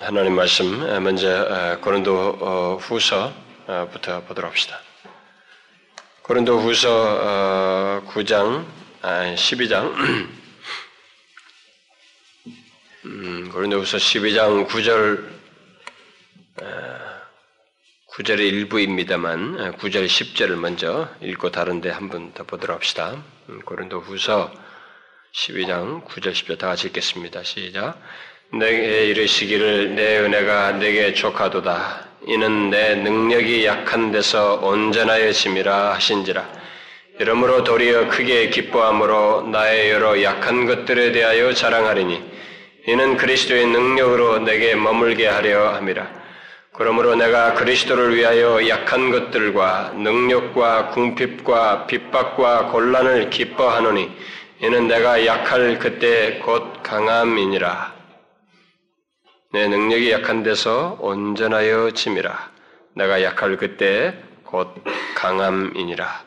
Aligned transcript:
하나님 0.00 0.34
말씀 0.34 0.80
먼저 1.02 1.78
고린도 1.82 2.78
후서부터 2.80 4.22
보도록 4.24 4.50
합시다. 4.50 4.80
고린도 6.22 6.58
후서 6.60 8.02
9장, 8.08 8.64
12장, 9.02 9.92
고린도 13.52 13.80
후서 13.80 13.98
12장 13.98 14.66
9절, 14.68 15.28
9절의 18.08 18.40
일부입니다만 18.40 19.76
9절 19.76 20.06
10절을 20.06 20.54
먼저 20.56 21.10
읽고 21.20 21.50
다른데 21.50 21.90
한 21.90 22.08
번 22.08 22.32
더 22.32 22.44
보도록 22.44 22.76
합시다. 22.76 23.22
음, 23.50 23.60
고린도 23.62 24.00
후서 24.00 24.50
12장 25.34 26.06
9절 26.06 26.32
10절 26.32 26.58
다 26.58 26.68
같이 26.68 26.86
읽겠습니다. 26.86 27.42
시작. 27.42 28.00
내게 28.58 29.06
이르시기를 29.06 29.94
내 29.94 30.18
은혜가 30.18 30.72
내게 30.72 31.12
족하도다. 31.12 32.06
이는 32.26 32.70
내 32.70 32.94
능력이 32.94 33.66
약한 33.66 34.12
데서 34.12 34.60
온전하여 34.62 35.32
짐이라 35.32 35.94
하신지라. 35.94 36.48
이러므로 37.20 37.64
도리어 37.64 38.08
크게 38.08 38.48
기뻐함으로 38.50 39.48
나의 39.48 39.90
여러 39.90 40.22
약한 40.22 40.66
것들에 40.66 41.12
대하여 41.12 41.52
자랑하리니 41.52 42.22
이는 42.86 43.16
그리스도의 43.16 43.66
능력으로 43.66 44.38
내게 44.40 44.74
머물게 44.74 45.26
하려 45.26 45.74
함이라. 45.74 46.24
그러므로 46.72 47.14
내가 47.14 47.54
그리스도를 47.54 48.16
위하여 48.16 48.68
약한 48.68 49.10
것들과 49.10 49.92
능력과 49.96 50.88
궁핍과 50.90 51.86
핍박과 51.86 52.66
곤란을 52.66 53.30
기뻐하노니 53.30 54.10
이는 54.60 54.88
내가 54.88 55.24
약할 55.24 55.78
그때 55.78 56.40
곧 56.44 56.82
강함이니라. 56.82 57.93
내 59.54 59.68
능력이 59.68 60.10
약한 60.10 60.42
데서 60.42 60.96
온전하여 60.98 61.92
짐이라. 61.92 62.50
내가 62.96 63.22
약할 63.22 63.56
그때 63.56 64.20
곧 64.42 64.74
강함이니라. 65.14 66.24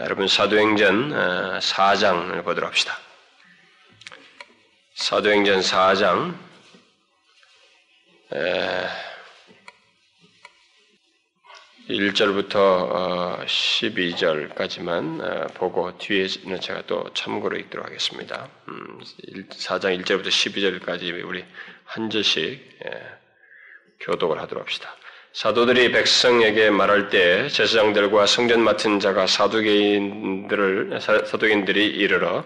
여러분 0.00 0.28
사도행전 0.28 1.58
4장을 1.60 2.38
어, 2.38 2.42
보도록 2.42 2.68
합시다. 2.68 2.98
사도행전 4.96 5.60
4장 5.60 6.34
1절부터 11.88 13.46
12절까지만 13.46 15.20
어, 15.22 15.24
어, 15.24 15.46
보고 15.54 15.96
뒤에는 15.96 16.60
제가 16.60 16.82
또 16.86 17.10
참고로 17.14 17.56
읽도록 17.56 17.86
하겠습니다. 17.86 18.46
4장 18.66 19.96
음, 19.96 20.02
1절부터 20.02 20.26
12절까지 20.26 21.26
우리 21.26 21.44
한 21.84 22.10
절씩 22.10 22.78
예, 22.86 22.90
교독을 24.00 24.40
하도록 24.40 24.62
합시다. 24.62 24.94
사도들이 25.32 25.92
백성에게 25.92 26.70
말할 26.70 27.08
때 27.08 27.48
제사장들과 27.48 28.26
성전 28.26 28.60
맡은 28.60 29.00
자가 29.00 29.26
사두개인들을 29.26 31.00
사두개인들이 31.00 31.86
이르러 31.86 32.44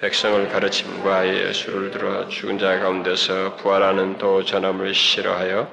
백성을 0.00 0.48
가르침과 0.48 1.28
예수를 1.28 1.90
들어 1.90 2.28
죽은 2.28 2.58
자 2.58 2.78
가운데서 2.80 3.56
부활하는 3.56 4.18
또 4.18 4.44
전함을 4.44 4.94
싫어하여 4.94 5.72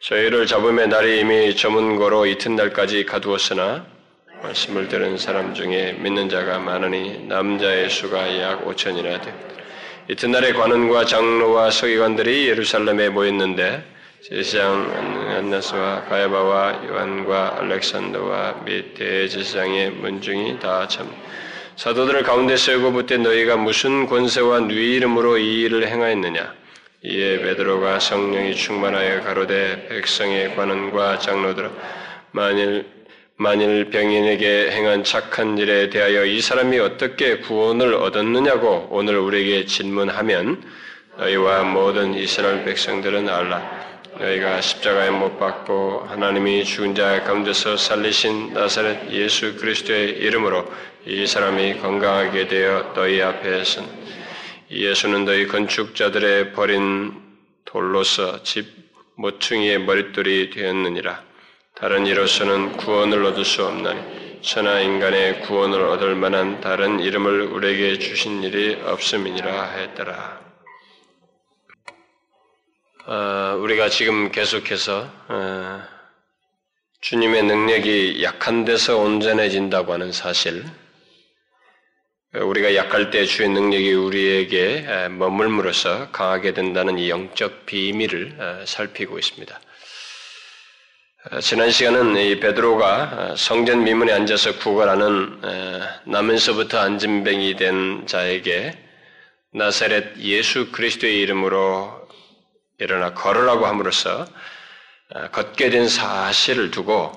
저희를 0.00 0.46
잡음의 0.46 0.88
날이 0.88 1.20
이미 1.20 1.54
저문고로 1.54 2.26
이튿날까지 2.26 3.04
가두었으나 3.04 3.86
말씀을 4.42 4.88
들은 4.88 5.16
사람 5.16 5.54
중에 5.54 5.92
믿는 5.92 6.28
자가 6.28 6.58
많으니 6.58 7.26
남자의 7.26 7.88
수가 7.88 8.40
약 8.40 8.64
5천이나 8.64 9.22
됩니다. 9.22 9.61
이튿날에 10.08 10.52
관원과 10.52 11.04
장로와 11.04 11.70
서기관들이 11.70 12.48
예루살렘에 12.48 13.08
모였는데 13.08 13.84
제사장 14.22 14.90
안나스와 15.38 16.04
가야바와 16.04 16.86
요한과 16.88 17.58
알렉산더와 17.58 18.62
및 18.64 18.94
대제사장의 18.94 19.90
문중이 19.90 20.58
다 20.60 20.86
참 20.88 21.08
사도들을 21.76 22.22
가운데 22.24 22.56
세우고 22.56 22.92
붙대 22.92 23.16
너희가 23.16 23.56
무슨 23.56 24.06
권세와 24.06 24.60
누이 24.60 24.96
이름으로 24.96 25.38
이 25.38 25.62
일을 25.62 25.88
행하였느냐? 25.88 26.54
이에 27.04 27.38
베드로가 27.40 27.98
성령이 27.98 28.54
충만하여 28.54 29.22
가로되 29.22 29.88
백성의 29.88 30.54
관원과 30.54 31.18
장로들아 31.18 31.70
만일 32.32 32.86
만일 33.42 33.90
병인에게 33.90 34.70
행한 34.70 35.02
착한 35.02 35.58
일에 35.58 35.90
대하여 35.90 36.24
이 36.24 36.40
사람이 36.40 36.78
어떻게 36.78 37.38
구원을 37.38 37.92
얻었느냐고 37.92 38.86
오늘 38.88 39.18
우리에게 39.18 39.66
질문하면 39.66 40.62
너희와 41.18 41.64
모든 41.64 42.14
이스라엘 42.14 42.64
백성들은 42.64 43.28
알라. 43.28 43.60
너희가 44.16 44.60
십자가에 44.60 45.10
못 45.10 45.40
박고 45.40 46.06
하나님이 46.08 46.62
죽은 46.62 46.94
자 46.94 47.24
가운데서 47.24 47.76
살리신 47.76 48.54
나사렛 48.54 49.10
예수 49.10 49.56
그리스도의 49.56 50.10
이름으로 50.18 50.64
이 51.06 51.26
사람이 51.26 51.78
건강하게 51.78 52.46
되어 52.46 52.92
너희 52.94 53.20
앞에 53.20 53.64
선 53.64 53.88
예수는 54.70 55.24
너희 55.24 55.48
건축자들의 55.48 56.52
버린 56.52 57.12
돌로서 57.64 58.44
집 58.44 58.68
모퉁이의 59.16 59.80
머릿돌이 59.80 60.50
되었느니라. 60.50 61.31
다른 61.82 62.06
이로서는 62.06 62.76
구원을 62.76 63.24
얻을 63.24 63.44
수 63.44 63.66
없나니 63.66 64.40
천하 64.40 64.78
인간의 64.78 65.40
구원을 65.40 65.82
얻을 65.82 66.14
만한 66.14 66.60
다른 66.60 67.00
이름을 67.00 67.40
우리에게 67.42 67.98
주신 67.98 68.44
일이 68.44 68.80
없음이니라 68.84 69.64
했더라. 69.64 70.40
어, 73.06 73.56
우리가 73.58 73.88
지금 73.88 74.30
계속해서 74.30 75.10
어, 75.26 75.82
주님의 77.00 77.42
능력이 77.42 78.22
약한 78.22 78.64
데서 78.64 78.98
온전해진다고 78.98 79.92
하는 79.92 80.12
사실, 80.12 80.64
우리가 82.32 82.76
약할 82.76 83.10
때 83.10 83.24
주의 83.24 83.48
능력이 83.48 83.92
우리에게 83.92 85.08
머물므로써 85.08 86.12
강하게 86.12 86.54
된다는 86.54 86.96
이 87.00 87.10
영적 87.10 87.66
비밀을 87.66 88.36
어, 88.38 88.64
살피고 88.66 89.18
있습니다. 89.18 89.60
어, 91.30 91.38
지난 91.38 91.70
시간은 91.70 92.16
이 92.16 92.40
베드로가 92.40 93.30
어, 93.30 93.36
성전 93.36 93.84
미문에 93.84 94.12
앉아서 94.12 94.58
구걸하는 94.58 95.40
나면서부터 96.04 96.80
안진뱅이 96.80 97.54
된 97.54 98.08
자에게 98.08 98.76
나사렛 99.52 100.18
예수 100.18 100.72
그리스도의 100.72 101.20
이름으로 101.20 102.08
일어나 102.80 103.14
걸으라고 103.14 103.66
함으로써 103.66 104.26
걷게 105.30 105.70
된 105.70 105.86
사실을 105.86 106.72
두고 106.72 107.12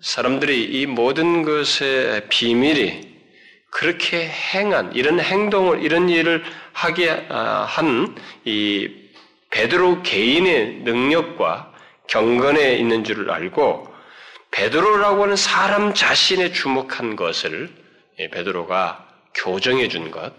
사람들이 0.00 0.62
이 0.62 0.86
모든 0.86 1.42
것의 1.42 2.28
비밀이 2.28 3.12
그렇게 3.72 4.28
행한 4.28 4.94
이런 4.94 5.18
행동을 5.18 5.82
이런 5.82 6.08
일을 6.08 6.44
하게 6.72 7.26
아, 7.28 7.64
한이 7.68 8.14
베드로 9.50 10.04
개인의 10.04 10.82
능력과 10.84 11.71
경건에 12.12 12.74
있는 12.74 13.04
줄을 13.04 13.30
알고 13.30 13.90
베드로라고 14.50 15.22
하는 15.22 15.34
사람 15.34 15.94
자신에 15.94 16.52
주목한 16.52 17.16
것을 17.16 17.70
베드로가 18.18 19.08
교정해 19.32 19.88
준 19.88 20.10
것, 20.10 20.34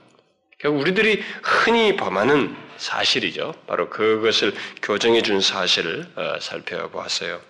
우리들이 0.63 1.23
흔히 1.41 1.95
범하는 1.95 2.55
사실이죠. 2.77 3.55
바로 3.65 3.89
그것을 3.89 4.53
교정해 4.83 5.23
준 5.23 5.41
사실을 5.41 6.05
어, 6.15 6.37
살펴보았어요. 6.39 7.41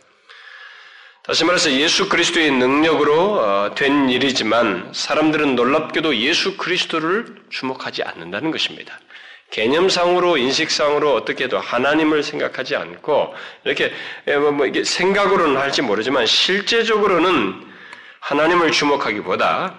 다시 1.23 1.43
말해서 1.43 1.71
예수 1.73 2.07
그리스도의 2.07 2.51
능력으로 2.51 3.33
어, 3.33 3.75
된 3.75 4.09
일이지만 4.09 4.93
사람들은 4.93 5.55
놀랍게도 5.57 6.15
예수 6.15 6.55
그리스도를 6.55 7.43
주목하지 7.49 8.03
않는다는 8.03 8.51
것입니다. 8.51 8.97
개념상으로 9.53 10.37
인식상으로 10.37 11.13
어떻게 11.13 11.47
도 11.47 11.59
하나님을 11.59 12.23
생각하지 12.23 12.75
않고 12.75 13.35
이렇게 13.63 13.93
예, 14.27 14.35
뭐, 14.35 14.51
뭐 14.51 14.65
이게 14.65 14.83
생각으로는 14.83 15.57
할지 15.57 15.83
모르지만 15.83 16.25
실제적으로는 16.25 17.63
하나님을 18.19 18.71
주목하기보다 18.71 19.77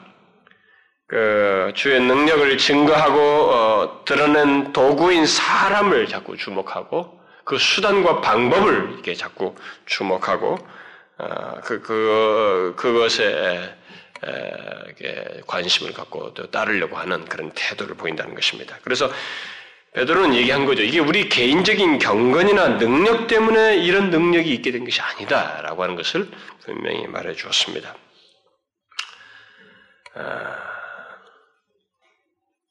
그 1.09 1.73
주의 1.75 2.01
능력을 2.01 2.57
증거하고 2.57 3.19
어, 3.21 4.05
드러낸 4.05 4.73
도구인 4.73 5.27
사람을 5.27 6.07
자꾸 6.07 6.37
주목하고 6.37 7.21
그 7.45 7.59
수단과 7.59 8.21
방법을 8.21 8.93
이렇게 8.93 9.15
자꾸 9.15 9.57
주목하고 9.87 10.57
어, 11.19 11.61
그, 11.65 11.83
그, 11.83 12.75
그것에 12.77 13.77
관심을 15.49 15.93
갖고 15.93 16.33
또 16.33 16.49
따르려고 16.51 16.97
하는 16.97 17.25
그런 17.25 17.51
태도를 17.55 17.97
보인다는 17.97 18.35
것입니다. 18.35 18.79
그래서 18.83 19.11
베드로는 19.95 20.35
얘기한 20.35 20.65
거죠. 20.65 20.83
이게 20.83 20.99
우리 20.99 21.29
개인적인 21.29 21.99
경건이나 21.99 22.79
능력 22.79 23.29
때문에 23.29 23.77
이런 23.77 24.11
능력이 24.11 24.53
있게 24.53 24.73
된 24.73 24.85
것이 24.85 25.01
아니다라고 25.01 25.85
하는 25.85 25.95
것을 25.95 26.29
분명히 26.65 27.07
말해 27.07 27.35
주었습니다. 27.35 27.95
아, 30.17 30.74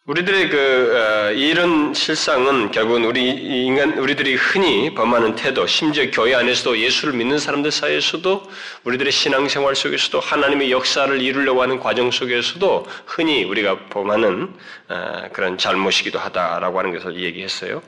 우리들의 0.05 0.49
그 0.49 0.97
어, 0.97 1.31
이런 1.31 1.93
실상은 1.93 2.71
결국은 2.71 3.05
우리 3.05 3.29
인간 3.65 3.97
우리들이 3.97 4.35
흔히 4.35 4.93
범하는 4.93 5.35
태도, 5.35 5.65
심지어 5.65 6.11
교회 6.11 6.35
안에서도 6.35 6.77
예수를 6.77 7.13
믿는 7.13 7.39
사람들 7.39 7.71
사이에서도 7.71 8.43
우리들의 8.83 9.13
신앙생활 9.13 9.77
속에서도 9.77 10.19
하나님의 10.19 10.73
역사를 10.73 11.21
이루려고 11.21 11.61
하는 11.61 11.79
과정 11.79 12.11
속에서도 12.11 12.85
흔히 13.05 13.45
우리가 13.45 13.87
범하는 13.91 14.53
어, 14.89 15.21
그런 15.31 15.57
잘못이기도 15.57 16.19
하다라고 16.19 16.79
하는 16.79 16.91
것을 16.91 17.21
얘기했어요. 17.21 17.81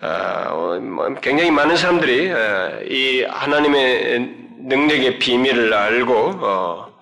어, 0.00 0.78
뭐 0.80 1.14
굉장히 1.20 1.50
많은 1.50 1.76
사람들이 1.76 2.32
이 2.88 3.24
하나님의 3.28 4.36
능력의 4.58 5.18
비밀을 5.18 5.74
알고 5.74 6.14
어, 6.40 6.93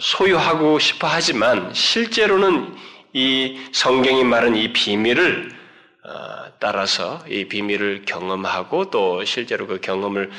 소유하고 0.00 0.78
싶어 0.78 1.06
하지만 1.08 1.72
실제로는 1.74 2.74
이 3.12 3.60
성경이 3.72 4.24
말한 4.24 4.56
이 4.56 4.72
비밀을 4.72 5.62
어, 6.04 6.50
따라서 6.58 7.24
이 7.28 7.44
비밀을 7.44 8.02
경험하고 8.04 8.90
또 8.90 9.24
실제로 9.24 9.68
그 9.68 9.80
경험을 9.80 10.30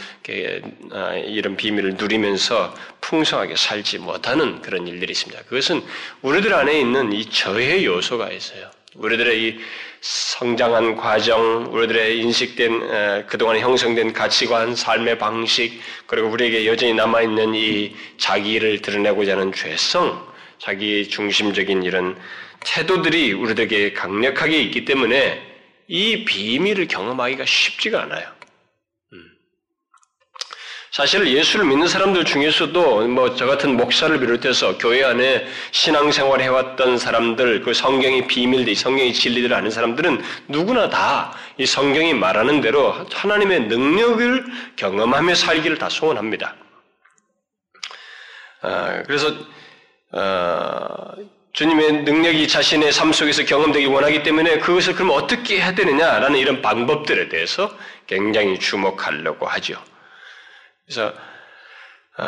어, 0.91 1.13
이런 1.25 1.55
비밀을 1.55 1.95
누리면서 1.95 2.73
풍성하게 2.99 3.55
살지 3.55 3.99
못하는 3.99 4.61
그런 4.61 4.87
일들이 4.87 5.11
있습니다. 5.11 5.43
그것은 5.43 5.81
우리들 6.21 6.53
안에 6.53 6.77
있는 6.79 7.13
이 7.13 7.29
저해 7.29 7.85
요소가 7.85 8.29
있어요. 8.31 8.69
우리들의 8.95 9.43
이 9.43 9.59
성장한 10.01 10.95
과정, 10.97 11.73
우리들의 11.73 12.19
인식된 12.19 13.25
그동안 13.27 13.57
형성된 13.59 14.13
가치관, 14.13 14.75
삶의 14.75 15.17
방식, 15.17 15.81
그리고 16.05 16.27
우리에게 16.29 16.67
여전히 16.67 16.93
남아 16.93 17.21
있는 17.21 17.55
이 17.55 17.95
자기를 18.17 18.81
드러내고자 18.81 19.33
하는 19.33 19.51
죄성, 19.53 20.27
자기 20.59 21.07
중심적인 21.07 21.83
이런 21.83 22.17
태도들이 22.59 23.33
우리들에게 23.33 23.93
강력하게 23.93 24.61
있기 24.63 24.85
때문에 24.85 25.41
이 25.87 26.25
비밀을 26.25 26.87
경험하기가 26.87 27.45
쉽지가 27.45 28.03
않아요. 28.03 28.25
사실 30.93 31.25
예수를 31.27 31.65
믿는 31.65 31.87
사람들 31.87 32.23
중에서도 32.23 33.07
뭐 33.07 33.33
저 33.35 33.47
같은 33.47 33.75
목사를 33.75 34.19
비롯해서 34.19 34.77
교회 34.77 35.03
안에 35.03 35.47
신앙생활 35.71 36.39
해왔던 36.41 36.99
사람들, 36.99 37.61
그 37.63 37.73
성경의 37.73 38.27
비밀들, 38.27 38.75
성경의 38.75 39.11
진리들을 39.13 39.55
아는 39.55 39.71
사람들은 39.71 40.21
누구나 40.49 40.89
다 40.89 41.33
이 41.57 41.65
성경이 41.65 42.13
말하는 42.15 42.61
대로 42.61 42.93
하나님의 43.11 43.61
능력을 43.67 44.45
경험하며 44.75 45.35
살기를 45.35 45.77
다 45.77 45.87
소원합니다. 45.89 46.55
아, 48.61 49.03
그래서 49.05 49.33
어, 50.11 51.13
주님의 51.53 52.03
능력이 52.03 52.47
자신의 52.47 52.91
삶 52.91 53.13
속에서 53.13 53.43
경험되기 53.45 53.85
원하기 53.85 54.23
때문에 54.23 54.57
그것을 54.59 54.95
그럼 54.95 55.11
어떻게 55.11 55.57
해야 55.59 55.75
되느냐라는 55.75 56.39
이런 56.39 56.61
방법들에 56.61 57.29
대해서 57.29 57.75
굉장히 58.07 58.57
주목하려고 58.57 59.45
하죠. 59.45 59.75
그래서 60.85 61.13
어, 62.17 62.23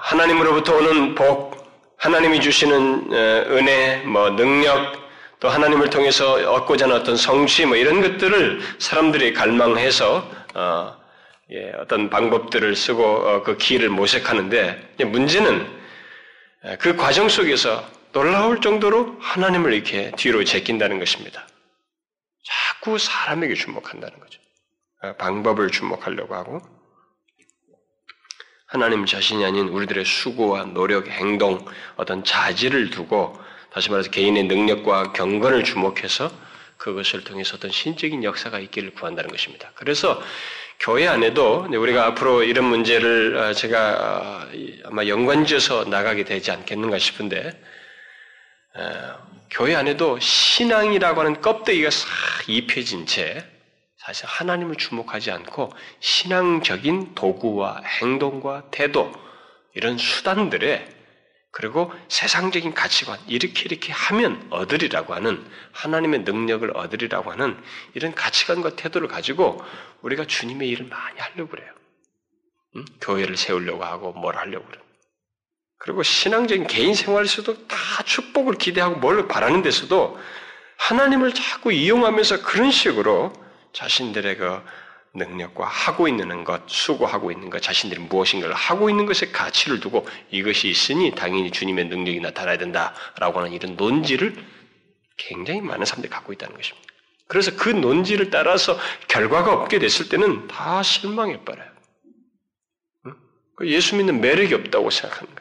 하나님으로부터 0.00 0.76
오는 0.76 1.14
복, 1.14 1.64
하나님이 1.98 2.40
주시는 2.40 3.12
어, 3.12 3.16
은혜, 3.50 3.98
뭐 3.98 4.30
능력, 4.30 5.06
또 5.38 5.48
하나님을 5.48 5.90
통해서 5.90 6.34
얻고자 6.52 6.86
하는 6.86 6.96
어떤 6.96 7.16
성취, 7.16 7.66
뭐 7.66 7.76
이런 7.76 8.00
것들을 8.00 8.60
사람들이 8.78 9.32
갈망해서 9.34 10.28
어, 10.54 10.96
예, 11.52 11.72
어떤 11.78 12.10
방법들을 12.10 12.74
쓰고 12.74 13.04
어, 13.04 13.42
그 13.42 13.56
길을 13.56 13.90
모색하는데 13.90 14.94
문제는 15.04 15.76
그 16.80 16.96
과정 16.96 17.28
속에서 17.28 17.86
놀라울 18.12 18.60
정도로 18.60 19.18
하나님을 19.20 19.72
이렇게 19.72 20.10
뒤로 20.16 20.42
제낀다는 20.42 20.98
것입니다. 20.98 21.46
자꾸 22.44 22.98
사람에게 22.98 23.54
주목한다는 23.54 24.18
거죠. 24.18 24.40
방법을 25.18 25.70
주목하려고 25.70 26.34
하고 26.34 26.75
하나님 28.76 29.06
자신이 29.06 29.42
아닌 29.42 29.68
우리들의 29.68 30.04
수고와 30.04 30.64
노력, 30.64 31.08
행동, 31.08 31.64
어떤 31.96 32.22
자질을 32.22 32.90
두고 32.90 33.38
다시 33.72 33.90
말해서 33.90 34.10
개인의 34.10 34.44
능력과 34.44 35.14
경건을 35.14 35.64
주목해서 35.64 36.30
그것을 36.76 37.24
통해서 37.24 37.56
어떤 37.56 37.70
신적인 37.70 38.22
역사가 38.22 38.58
있기를 38.58 38.90
구한다는 38.90 39.30
것입니다. 39.30 39.70
그래서 39.76 40.22
교회 40.78 41.08
안에도 41.08 41.66
우리가 41.70 42.04
앞으로 42.08 42.42
이런 42.42 42.66
문제를 42.66 43.36
어, 43.38 43.52
제가 43.54 43.96
어, 43.98 44.48
아마 44.84 45.06
연관지어서 45.06 45.86
나가게 45.86 46.24
되지 46.24 46.50
않겠는가 46.50 46.98
싶은데 46.98 47.58
어, 48.74 49.14
교회 49.48 49.74
안에도 49.74 50.18
신앙이라고 50.20 51.20
하는 51.20 51.40
껍데기가 51.40 51.88
싹 51.88 52.08
입혀진 52.46 53.06
채 53.06 53.42
사실 54.06 54.24
하나님을 54.26 54.76
주목하지 54.76 55.32
않고 55.32 55.72
신앙적인 55.98 57.16
도구와 57.16 57.82
행동과 57.84 58.70
태도 58.70 59.10
이런 59.74 59.98
수단들에 59.98 60.88
그리고 61.50 61.92
세상적인 62.06 62.72
가치관 62.72 63.18
이렇게 63.26 63.64
이렇게 63.64 63.92
하면 63.92 64.46
얻으리라고 64.50 65.12
하는 65.12 65.44
하나님의 65.72 66.20
능력을 66.20 66.76
얻으리라고 66.76 67.32
하는 67.32 67.60
이런 67.94 68.14
가치관과 68.14 68.76
태도를 68.76 69.08
가지고 69.08 69.60
우리가 70.02 70.24
주님의 70.24 70.68
일을 70.68 70.86
많이 70.86 71.18
하려고 71.18 71.48
그래요. 71.48 71.72
응? 72.76 72.84
교회를 73.00 73.36
세우려고 73.36 73.84
하고 73.84 74.12
뭘 74.12 74.36
하려고 74.36 74.66
그래요. 74.66 74.84
그리고 75.78 76.04
신앙적인 76.04 76.68
개인 76.68 76.94
생활에서도 76.94 77.66
다 77.66 77.76
축복을 78.04 78.54
기대하고 78.54 79.00
뭘 79.00 79.26
바라는 79.26 79.62
데서도 79.62 80.16
하나님을 80.76 81.34
자꾸 81.34 81.72
이용하면서 81.72 82.42
그런 82.42 82.70
식으로 82.70 83.32
자신들의 83.76 84.38
그 84.38 84.62
능력과 85.12 85.66
하고 85.66 86.08
있는 86.08 86.44
것, 86.44 86.62
수고하고 86.66 87.30
있는 87.30 87.50
것, 87.50 87.60
자신들이 87.60 88.00
무엇인가를 88.00 88.54
하고 88.54 88.88
있는 88.88 89.04
것에 89.04 89.30
가치를 89.30 89.80
두고 89.80 90.06
이것이 90.30 90.68
있으니 90.68 91.14
당연히 91.14 91.50
주님의 91.50 91.86
능력이 91.86 92.20
나타나야 92.20 92.56
된다라고 92.56 93.40
하는 93.40 93.52
이런 93.52 93.76
논지를 93.76 94.34
굉장히 95.18 95.60
많은 95.60 95.84
사람들이 95.84 96.10
갖고 96.10 96.32
있다는 96.32 96.56
것입니다. 96.56 96.88
그래서 97.28 97.54
그 97.56 97.68
논지를 97.68 98.30
따라서 98.30 98.78
결과가 99.08 99.52
없게 99.52 99.78
됐을 99.78 100.08
때는 100.08 100.48
다 100.48 100.82
실망해 100.82 101.44
버려요. 101.44 101.68
그 103.56 103.68
예수 103.68 103.96
믿는 103.96 104.20
매력이 104.22 104.54
없다고 104.54 104.88
거 105.34 105.35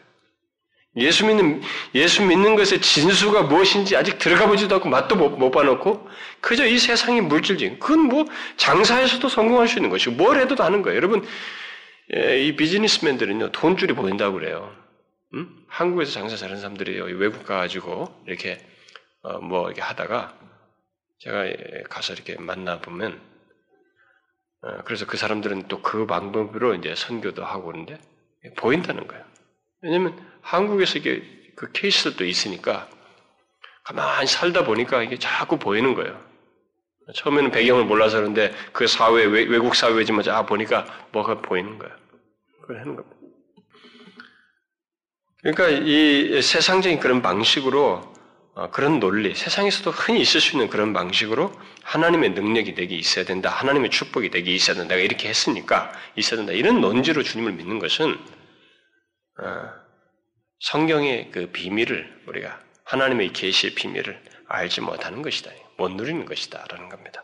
예수 0.97 1.25
믿는, 1.25 1.61
예수 1.93 2.23
믿는 2.23 2.55
것의 2.55 2.81
진수가 2.81 3.43
무엇인지 3.43 3.97
아직 3.97 4.17
들어가 4.17 4.47
보지도 4.47 4.75
않고 4.75 4.87
맛도 4.89 5.15
못, 5.15 5.37
못 5.37 5.51
봐놓고 5.51 6.07
그저 6.39 6.65
이 6.65 6.77
세상의 6.77 7.21
물질적인, 7.21 7.79
그건 7.79 7.99
뭐 8.01 8.25
장사에서도 8.57 9.27
성공할 9.27 9.67
수 9.67 9.77
있는 9.77 9.89
것이고 9.89 10.15
뭘 10.15 10.39
해도 10.39 10.61
하는 10.63 10.81
거예요. 10.81 10.95
여러분, 10.95 11.25
예, 12.15 12.39
이 12.41 12.55
비즈니스맨들은요, 12.55 13.51
돈줄이 13.51 13.93
보인다고 13.93 14.35
그래요. 14.35 14.73
음? 15.33 15.49
한국에서 15.67 16.11
장사 16.11 16.35
잘하는 16.37 16.61
사람들이 16.61 17.01
외국 17.13 17.45
가가지고 17.45 18.23
이렇게, 18.27 18.59
어, 19.23 19.39
뭐 19.39 19.65
이렇게 19.67 19.81
하다가 19.81 20.37
제가 21.19 21.45
가서 21.89 22.13
이렇게 22.13 22.35
만나보면, 22.39 23.19
어, 24.61 24.77
그래서 24.85 25.05
그 25.05 25.17
사람들은 25.17 25.67
또 25.67 25.81
그 25.81 26.05
방법으로 26.05 26.75
이제 26.75 26.95
선교도 26.95 27.43
하고 27.43 27.65
그러는데 27.67 27.99
보인다는 28.57 29.07
거예요. 29.07 29.23
왜냐면 29.81 30.17
한국에서 30.45 30.99
이게 30.99 31.23
그 31.55 31.71
케이스도 31.71 32.23
있으니까 32.23 32.87
가만히 33.83 34.27
살다 34.27 34.63
보니까 34.63 35.01
이게 35.03 35.17
자꾸 35.17 35.57
보이는 35.57 35.93
거예요. 35.95 36.23
처음에는 37.13 37.51
배경을 37.51 37.85
몰라서 37.85 38.17
그런데 38.17 38.53
그 38.71 38.87
사회, 38.87 39.25
외 39.25 39.59
국 39.59 39.75
사회지만 39.75 40.23
자 40.23 40.45
보니까 40.45 40.85
뭐가 41.11 41.41
보이는 41.41 41.77
거예요. 41.77 41.95
그걸 42.61 42.79
하는 42.79 42.95
겁니다. 42.95 43.15
그러니까 45.41 45.69
이 45.69 46.41
세상적인 46.41 46.99
그런 46.99 47.21
방식으로 47.21 48.13
어, 48.55 48.71
그런 48.71 48.99
논리, 48.99 49.35
세상에서도 49.35 49.91
흔히 49.91 50.21
있을 50.21 50.39
수 50.39 50.53
있는 50.55 50.69
그런 50.69 50.93
방식으로 50.93 51.51
하나님의 51.83 52.31
능력이 52.31 52.73
내게 52.73 52.95
있어야 52.95 53.25
된다, 53.25 53.49
하나님의 53.49 53.89
축복이 53.89 54.29
내게 54.29 54.51
있어야 54.53 54.77
된다, 54.77 54.95
이렇게 54.95 55.27
했으니까 55.27 55.91
있어야 56.15 56.37
된다. 56.37 56.53
이런 56.53 56.79
논지로 56.79 57.21
주님을 57.21 57.51
믿는 57.51 57.79
것은 57.79 58.17
어, 59.43 59.84
성경의 60.59 61.31
그 61.31 61.47
비밀을 61.51 62.23
우리가 62.27 62.59
하나님의 62.83 63.33
계시의 63.33 63.75
비밀을 63.75 64.21
알지 64.47 64.81
못하는 64.81 65.21
것이다. 65.21 65.51
못 65.77 65.91
누리는 65.91 66.25
것이다라는 66.25 66.89
겁니다. 66.89 67.23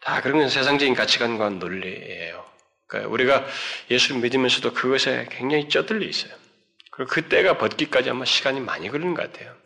다 0.00 0.20
그런 0.20 0.38
건 0.38 0.48
세상적인 0.48 0.94
가치관과 0.94 1.48
논리예요. 1.50 2.44
그러니까 2.86 3.10
우리가 3.10 3.46
예수를 3.90 4.20
믿으면서도 4.20 4.74
그것에 4.74 5.26
굉장히 5.30 5.68
쩌들려 5.68 6.06
있어요. 6.06 6.34
그리고 6.90 7.10
그 7.10 7.28
때가 7.28 7.58
벗기까지 7.58 8.10
아마 8.10 8.24
시간이 8.24 8.60
많이 8.60 8.88
걸리는 8.90 9.14
것 9.14 9.32
같아요. 9.32 9.56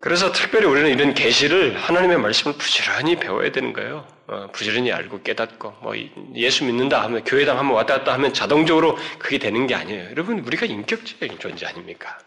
그래서 0.00 0.32
특별히 0.32 0.66
우리는 0.66 0.88
이런 0.90 1.12
계시를 1.12 1.76
하나님의 1.76 2.18
말씀을 2.18 2.56
부지런히 2.56 3.16
배워야 3.16 3.52
되는 3.52 3.74
거예요. 3.74 4.08
어, 4.28 4.50
부지런히 4.50 4.90
알고 4.92 5.22
깨닫고 5.22 5.72
뭐 5.82 5.94
예수 6.34 6.64
믿는다 6.64 7.02
하면 7.04 7.22
교회당 7.24 7.58
한번 7.58 7.76
왔다 7.76 7.98
갔다 7.98 8.14
하면 8.14 8.32
자동적으로 8.32 8.96
그게 9.18 9.38
되는 9.38 9.66
게 9.66 9.74
아니에요. 9.74 10.10
여러분 10.10 10.38
우리가 10.38 10.64
인격적인 10.64 11.38
존재 11.38 11.66
아닙니까? 11.66 12.18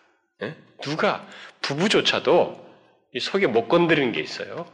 예? 0.43 0.55
누가 0.83 1.27
부부조차도 1.61 2.63
이 3.15 3.19
속에 3.19 3.47
못 3.47 3.67
건드리는 3.67 4.11
게 4.11 4.21
있어요. 4.21 4.71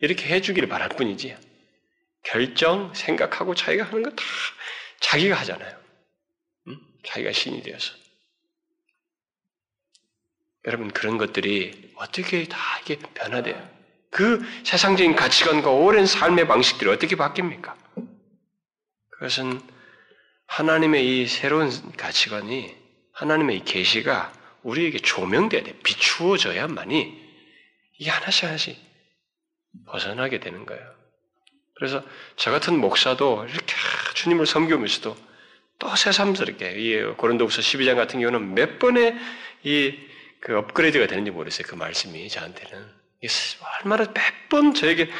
이렇게 0.00 0.26
해주기를 0.28 0.68
바랄 0.68 0.90
뿐이지. 0.90 1.36
결정, 2.22 2.92
생각하고 2.94 3.54
자기가 3.56 3.84
하는 3.84 4.02
거 4.04 4.10
다 4.10 4.22
자기가 5.00 5.34
하잖아요. 5.36 5.76
응? 6.68 6.78
자기가 7.04 7.32
신이 7.32 7.62
되어서. 7.62 7.92
여러분 10.68 10.90
그런 10.90 11.16
것들이 11.16 11.92
어떻게 11.94 12.44
다 12.44 12.58
이게 12.82 12.98
변화돼요? 13.14 13.58
그 14.10 14.44
세상적인 14.64 15.16
가치관과 15.16 15.70
오랜 15.70 16.04
삶의 16.04 16.46
방식들이 16.46 16.90
어떻게 16.90 17.16
바뀝니까? 17.16 17.74
그것은 19.12 19.62
하나님의 20.46 21.22
이 21.22 21.26
새로운 21.26 21.70
가치관이 21.96 22.76
하나님의 23.14 23.56
이 23.56 23.64
계시가 23.64 24.30
우리에게 24.62 24.98
조명돼야 24.98 25.62
돼. 25.62 25.74
비추어져야만이 25.82 27.28
이게 27.98 28.10
하나씩 28.10 28.44
하나씩 28.44 28.76
벗어나게 29.86 30.38
되는 30.38 30.66
거예요. 30.66 30.82
그래서 31.76 32.04
저 32.36 32.50
같은 32.50 32.78
목사도 32.78 33.46
이렇게 33.46 33.74
주님을 34.16 34.44
섬기면서도 34.44 35.16
또 35.78 35.96
새삼스럽게 35.96 36.74
이 36.76 37.02
고린도후서 37.16 37.62
12장 37.62 37.96
같은 37.96 38.20
경우는 38.20 38.54
몇 38.54 38.78
번의 38.78 39.16
이 39.64 40.08
그 40.40 40.56
업그레이드가 40.56 41.06
되는지 41.06 41.30
모르겠어요. 41.30 41.66
그 41.68 41.74
말씀이 41.74 42.28
저한테는 42.28 42.86
얼마나 43.82 44.04
몇번 44.12 44.74
저에게 44.74 45.10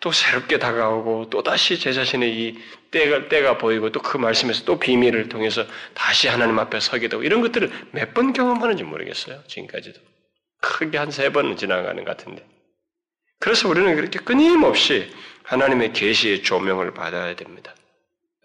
또 0.00 0.12
새롭게 0.12 0.58
다가오고 0.60 1.28
또 1.30 1.42
다시 1.42 1.78
제 1.80 1.92
자신의 1.92 2.32
이 2.32 2.58
때가 2.92 3.28
때가 3.28 3.58
보이고 3.58 3.90
또 3.90 4.00
그 4.00 4.16
말씀에서 4.16 4.64
또 4.64 4.78
비밀을 4.78 5.28
통해서 5.28 5.66
다시 5.94 6.28
하나님 6.28 6.58
앞에 6.58 6.78
서게 6.80 7.08
되고 7.08 7.22
이런 7.24 7.40
것들을 7.40 7.70
몇 7.92 8.14
번 8.14 8.32
경험하는지 8.32 8.84
모르겠어요. 8.84 9.42
지금까지도 9.48 10.00
크게 10.60 10.98
한 10.98 11.10
세 11.10 11.30
번은 11.32 11.56
지나가는 11.56 12.02
것 12.04 12.16
같은데. 12.16 12.46
그래서 13.40 13.68
우리는 13.68 13.94
그렇게 13.96 14.18
끊임없이 14.20 15.12
하나님의 15.44 15.92
계시의 15.92 16.42
조명을 16.42 16.94
받아야 16.94 17.34
됩니다. 17.34 17.74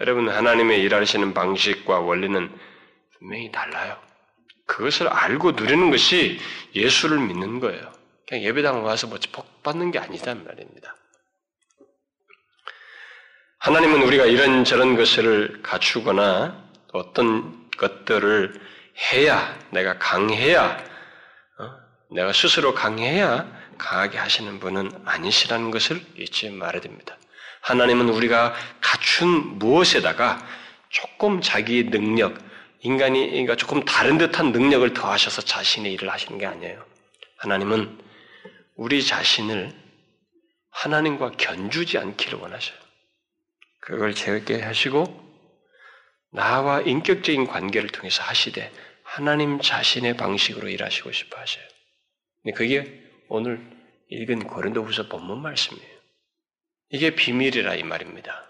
여러분 0.01 0.29
하나님의 0.29 0.81
일하시는 0.81 1.33
방식과 1.35 1.99
원리는 1.99 2.49
분명히 3.19 3.51
달라요. 3.51 3.97
그것을 4.65 5.07
알고 5.07 5.51
누리는 5.51 5.91
것이 5.91 6.39
예수를 6.75 7.19
믿는 7.19 7.59
거예요. 7.59 7.91
그냥 8.27 8.43
예배당 8.43 8.83
와서 8.83 9.07
뭐 9.07 9.19
복 9.31 9.63
받는 9.63 9.91
게 9.91 9.99
아니단 9.99 10.43
말입니다. 10.43 10.95
하나님은 13.59 14.03
우리가 14.03 14.25
이런 14.25 14.65
저런 14.65 14.97
것을 14.97 15.61
갖추거나 15.63 16.61
어떤 16.91 17.69
것들을 17.77 18.59
해야 19.13 19.57
내가 19.71 19.97
강해야 19.97 20.83
어? 21.59 21.69
내가 22.11 22.33
스스로 22.33 22.73
강해야 22.73 23.47
강하게 23.77 24.17
하시는 24.17 24.59
분은 24.59 24.91
아니시라는 25.05 25.71
것을 25.71 26.01
잊지 26.17 26.49
말아야 26.49 26.81
됩니다. 26.81 27.17
하나님은 27.61 28.09
우리가 28.09 28.53
갖춘 28.81 29.57
무엇에다가 29.57 30.45
조금 30.89 31.41
자기의 31.41 31.85
능력, 31.85 32.37
인간이 32.83 33.29
그러니까 33.29 33.55
조금 33.55 33.83
다른 33.85 34.17
듯한 34.17 34.51
능력을 34.51 34.93
더하셔서 34.93 35.41
자신의 35.41 35.93
일을 35.93 36.11
하시는 36.11 36.37
게 36.37 36.45
아니에요. 36.45 36.85
하나님은 37.37 37.97
우리 38.75 39.05
자신을 39.05 39.73
하나님과 40.69 41.31
견주지 41.31 41.97
않기를 41.97 42.39
원하셔요. 42.39 42.77
그걸 43.79 44.13
재밌게 44.13 44.61
하시고 44.61 45.21
나와 46.31 46.81
인격적인 46.81 47.47
관계를 47.47 47.89
통해서 47.89 48.21
하시되 48.23 48.71
하나님 49.03 49.61
자신의 49.61 50.17
방식으로 50.17 50.67
일하시고 50.67 51.11
싶어 51.11 51.39
하셔요. 51.39 51.63
근데 52.41 52.57
그게 52.57 53.01
오늘 53.29 53.61
읽은 54.09 54.47
고린도후서 54.47 55.07
본문 55.07 55.41
말씀이에요. 55.41 55.93
이게 56.89 57.15
비밀이라 57.15 57.75
이 57.75 57.83
말입니다. 57.83 58.49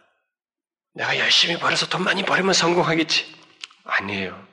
내가 0.96 1.20
열심히 1.20 1.58
벌어서 1.60 1.88
돈 1.88 2.04
많이 2.04 2.24
벌으면 2.24 2.54
성공하겠지. 2.54 3.43
아니에요. 3.84 4.48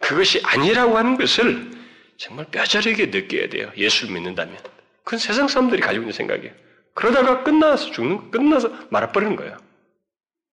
그것이 0.00 0.40
아니라고 0.44 0.96
하는 0.96 1.16
것을 1.16 1.70
정말 2.16 2.46
뼈저리게 2.46 3.06
느껴야 3.06 3.48
돼요. 3.48 3.70
예수를 3.76 4.14
믿는다면. 4.14 4.56
그건 5.04 5.18
세상 5.18 5.48
사람들이 5.48 5.80
가지고 5.80 6.02
있는 6.02 6.12
생각이에요. 6.12 6.52
그러다가 6.94 7.44
끝나서 7.44 7.90
죽는, 7.92 8.30
끝나서 8.30 8.70
말아버리는 8.90 9.36
거예요. 9.36 9.56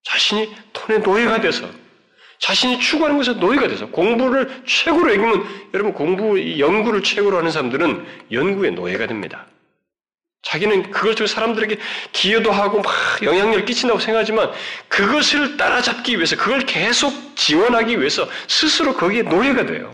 자신이 0.03 0.55
돈의 0.73 1.01
노예가 1.01 1.41
돼서, 1.41 1.67
자신이 2.39 2.79
추구하는 2.79 3.17
것에 3.17 3.33
노예가 3.33 3.67
돼서, 3.67 3.87
공부를 3.87 4.63
최고로 4.65 5.11
여기면, 5.11 5.71
여러분 5.73 5.93
공부, 5.93 6.59
연구를 6.59 7.01
최고로 7.01 7.37
하는 7.37 7.49
사람들은 7.49 8.05
연구의 8.31 8.73
노예가 8.73 9.07
됩니다. 9.07 9.47
자기는 10.45 10.91
그걸 10.91 11.15
통 11.15 11.25
사람들에게 11.25 11.77
기여도 12.11 12.51
하고 12.51 12.81
막 12.81 12.93
영향력을 13.23 13.65
끼친다고 13.65 13.99
생각하지만 13.99 14.51
그것을 14.87 15.57
따라잡기 15.57 16.15
위해서 16.15 16.35
그걸 16.35 16.59
계속 16.59 17.35
지원하기 17.35 17.99
위해서 17.99 18.27
스스로 18.47 18.93
거기에 18.93 19.23
노예가 19.23 19.65
돼요. 19.65 19.93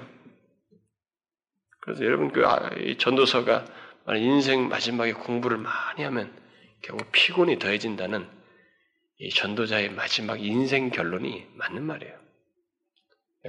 그래서 1.80 2.04
여러분 2.04 2.32
그 2.32 2.46
아, 2.46 2.70
전도서가 2.98 3.66
인생 4.18 4.68
마지막에 4.68 5.14
공부를 5.14 5.58
많이 5.58 6.04
하면 6.04 6.32
결국 6.82 7.12
피곤이 7.14 7.58
더해진다는 7.58 8.28
이 9.20 9.30
전도자의 9.30 9.92
마지막 9.92 10.44
인생 10.44 10.90
결론이 10.90 11.48
맞는 11.56 11.84
말이에요. 11.84 12.14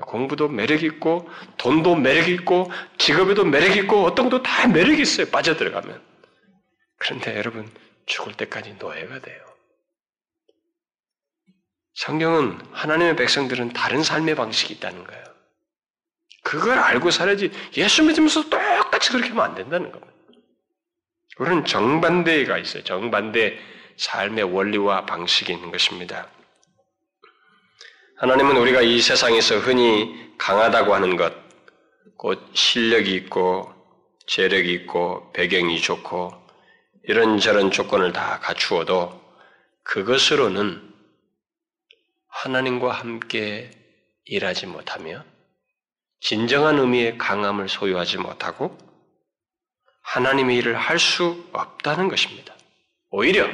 공부도 0.02 0.48
매력 0.48 0.84
있고 0.84 1.28
돈도 1.58 1.96
매력 1.96 2.28
있고 2.28 2.70
직업에도 2.96 3.44
매력 3.44 3.76
있고 3.76 4.04
어떤 4.04 4.30
것도 4.30 4.42
다 4.44 4.68
매력 4.68 5.00
있어요. 5.00 5.26
빠져들어가면. 5.30 6.11
그런데 7.02 7.36
여러분 7.36 7.68
죽을 8.06 8.32
때까지 8.34 8.74
노예가 8.74 9.18
돼요. 9.20 9.44
성경은 11.94 12.60
하나님의 12.70 13.16
백성들은 13.16 13.72
다른 13.72 14.04
삶의 14.04 14.36
방식이 14.36 14.74
있다는 14.74 15.02
거예요. 15.02 15.24
그걸 16.44 16.78
알고 16.78 17.10
살아야지 17.10 17.50
예수 17.76 18.04
믿으면서 18.04 18.48
똑같이 18.48 19.10
그렇게 19.10 19.30
하면 19.30 19.44
안 19.44 19.54
된다는 19.56 19.90
겁니다. 19.90 20.12
우리는 21.38 21.64
정반대가 21.64 22.56
있어요. 22.58 22.84
정반대 22.84 23.58
삶의 23.96 24.44
원리와 24.44 25.04
방식이 25.04 25.52
있는 25.52 25.72
것입니다. 25.72 26.28
하나님은 28.18 28.56
우리가 28.58 28.80
이 28.80 29.00
세상에서 29.00 29.58
흔히 29.58 30.36
강하다고 30.38 30.94
하는 30.94 31.16
것, 31.16 31.34
곧 32.16 32.40
실력이 32.54 33.12
있고, 33.14 33.72
재력이 34.28 34.72
있고, 34.72 35.32
배경이 35.32 35.80
좋고, 35.80 36.41
이런저런 37.04 37.70
조건을 37.70 38.12
다 38.12 38.38
갖추어도 38.40 39.20
그것으로는 39.82 40.92
하나님과 42.28 42.92
함께 42.92 43.70
일하지 44.24 44.66
못하며 44.66 45.24
진정한 46.20 46.78
의미의 46.78 47.18
강함을 47.18 47.68
소유하지 47.68 48.18
못하고 48.18 48.78
하나님의 50.02 50.56
일을 50.56 50.76
할 50.76 50.98
수 50.98 51.48
없다는 51.52 52.08
것입니다. 52.08 52.54
오히려 53.10 53.48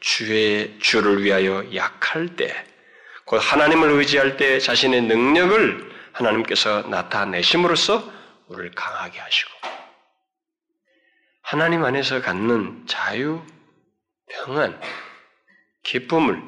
주의 0.00 0.78
주를 0.80 1.22
위하여 1.22 1.74
약할 1.74 2.36
때, 2.36 2.54
곧 3.24 3.38
하나님을 3.38 3.90
의지할 3.90 4.36
때 4.36 4.58
자신의 4.58 5.02
능력을 5.02 5.90
하나님께서 6.12 6.82
나타내심으로써 6.82 8.10
우리를 8.48 8.72
강하게 8.72 9.18
하시고 9.20 9.50
하나님 11.50 11.84
안에서 11.84 12.22
갖는 12.22 12.84
자유, 12.86 13.42
평안, 14.28 14.80
기쁨을 15.82 16.40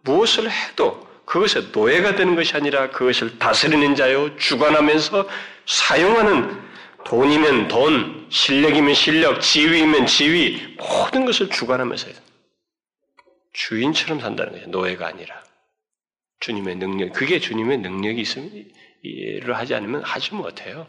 무엇을 0.00 0.50
해도 0.50 1.06
그것에 1.26 1.72
노예가 1.74 2.14
되는 2.14 2.34
것이 2.36 2.56
아니라 2.56 2.88
그것을 2.88 3.38
다스리는 3.38 3.94
자요, 3.96 4.34
주관하면서 4.38 5.28
사용하는 5.66 6.58
돈이면 7.04 7.68
돈, 7.68 8.26
실력이면 8.30 8.94
실력, 8.94 9.42
지위이면 9.42 10.06
지위, 10.06 10.74
모든 10.78 11.26
것을 11.26 11.50
주관하면서 11.50 12.08
주인처럼 13.52 14.20
산다는 14.20 14.52
거죠. 14.52 14.70
노예가 14.70 15.06
아니라. 15.06 15.44
주님의 16.40 16.76
능력, 16.76 17.12
그게 17.12 17.40
주님의 17.40 17.76
능력이 17.76 18.22
있으면, 18.22 18.50
이를 19.02 19.54
하지 19.54 19.74
않으면 19.74 20.02
하지 20.02 20.32
못해요. 20.32 20.86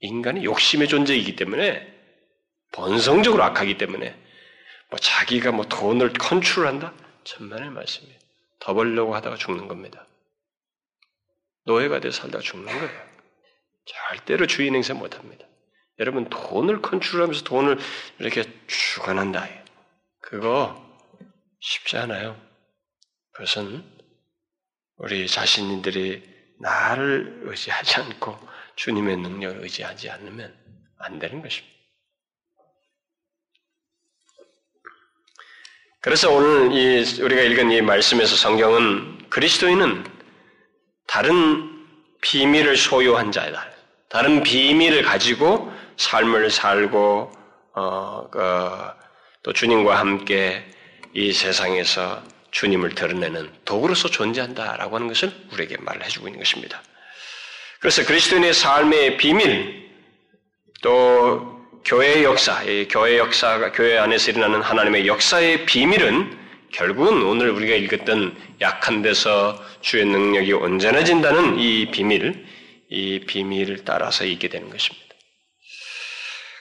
인간이 0.00 0.46
욕심의 0.46 0.88
존재이기 0.88 1.36
때문에 1.36 1.91
본성적으로 2.72 3.42
악하기 3.42 3.78
때문에 3.78 4.18
뭐 4.90 4.98
자기가 4.98 5.52
뭐 5.52 5.64
돈을 5.66 6.12
컨트롤한다? 6.12 6.92
천만의 7.24 7.70
말씀이에요. 7.70 8.18
더 8.58 8.74
벌려고 8.74 9.14
하다가 9.14 9.36
죽는 9.36 9.68
겁니다. 9.68 10.06
노예가 11.64 12.00
돼서 12.00 12.22
살다가 12.22 12.42
죽는 12.42 12.72
거예요. 12.72 13.12
절대로 13.84 14.46
주인 14.46 14.74
행세 14.74 14.92
못합니다. 14.92 15.46
여러분 15.98 16.28
돈을 16.28 16.82
컨트롤하면서 16.82 17.44
돈을 17.44 17.78
이렇게 18.18 18.44
주관한다. 18.66 19.48
그거 20.20 20.80
쉽지 21.60 21.96
않아요. 21.98 22.40
그것은 23.32 23.84
우리 24.96 25.26
자신들이 25.26 26.22
나를 26.60 27.42
의지하지 27.44 27.96
않고 27.96 28.38
주님의 28.76 29.16
능력을 29.18 29.62
의지하지 29.62 30.10
않으면 30.10 30.56
안 30.98 31.18
되는 31.18 31.42
것입니다. 31.42 31.71
그래서 36.02 36.32
오늘 36.32 36.72
이 36.72 37.22
우리가 37.22 37.42
읽은 37.42 37.70
이 37.70 37.80
말씀에서 37.80 38.34
성경은 38.34 39.28
그리스도인은 39.30 40.04
다른 41.06 41.86
비밀을 42.20 42.76
소유한 42.76 43.30
자이다. 43.30 43.64
다른 44.08 44.42
비밀을 44.42 45.04
가지고 45.04 45.72
삶을 45.98 46.50
살고 46.50 47.32
어, 47.74 48.28
어, 48.34 48.94
또 49.44 49.52
주님과 49.52 49.96
함께 49.96 50.68
이 51.14 51.32
세상에서 51.32 52.20
주님을 52.50 52.96
드러내는 52.96 53.52
도구로서 53.64 54.08
존재한다라고 54.08 54.96
하는 54.96 55.06
것을 55.06 55.32
우리에게 55.52 55.76
말해주고 55.78 56.26
있는 56.26 56.40
것입니다. 56.40 56.82
그래서 57.78 58.04
그리스도인의 58.04 58.54
삶의 58.54 59.18
비밀, 59.18 59.88
또 60.82 61.51
교회의 61.84 62.24
역사, 62.24 62.62
이 62.62 62.86
교회 62.88 63.18
역사가 63.18 63.72
교회 63.72 63.98
안에서 63.98 64.30
일어나는 64.30 64.62
하나님의 64.62 65.06
역사의 65.06 65.66
비밀은 65.66 66.38
결국은 66.70 67.22
오늘 67.22 67.50
우리가 67.50 67.74
읽었던 67.74 68.36
약한 68.60 69.02
데서 69.02 69.62
주의 69.80 70.04
능력이 70.06 70.52
온전해진다는 70.52 71.58
이 71.58 71.90
비밀, 71.90 72.46
이 72.88 73.20
비밀을 73.26 73.84
따라서 73.84 74.24
있게 74.24 74.48
되는 74.48 74.70
것입니다. 74.70 75.02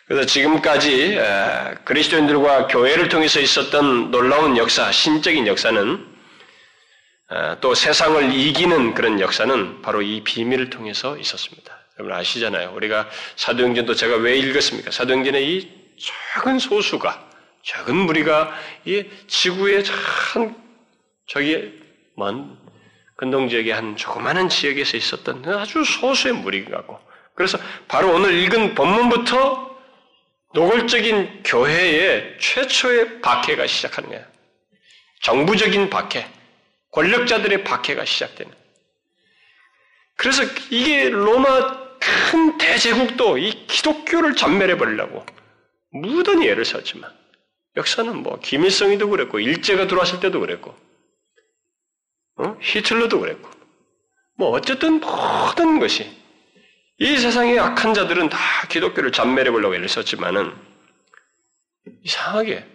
그래서 0.08 0.26
지금까지 0.26 1.18
그리스도인들과 1.86 2.68
교회를 2.68 3.08
통해서 3.08 3.40
있었던 3.40 4.12
놀라운 4.12 4.58
역사, 4.58 4.92
신적인 4.92 5.48
역사는 5.48 6.08
또 7.62 7.74
세상을 7.74 8.34
이기는 8.34 8.94
그런 8.94 9.22
역사는 9.22 9.82
바로 9.82 10.02
이 10.02 10.22
비밀을 10.24 10.70
통해서 10.70 11.18
있었습니다. 11.18 11.81
여러분 12.02 12.14
아시잖아요. 12.14 12.74
우리가 12.74 13.08
사도행전도 13.36 13.94
제가 13.94 14.16
왜 14.18 14.38
읽었습니까? 14.38 14.90
사도행전의 14.90 15.48
이 15.48 15.72
작은 16.34 16.58
소수가, 16.58 17.30
작은 17.64 17.96
무리가 17.96 18.58
이 18.86 19.06
지구의 19.28 19.84
참 19.84 20.56
저기 21.28 21.80
먼 22.16 22.58
근동 23.16 23.48
지역의 23.50 23.72
한 23.72 23.96
조그마한 23.96 24.50
지역에서 24.50 24.98
있었던 24.98 25.48
아주 25.48 25.84
소수의 25.84 26.34
무리가고, 26.34 27.00
그래서 27.36 27.60
바로 27.88 28.16
오늘 28.16 28.34
읽은 28.34 28.74
본문부터 28.74 29.80
노골적인 30.54 31.44
교회의 31.44 32.38
최초의 32.40 33.22
박해가 33.22 33.68
시작하는 33.68 34.10
거예요. 34.10 34.26
정부적인 35.22 35.92
박해, 35.92 36.28
권력자들의 36.92 37.64
박해가 37.64 38.06
시작되는. 38.06 38.52
그래서 40.18 40.44
이게 40.72 41.10
로마 41.10 41.81
큰 42.02 42.58
대제국도 42.58 43.38
이 43.38 43.68
기독교를 43.68 44.36
전멸해 44.36 44.78
버리려고 44.78 45.26
무던히 45.92 46.48
애를 46.50 46.66
썼지만 46.66 47.12
역사는 47.78 48.24
뭐 48.24 48.40
김일성이도 48.40 49.10
그랬고 49.10 49.40
일제가 49.40 49.88
들어왔을 49.88 50.20
때도 50.20 50.40
그랬고 50.40 50.76
어? 52.38 52.58
히틀러도 52.60 53.20
그랬고 53.20 53.50
뭐 54.36 54.50
어쨌든 54.50 55.00
모든 55.00 55.80
것이 55.80 56.10
이 56.98 57.18
세상의 57.18 57.60
악한 57.60 57.94
자들은 57.94 58.30
다 58.30 58.38
기독교를 58.70 59.12
잔멸해 59.12 59.52
보려고 59.52 59.76
애를 59.76 59.88
썼지만은 59.88 60.54
이상하게 62.04 62.66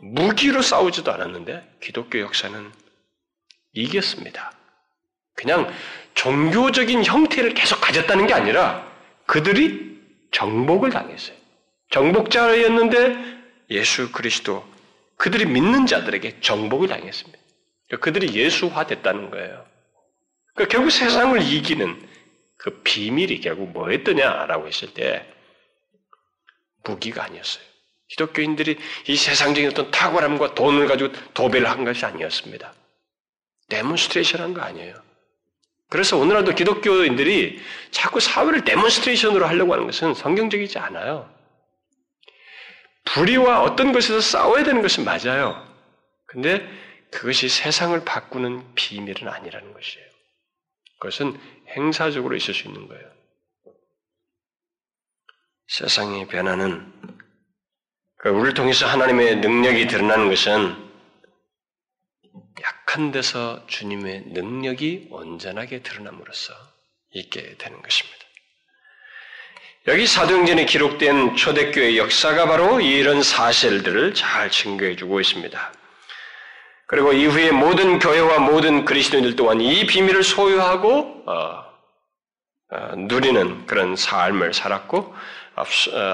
무기로 0.00 0.62
싸우지도 0.62 1.12
않았는데 1.12 1.78
기독교 1.82 2.18
역사는 2.20 2.70
이겼습니다. 3.72 4.52
그냥 5.34 5.72
종교적인 6.14 7.04
형태를 7.04 7.54
계속 7.54 7.80
가졌다는 7.80 8.26
게 8.26 8.34
아니라 8.34 8.90
그들이 9.26 10.00
정복을 10.32 10.90
당했어요. 10.90 11.36
정복자였는데 11.90 13.34
예수 13.70 14.10
그리스도 14.12 14.64
그들이 15.16 15.46
믿는 15.46 15.86
자들에게 15.86 16.40
정복을 16.40 16.88
당했습니다. 16.88 17.38
그들이 18.00 18.34
예수화 18.34 18.86
됐다는 18.86 19.30
거예요. 19.30 19.64
그러니까 20.54 20.72
결국 20.76 20.90
세상을 20.90 21.40
이기는 21.42 22.08
그 22.56 22.80
비밀이 22.82 23.40
결국 23.40 23.70
뭐였더냐라고 23.72 24.66
했을 24.66 24.92
때 24.94 25.26
무기가 26.84 27.24
아니었어요. 27.24 27.64
기독교인들이 28.08 28.78
이 29.08 29.16
세상적인 29.16 29.70
어떤 29.70 29.90
탁월함과 29.90 30.54
돈을 30.54 30.86
가지고 30.86 31.12
도배를 31.34 31.68
한 31.68 31.84
것이 31.84 32.04
아니었습니다. 32.04 32.72
demonstration 33.68 34.40
한 34.40 34.54
거 34.54 34.60
아니에요. 34.62 34.94
그래서 35.94 36.18
오늘날도 36.18 36.56
기독교인들이 36.56 37.62
자꾸 37.92 38.18
사회를 38.18 38.64
데몬스트레이션으로 38.64 39.46
하려고 39.46 39.74
하는 39.74 39.86
것은 39.86 40.14
성경적이지 40.14 40.76
않아요. 40.80 41.32
불의와 43.04 43.62
어떤 43.62 43.92
것에서 43.92 44.20
싸워야 44.20 44.64
되는 44.64 44.82
것은 44.82 45.04
맞아요. 45.04 45.64
근데 46.26 46.68
그것이 47.12 47.48
세상을 47.48 48.04
바꾸는 48.04 48.74
비밀은 48.74 49.28
아니라는 49.28 49.72
것이에요. 49.72 50.06
그것은 50.98 51.38
행사적으로 51.68 52.34
있을 52.34 52.54
수 52.54 52.66
있는 52.66 52.88
거예요. 52.88 53.04
세상의 55.68 56.26
변화는 56.26 56.92
그 58.16 58.30
우리를 58.30 58.54
통해서 58.54 58.88
하나님의 58.88 59.36
능력이 59.36 59.86
드러나는 59.86 60.28
것은 60.28 60.74
약한 62.62 63.10
데서 63.10 63.66
주님의 63.66 64.24
능력이 64.28 65.08
온전하게 65.10 65.82
드러남으로써 65.82 66.54
있게 67.12 67.56
되는 67.58 67.82
것입니다. 67.82 68.24
여기 69.86 70.06
사도행전에 70.06 70.64
기록된 70.64 71.36
초대교회 71.36 71.98
역사가 71.98 72.46
바로 72.46 72.80
이런 72.80 73.22
사실들을 73.22 74.14
잘 74.14 74.50
증거해 74.50 74.96
주고 74.96 75.20
있습니다. 75.20 75.72
그리고 76.86 77.12
이후에 77.12 77.50
모든 77.50 77.98
교회와 77.98 78.38
모든 78.38 78.84
그리스도인들 78.84 79.36
또한 79.36 79.60
이 79.60 79.86
비밀을 79.86 80.22
소유하고 80.22 81.24
어, 81.26 81.64
어, 82.70 82.96
누리는 82.96 83.66
그런 83.66 83.96
삶을 83.96 84.54
살았고 84.54 85.14
어, 85.56 85.64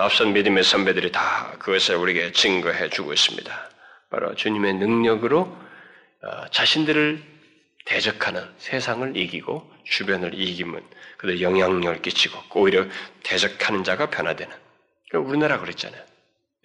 앞선 0.02 0.32
믿음의 0.32 0.64
선배들이 0.64 1.12
다 1.12 1.52
그것을 1.60 1.96
우리에게 1.96 2.32
증거해 2.32 2.90
주고 2.90 3.12
있습니다. 3.12 3.70
바로 4.10 4.34
주님의 4.34 4.74
능력으로 4.74 5.40
어, 5.42 5.69
자신들을 6.50 7.22
대적하는 7.86 8.46
세상을 8.58 9.16
이기고 9.16 9.70
주변을 9.84 10.34
이기면 10.34 10.86
그들 11.16 11.40
영향력을 11.40 12.02
끼치고 12.02 12.60
오히려 12.60 12.86
대적하는 13.22 13.84
자가 13.84 14.10
변화되는 14.10 14.54
우리나라 15.14 15.58
그랬잖아요. 15.58 16.04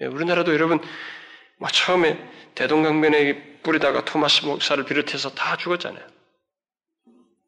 예, 0.01 0.05
우리나라도 0.05 0.53
여러분 0.53 0.79
뭐 1.57 1.69
처음에 1.69 2.19
대동강변에 2.55 3.61
뿌리다가 3.63 4.05
토마스 4.05 4.45
목사를 4.45 4.83
비롯해서 4.85 5.33
다 5.33 5.57
죽었잖아요. 5.57 6.05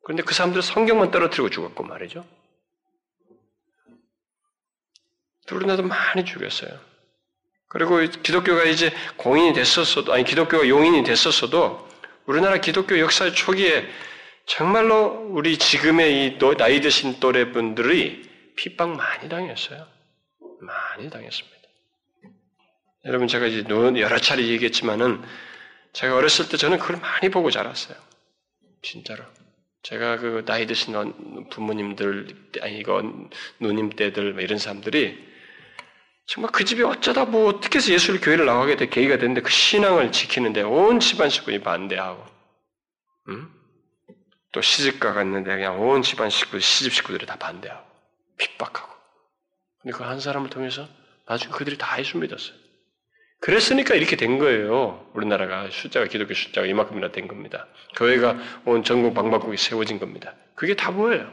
그런데 0.03 0.23
그 0.23 0.33
사람들은 0.33 0.61
성경만 0.61 1.11
떨어뜨리고 1.11 1.49
죽었고 1.49 1.83
말이죠. 1.83 2.25
우리나라도 5.51 5.83
많이 5.83 6.25
죽였어요. 6.25 6.79
그리고 7.69 7.99
기독교가 7.99 8.63
이제 8.63 8.91
공인이 9.17 9.53
됐었어도, 9.53 10.13
아니, 10.13 10.23
기독교가 10.23 10.67
용인이 10.67 11.03
됐었어도, 11.03 11.86
우리나라 12.27 12.57
기독교 12.57 12.99
역사 12.99 13.31
초기에 13.31 13.87
정말로 14.45 15.29
우리 15.31 15.57
지금의 15.57 16.25
이 16.25 16.37
나이 16.57 16.81
드신 16.81 17.21
또래 17.21 17.51
분들이 17.51 18.21
핍박 18.57 18.89
많이 18.89 19.29
당했어요. 19.29 19.87
많이 20.59 21.09
당했습니다. 21.09 21.57
여러분 23.05 23.29
제가 23.29 23.47
이제 23.47 23.63
여러 23.69 24.19
차례 24.19 24.45
얘기했지만은 24.45 25.23
제가 25.93 26.17
어렸을 26.17 26.49
때 26.49 26.57
저는 26.57 26.79
그걸 26.79 26.97
많이 26.97 27.29
보고 27.29 27.49
자랐어요. 27.49 27.97
진짜로. 28.81 29.23
제가 29.83 30.17
그 30.17 30.43
나이 30.45 30.67
드신 30.67 31.49
부모님들, 31.49 32.27
아니 32.61 32.77
이거 32.77 33.01
누님 33.61 33.91
때들 33.91 34.33
뭐 34.33 34.41
이런 34.41 34.57
사람들이 34.57 35.17
정말 36.27 36.51
그 36.51 36.65
집에 36.65 36.83
어쩌다 36.83 37.25
뭐 37.25 37.47
어떻게 37.47 37.77
해서 37.79 37.91
예수를 37.91 38.19
교회를 38.19 38.45
나가게 38.45 38.75
돼 38.75 38.87
계기가 38.89 39.17
됐는데 39.17 39.41
그 39.41 39.49
신앙을 39.49 40.11
지키는데 40.11 40.61
온 40.61 40.99
집안 40.99 41.29
식구들이 41.29 41.61
반대하고, 41.63 42.23
응? 43.29 43.49
또 44.51 44.61
시집가 44.61 45.13
갔는데 45.13 45.55
그냥 45.55 45.79
온 45.81 46.01
집안 46.01 46.29
식구, 46.29 46.59
시집 46.59 46.93
식구들이 46.93 47.25
다 47.25 47.37
반대하고 47.37 47.85
핍박하고. 48.37 48.93
근데 49.81 49.97
그 49.97 50.03
한 50.03 50.19
사람을 50.19 50.49
통해서 50.49 50.87
나중에 51.27 51.51
그들이 51.53 51.77
다 51.77 51.97
예수 51.99 52.17
믿었어요. 52.17 52.55
그랬으니까 53.39 53.93
이렇게 53.95 54.15
된 54.15 54.39
거예요. 54.39 55.09
우리나라가 55.13 55.69
숫자가 55.69 56.07
기독교 56.07 56.33
숫자가 56.33 56.65
이만큼이나 56.67 57.11
된 57.11 57.27
겁니다. 57.27 57.67
교회가 57.95 58.37
온 58.65 58.83
전국 58.83 59.13
방방곡에 59.13 59.55
세워진 59.57 59.99
겁니다. 59.99 60.33
그게 60.55 60.75
다 60.75 60.91
뭐예요? 60.91 61.31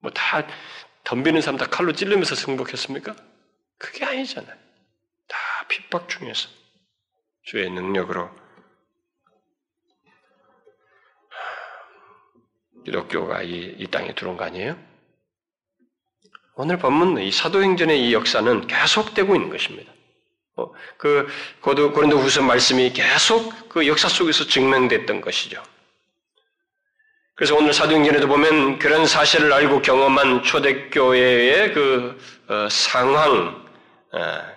뭐 0.00 0.10
다 0.12 0.46
덤비는 1.04 1.40
사람 1.42 1.58
다 1.58 1.66
칼로 1.66 1.92
찔르면서 1.92 2.34
승복했습니까? 2.36 3.16
그게 3.82 4.04
아니잖아요. 4.04 4.56
다 5.26 5.38
핍박 5.68 6.08
중에서 6.08 6.48
주의 7.42 7.68
능력으로 7.68 8.30
기독교가 12.84 13.42
이, 13.42 13.74
이 13.78 13.86
땅에 13.88 14.14
들어온 14.14 14.36
거 14.36 14.44
아니에요? 14.44 14.78
오늘 16.54 16.78
본문 16.78 17.20
이 17.22 17.32
사도행전의 17.32 18.08
이 18.08 18.14
역사는 18.14 18.66
계속되고 18.68 19.34
있는 19.34 19.50
것입니다. 19.50 19.92
어, 20.56 20.70
그 20.96 21.26
고린도 21.60 22.18
후서 22.18 22.42
말씀이 22.42 22.92
계속 22.92 23.68
그 23.68 23.86
역사 23.88 24.08
속에서 24.08 24.46
증명됐던 24.46 25.22
것이죠. 25.22 25.62
그래서 27.34 27.56
오늘 27.56 27.72
사도행전에도 27.72 28.28
보면 28.28 28.78
그런 28.78 29.06
사실을 29.06 29.52
알고 29.52 29.82
경험한 29.82 30.42
초대교회의 30.44 31.72
그 31.72 32.18
어, 32.48 32.68
상황 32.68 33.61
어, 33.61 33.61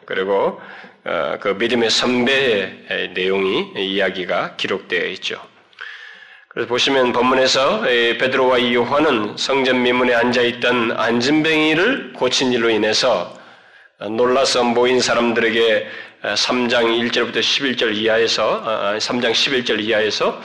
그리고 0.05 0.59
어, 1.05 1.37
그 1.39 1.49
믿음의 1.49 1.89
선배의 1.89 3.11
내용이 3.13 3.73
이야기가 3.77 4.55
기록되어 4.55 5.05
있죠. 5.09 5.39
그래서 6.49 6.67
보시면 6.69 7.11
본문에서 7.11 7.81
베드로와 7.81 8.73
요한은 8.73 9.35
성전 9.37 9.83
미문에 9.83 10.13
앉아 10.13 10.41
있던 10.41 10.93
안진뱅이를 10.93 12.13
고친 12.13 12.53
일로 12.53 12.69
인해서 12.69 13.37
놀라서 13.99 14.63
모인 14.63 15.01
사람들에게 15.01 15.87
3장 16.23 17.11
1절부터 17.11 17.39
11절 17.39 17.95
이하에서 17.95 18.63
3장 18.99 19.31
11절 19.31 19.81
이하에서 19.81 20.41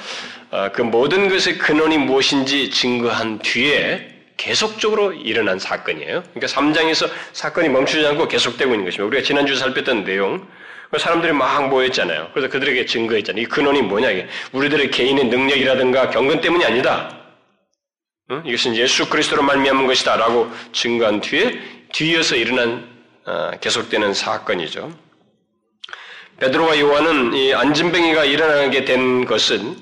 그 0.73 0.83
모든 0.83 1.29
것의 1.29 1.59
근원이 1.59 1.99
무엇인지 1.99 2.71
증거한 2.71 3.39
뒤에 3.39 4.20
계속적으로 4.41 5.13
일어난 5.13 5.59
사건이에요. 5.59 6.23
그러니까 6.33 6.47
3장에서 6.47 7.11
사건이 7.35 7.69
멈추지 7.69 8.07
않고 8.07 8.27
계속되고 8.27 8.73
있는 8.73 8.87
것입니다. 8.87 9.05
우리가 9.05 9.23
지난주 9.23 9.55
살폈던 9.55 10.05
내용, 10.05 10.49
사람들이 10.99 11.33
막 11.33 11.69
모였잖아요. 11.69 12.31
그래서 12.33 12.49
그들에게 12.49 12.87
증거했잖아요. 12.87 13.43
이 13.43 13.47
근원이 13.47 13.83
뭐냐, 13.83 14.11
이게. 14.11 14.27
우리들의 14.53 14.91
개인의 14.91 15.27
능력이라든가 15.27 16.09
경건 16.09 16.41
때문이 16.41 16.65
아니다. 16.65 17.19
응? 18.31 18.43
이것은 18.47 18.77
예수 18.77 19.11
그리스도로 19.11 19.43
말미암은 19.43 19.87
것이다. 19.87 20.17
라고 20.17 20.51
증거한 20.73 21.21
뒤에, 21.21 21.61
뒤에서 21.93 22.35
일어난, 22.35 22.89
어, 23.27 23.51
계속되는 23.61 24.15
사건이죠. 24.15 24.91
베드로와 26.39 26.81
요한은 26.81 27.35
이 27.35 27.53
안진뱅이가 27.53 28.25
일어나게 28.25 28.87
된 28.87 29.27
것은, 29.27 29.77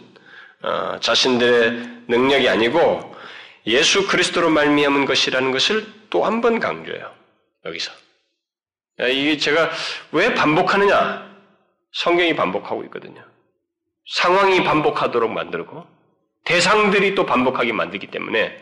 어, 0.62 0.96
자신들의 1.00 1.88
능력이 2.08 2.48
아니고, 2.48 3.07
예수 3.66 4.06
그리스도로 4.06 4.50
말미암은 4.50 5.04
것이라는 5.06 5.50
것을 5.52 5.86
또 6.10 6.24
한 6.24 6.40
번 6.40 6.58
강조해요. 6.60 7.14
여기서. 7.66 7.92
이게 9.00 9.36
제가 9.36 9.70
왜 10.12 10.34
반복하느냐? 10.34 11.28
성경이 11.92 12.34
반복하고 12.36 12.82
있거든요. 12.84 13.24
상황이 14.10 14.64
반복하도록 14.64 15.30
만들고 15.30 15.86
대상들이 16.44 17.14
또 17.14 17.26
반복하게 17.26 17.72
만들기 17.72 18.06
때문에 18.08 18.56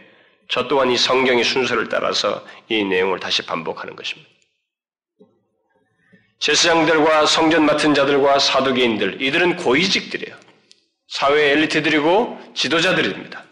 저 0.49 0.67
또한 0.69 0.91
이 0.91 0.97
성경의 0.97 1.45
순서를 1.45 1.89
따라서 1.89 2.45
이 2.69 2.85
내용을 2.85 3.21
다시 3.21 3.43
반복하는 3.47 3.95
것입니다. 3.97 4.29
제사장들과 6.39 7.27
성전 7.27 7.65
맡은 7.65 7.95
자들과 7.95 8.39
사도계인들 8.39 9.23
이들은 9.23 9.57
고위직들이에요. 9.57 10.37
사회 11.09 11.53
엘리트들이고 11.53 12.53
지도자들입니다. 12.55 13.46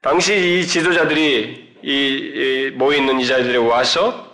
당시 0.00 0.60
이 0.60 0.66
지도자들이 0.66 1.78
이, 1.82 2.72
모여 2.74 2.96
있는 2.96 3.20
이 3.20 3.26
자들이 3.26 3.56
와서 3.56 4.30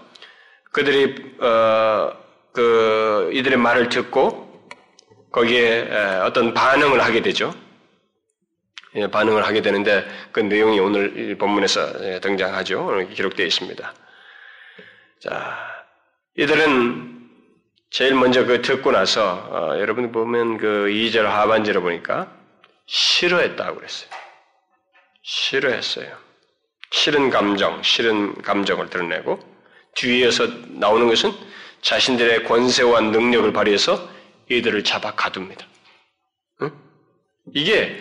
그들이 0.73 1.35
어, 1.41 2.13
그 2.53 3.31
이들의 3.33 3.59
말을 3.59 3.89
듣고 3.89 4.45
거기에 5.33 5.89
어떤 6.25 6.55
반응을 6.55 7.03
하게 7.03 7.23
되죠. 7.23 7.53
예, 8.97 9.09
반응을 9.09 9.45
하게 9.45 9.61
되는데 9.61 10.07
그 10.31 10.41
내용이 10.41 10.79
오늘 10.79 11.37
본문에서 11.37 12.05
예, 12.05 12.21
등장하죠. 12.21 13.09
기록되어 13.13 13.45
있습니다. 13.47 13.95
자, 15.21 15.59
이들은 16.37 17.15
제일 17.91 18.15
먼저 18.15 18.45
그 18.45 18.63
듣고 18.63 18.93
나서 18.93 19.49
어, 19.51 19.81
여러분 19.81 20.13
보면 20.13 20.59
그 20.59 20.89
2절 20.91 21.23
하반절을 21.23 21.81
보니까 21.81 22.33
싫어했다고 22.87 23.77
그랬어요. 23.77 24.24
싫어했어요. 25.25 26.17
싫은 26.91 27.31
감정, 27.31 27.83
싫은 27.83 28.43
감정을 28.43 28.91
드러내고 28.91 29.41
뒤에서 29.97 30.47
나오는 30.69 31.09
것은 31.09 31.33
자신들의 31.81 32.45
권세와 32.45 33.01
능력을 33.01 33.53
발휘해서 33.53 34.09
이들을 34.51 34.85
잡아 34.85 35.15
가둡니다. 35.15 35.67
응? 36.63 36.73
이게 37.55 38.01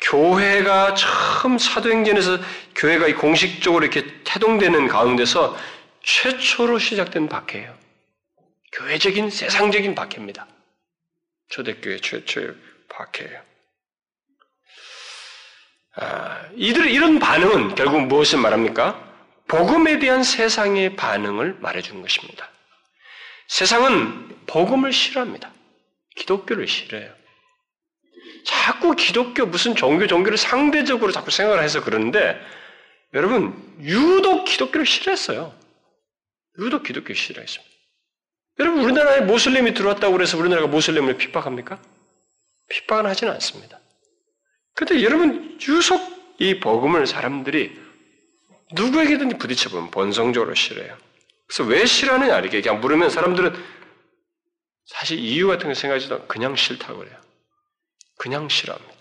교회가 0.00 0.94
처음 0.94 1.58
사도행전에서 1.58 2.38
교회가 2.74 3.14
공식적으로 3.20 3.84
이렇게 3.84 4.06
태동되는 4.24 4.88
가운데서 4.88 5.56
최초로 6.02 6.78
시작된 6.78 7.28
박해예요. 7.28 7.76
교회적인 8.72 9.30
세상적인 9.30 9.94
박해입니다. 9.94 10.46
초대교회 11.48 11.98
최초의 11.98 12.54
박해예요. 12.88 13.49
아, 15.96 16.48
이들의 16.54 16.92
이런 16.92 17.18
반응은 17.18 17.74
결국 17.74 18.02
무엇을 18.06 18.38
말합니까? 18.38 19.08
복음에 19.48 19.98
대한 19.98 20.22
세상의 20.22 20.94
반응을 20.96 21.56
말해주는 21.60 22.00
것입니다. 22.00 22.48
세상은 23.48 24.36
복음을 24.46 24.92
싫어합니다. 24.92 25.52
기독교를 26.16 26.68
싫어해요. 26.68 27.12
자꾸 28.44 28.94
기독교 28.94 29.46
무슨 29.46 29.74
종교 29.74 30.06
종교를 30.06 30.38
상대적으로 30.38 31.10
자꾸 31.12 31.30
생각을 31.30 31.62
해서 31.62 31.82
그러는데 31.82 32.40
여러분 33.12 33.54
유독 33.80 34.44
기독교를 34.44 34.86
싫어했어요. 34.86 35.52
유독 36.58 36.84
기독교 36.84 37.12
싫어했습니다. 37.12 37.70
여러분 38.60 38.84
우리나라에 38.84 39.22
모슬림이 39.22 39.74
들어왔다고 39.74 40.12
그래서 40.12 40.38
우리나라가 40.38 40.68
모슬림을 40.68 41.16
핍박합니까? 41.16 41.80
핍박은 42.68 43.06
하지는 43.06 43.32
않습니다. 43.34 43.79
근데 44.74 45.02
여러분 45.02 45.58
유속 45.66 46.00
이 46.38 46.58
복음을 46.60 47.06
사람들이 47.06 47.78
누구에게든지 48.72 49.38
부딪혀보면 49.38 49.90
본성적으로 49.90 50.54
싫어해요. 50.54 50.96
그래서 51.46 51.64
왜 51.64 51.84
싫어하느냐 51.84 52.38
이렇게 52.38 52.60
그냥 52.62 52.80
물으면 52.80 53.10
사람들은 53.10 53.80
사실 54.86 55.18
이유 55.18 55.46
같은 55.48 55.68
거 55.68 55.74
생각하지도 55.74 56.26
그냥 56.26 56.56
싫다고 56.56 56.98
그래요. 56.98 57.16
그냥 58.18 58.48
싫어합니다. 58.48 58.94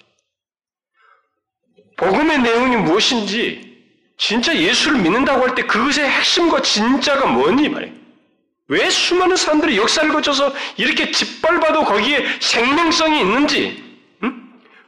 복음의 1.97 2.39
내용이 2.39 2.77
무엇인지 2.77 3.69
진짜 4.17 4.55
예수를 4.55 4.99
믿는다고 5.01 5.47
할 5.47 5.55
때 5.55 5.63
그것의 5.65 6.09
핵심과 6.09 6.61
진짜가 6.61 7.27
뭐니 7.27 7.69
말이에요. 7.69 7.93
왜 8.67 8.89
수많은 8.89 9.35
사람들이 9.35 9.77
역사를 9.77 10.07
거쳐서 10.11 10.53
이렇게 10.77 11.11
짓밟아도 11.11 11.85
거기에 11.85 12.39
생명성이 12.39 13.21
있는지 13.21 13.88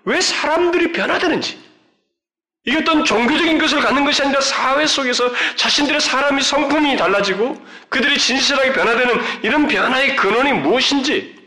왜 0.06 0.20
사람들이 0.22 0.92
변화되는지, 0.92 1.62
이게 2.64 2.78
어떤 2.78 3.04
종교적인 3.04 3.58
것을 3.58 3.82
갖는 3.82 4.06
것이 4.06 4.22
아니라 4.22 4.40
사회 4.40 4.86
속에서 4.86 5.32
자신들의 5.56 6.00
사람이 6.00 6.44
성품이 6.44 6.96
달라지고 6.96 7.60
그들이 7.90 8.20
진실하게 8.20 8.74
변화되는 8.74 9.44
이런 9.44 9.68
변화의 9.68 10.16
근원이 10.16 10.54
무엇인지, 10.54 11.42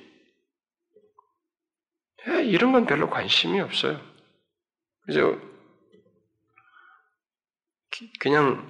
예, 2.26 2.42
이런 2.44 2.72
건 2.72 2.86
별로 2.86 3.10
관심이 3.10 3.60
없어요. 3.60 4.00
그죠? 5.06 5.40
그냥 8.18 8.66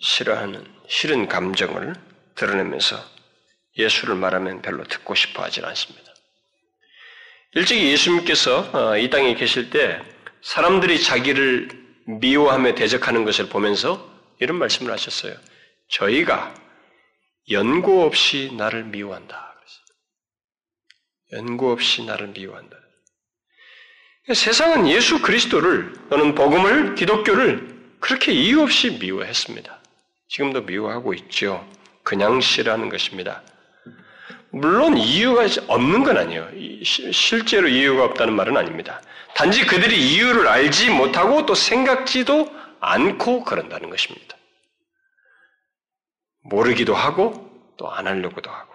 싫어하는, 0.00 0.64
싫은 0.88 1.28
감정을 1.28 1.94
드러내면서 2.34 2.96
예수를 3.76 4.14
말하면 4.14 4.62
별로 4.62 4.84
듣고 4.84 5.14
싶어 5.14 5.42
하질 5.42 5.66
않습니다. 5.66 6.13
일찍이 7.54 7.90
예수님께서 7.90 8.70
어, 8.72 8.98
이 8.98 9.10
땅에 9.10 9.34
계실 9.34 9.70
때 9.70 10.00
사람들이 10.42 11.02
자기를 11.02 11.68
미워하며 12.06 12.74
대적하는 12.74 13.24
것을 13.24 13.48
보면서 13.48 14.10
이런 14.40 14.58
말씀을 14.58 14.92
하셨어요. 14.92 15.34
저희가 15.88 16.54
연고 17.50 18.02
없이 18.02 18.50
나를 18.56 18.84
미워한다. 18.84 19.54
연고 21.32 21.72
없이 21.72 22.04
나를 22.04 22.28
미워한다. 22.28 22.76
세상은 24.34 24.88
예수 24.88 25.20
그리스도를 25.20 25.92
또는 26.08 26.34
복음을 26.34 26.94
기독교를 26.94 27.74
그렇게 28.00 28.32
이유 28.32 28.62
없이 28.62 28.98
미워했습니다. 28.98 29.82
지금도 30.28 30.62
미워하고 30.62 31.12
있죠. 31.14 31.66
그냥 32.02 32.40
싫어하는 32.40 32.88
것입니다. 32.88 33.42
물론 34.54 34.96
이유가 34.96 35.46
없는 35.66 36.04
건 36.04 36.16
아니에요. 36.16 36.48
실제로 36.84 37.66
이유가 37.66 38.04
없다는 38.04 38.34
말은 38.34 38.56
아닙니다. 38.56 39.02
단지 39.34 39.66
그들이 39.66 40.14
이유를 40.14 40.46
알지 40.46 40.90
못하고 40.90 41.44
또 41.44 41.56
생각지도 41.56 42.48
않고 42.78 43.42
그런다는 43.42 43.90
것입니다. 43.90 44.36
모르기도 46.42 46.94
하고 46.94 47.50
또 47.76 47.88
안 47.88 48.06
하려고도 48.06 48.48
하고. 48.48 48.72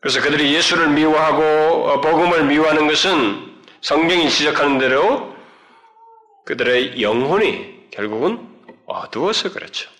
그래서 0.00 0.22
그들이 0.22 0.54
예수를 0.54 0.88
미워하고 0.88 1.42
어, 1.90 2.00
복음을 2.00 2.44
미워하는 2.44 2.86
것은 2.86 3.54
성경이 3.82 4.30
지적하는 4.30 4.78
대로 4.78 5.36
그들의 6.46 7.02
영혼이 7.02 7.90
결국은 7.90 8.48
어두워서 8.86 9.52
그렇죠. 9.52 9.90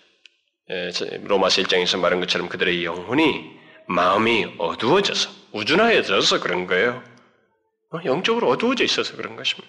로마서 1.23 1.61
1장에서 1.61 1.99
말한 1.99 2.19
것처럼 2.21 2.49
그들의 2.49 2.83
영혼이 2.83 3.56
마음이 3.87 4.55
어두워져서 4.57 5.29
우준하여져서 5.53 6.39
그런 6.41 6.67
거예요. 6.67 7.03
어, 7.93 7.99
영적으로 8.05 8.49
어두워져 8.49 8.83
있어서 8.83 9.15
그런 9.15 9.35
것입니다. 9.35 9.67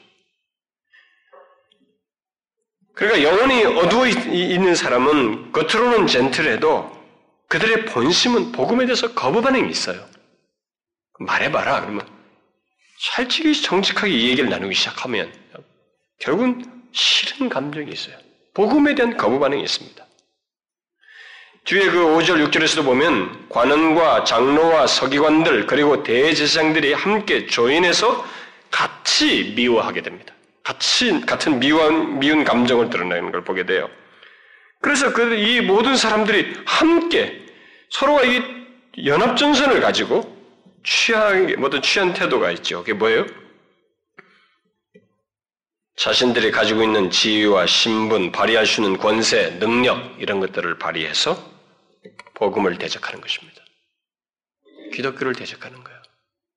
그러니까 2.95 3.23
영혼이 3.23 3.65
어두워 3.65 4.09
있는 4.09 4.75
사람은 4.75 5.53
겉으로는 5.53 6.09
젠틀해도 6.09 6.99
그들의 7.47 7.85
본심은 7.87 8.51
복음에 8.51 8.87
대해서 8.87 9.15
거부 9.15 9.41
반응이 9.41 9.71
있어요. 9.71 10.05
말해봐라. 11.21 11.81
그러면 11.83 12.07
살찌기 12.99 13.63
정직하게 13.63 14.13
이 14.13 14.31
얘기를 14.31 14.51
나누기 14.51 14.75
시작하면 14.75 15.33
결국은 16.19 16.83
싫은 16.93 17.49
감정이 17.49 17.93
있어요. 17.93 18.19
복음에 18.53 18.97
대한 18.97 19.17
거부 19.17 19.39
반응이 19.39 19.63
있습니다. 19.63 20.08
뒤에 21.69 21.91
그 21.91 21.99
5절, 21.99 22.49
6절에서도 22.49 22.83
보면 22.83 23.47
관원과 23.51 24.25
장로와 24.25 24.87
서기관들 24.87 25.67
그리고 25.67 26.03
대제사장들이 26.03 26.95
함께 26.95 27.47
조인해서 27.47 28.25
같이 28.71 29.53
미워하게 29.55 30.01
됩니다. 30.01 30.33
같이 30.65 31.21
같은 31.27 31.61
미운 31.61 32.19
미운 32.21 32.43
감정을 32.45 32.89
드러내는 32.89 33.33
걸 33.33 33.45
보게 33.45 33.67
돼요. 33.67 33.91
그래서 34.81 35.13
그 35.13 35.35
이 35.35 35.61
모든 35.61 35.95
사람들이 35.95 36.55
함께 36.65 37.39
서로가 37.91 38.25
이 38.25 38.43
연합 39.05 39.37
전선을 39.37 39.83
가지고 39.83 40.23
취한 40.85 41.55
모든 41.59 41.83
취한 41.83 42.15
태도가 42.15 42.51
있죠. 42.53 42.79
그게 42.79 42.95
뭐예요? 42.95 43.27
자신들이 45.97 46.51
가지고 46.51 46.83
있는 46.83 47.11
지위와 47.11 47.67
신분, 47.67 48.33
발휘할 48.33 48.65
수 48.65 48.81
있는 48.81 48.97
권세, 48.97 49.59
능력 49.59 50.17
이런 50.19 50.41
것들을 50.41 50.79
발휘해서 50.79 51.58
복음을 52.39 52.79
대적하는 52.79 53.21
것입니다. 53.21 53.65
기독교를 54.93 55.35
대적하는 55.35 55.83
거예요. 55.83 56.03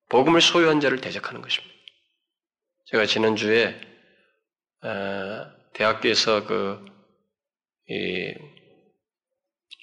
복음을 0.10 0.40
소유한 0.40 0.80
자를 0.80 1.02
대적하는 1.02 1.42
것입니다. 1.42 1.74
제가 2.86 3.06
지난주에 3.06 3.82
어, 4.84 5.52
대학교에서 5.74 6.46
그 6.46 6.86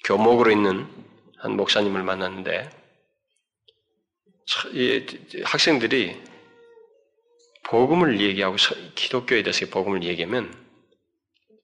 교목으로 0.05 0.51
있는 0.51 0.87
한 1.37 1.55
목사님을 1.55 2.03
만났는데 2.03 2.69
학생들이 5.43 6.21
복음을 7.65 8.19
얘기하고 8.19 8.55
기독교에 8.95 9.43
대해서 9.43 9.65
복음을 9.67 10.03
얘기하면 10.03 10.51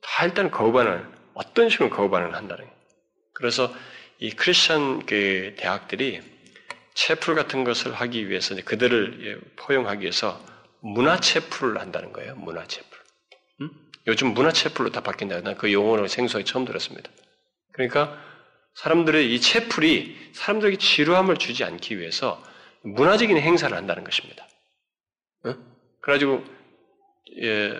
다 0.01 0.25
일단 0.25 0.51
거부반을 0.51 1.09
어떤 1.33 1.69
식으로 1.69 1.89
거부반을 1.89 2.35
한다는 2.35 2.65
거예요. 2.65 2.79
그래서 3.33 3.73
이 4.19 4.31
크리스천 4.31 5.05
그 5.05 5.55
대학들이 5.57 6.21
체풀 6.93 7.35
같은 7.35 7.63
것을 7.63 7.93
하기 7.93 8.29
위해서 8.29 8.55
그들을 8.63 9.25
예, 9.25 9.55
포용하기 9.57 10.01
위해서 10.01 10.43
문화 10.81 11.19
체풀을 11.19 11.79
한다는 11.79 12.13
거예요. 12.13 12.35
문화 12.35 12.65
체풀. 12.65 12.97
음? 13.61 13.69
요즘 14.07 14.33
문화 14.33 14.51
체풀로 14.51 14.91
다 14.91 15.01
바뀐다. 15.01 15.41
난 15.41 15.57
그 15.57 15.73
용어를 15.73 16.07
생소하게 16.07 16.45
처음 16.45 16.63
들었습니다. 16.63 17.11
그러니까 17.73 18.17
사람들의 18.75 19.33
이 19.33 19.41
체풀이 19.41 20.31
사람들에게 20.33 20.77
지루함을 20.77 21.37
주지 21.37 21.63
않기 21.63 21.99
위해서 21.99 22.41
문화적인 22.83 23.37
행사를 23.37 23.75
한다는 23.75 24.03
것입니다. 24.03 24.47
어? 25.45 25.55
그래가지고 26.01 26.45
예, 27.41 27.79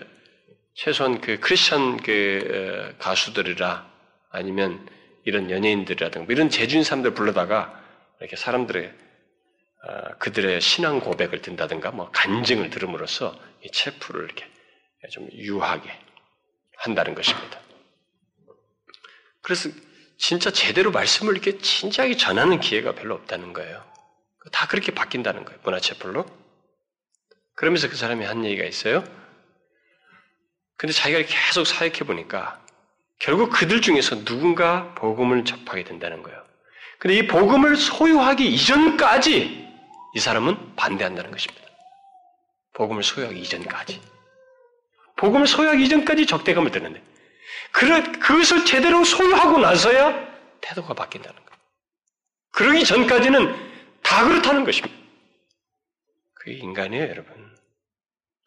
최소한 0.74 1.20
그 1.22 1.38
크리스천 1.40 1.96
그 1.98 2.92
어, 2.92 2.98
가수들이라 2.98 3.90
아니면 4.30 4.86
이런 5.26 5.50
연예인들이라든가 5.50 6.32
이런 6.32 6.48
재주인 6.48 6.84
사람들 6.84 7.12
불러다가 7.12 7.82
이렇게 8.20 8.36
사람들의 8.36 8.94
어, 9.82 10.18
그들의 10.18 10.60
신앙 10.60 11.00
고백을 11.00 11.42
든다든가 11.42 11.90
뭐 11.90 12.10
간증을 12.12 12.70
들음으로써 12.70 13.38
이 13.62 13.70
체프를 13.70 14.24
이렇게 14.24 14.46
좀 15.10 15.28
유하게 15.32 15.90
한다는 16.76 17.14
것입니다. 17.14 17.60
그래서 19.42 19.68
진짜 20.16 20.50
제대로 20.50 20.92
말씀을 20.92 21.32
이렇게 21.34 21.58
진지하게 21.58 22.16
전하는 22.16 22.60
기회가 22.60 22.94
별로 22.94 23.14
없다는 23.16 23.52
거예요. 23.52 23.84
다 24.52 24.68
그렇게 24.68 24.92
바뀐다는 24.94 25.44
거예요. 25.44 25.60
문화체풀로. 25.64 26.24
그러면서 27.54 27.88
그 27.88 27.96
사람이 27.96 28.24
한 28.24 28.44
얘기가 28.44 28.64
있어요. 28.64 29.04
근데 30.76 30.92
자기가 30.92 31.22
계속 31.22 31.66
사역해 31.66 32.00
보니까 32.00 32.64
결국 33.18 33.50
그들 33.50 33.80
중에서 33.80 34.24
누군가 34.24 34.94
복음을 34.94 35.44
접하게 35.44 35.84
된다는 35.84 36.22
거예요. 36.22 36.44
근데 36.98 37.16
이 37.16 37.26
복음을 37.26 37.76
소유하기 37.76 38.46
이전까지 38.54 39.66
이 40.14 40.18
사람은 40.18 40.76
반대한다는 40.76 41.30
것입니다. 41.30 41.66
복음을 42.72 43.02
소유하기 43.02 43.38
이전까지. 43.40 44.00
복음을 45.16 45.46
소유하기 45.46 45.84
이전까지 45.84 46.26
적대감을 46.26 46.70
드는데, 46.70 47.02
그것을 47.72 48.64
제대로 48.64 49.02
소유하고 49.04 49.58
나서야 49.58 50.26
태도가 50.60 50.94
바뀐다는 50.94 51.34
거예요. 51.34 51.60
그러기 52.52 52.84
전까지는 52.84 53.54
다 54.02 54.26
그렇다는 54.26 54.64
것입니다. 54.64 54.94
그게 56.34 56.52
인간이에요, 56.54 57.08
여러분. 57.08 57.56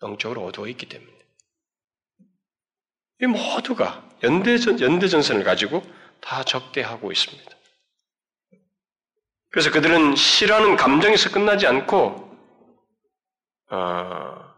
영적으로 0.01 0.45
어두워 0.45 0.67
있기 0.67 0.87
때문에. 0.87 1.18
이 3.21 3.25
모두가 3.27 4.03
연대전, 4.23 4.79
연대전선을 4.79 5.43
가지고 5.43 5.83
다 6.21 6.43
적대하고 6.43 7.11
있습니다. 7.11 7.51
그래서 9.51 9.71
그들은 9.71 10.15
싫어하는 10.15 10.75
감정에서 10.75 11.31
끝나지 11.31 11.65
않고, 11.67 12.29
어, 13.71 14.49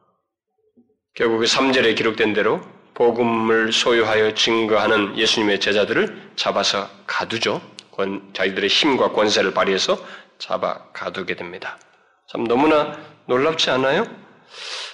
결국 1.14 1.42
3절에 1.44 1.96
기록된 1.96 2.34
대로 2.34 2.62
복음을 2.94 3.72
소유하여 3.72 4.34
증거하는 4.34 5.18
예수님의 5.18 5.60
제자들을 5.60 6.34
잡아서 6.36 6.90
가두죠. 7.08 7.62
권, 7.92 8.32
자기들의 8.34 8.70
힘과 8.70 9.12
권세를 9.12 9.54
발휘해서 9.54 9.98
잡아 10.38 10.92
가두게 10.92 11.36
됩니다. 11.36 11.80
참 12.28 12.44
너무나 12.44 12.98
놀랍지 13.26 13.70
않아요? 13.72 14.06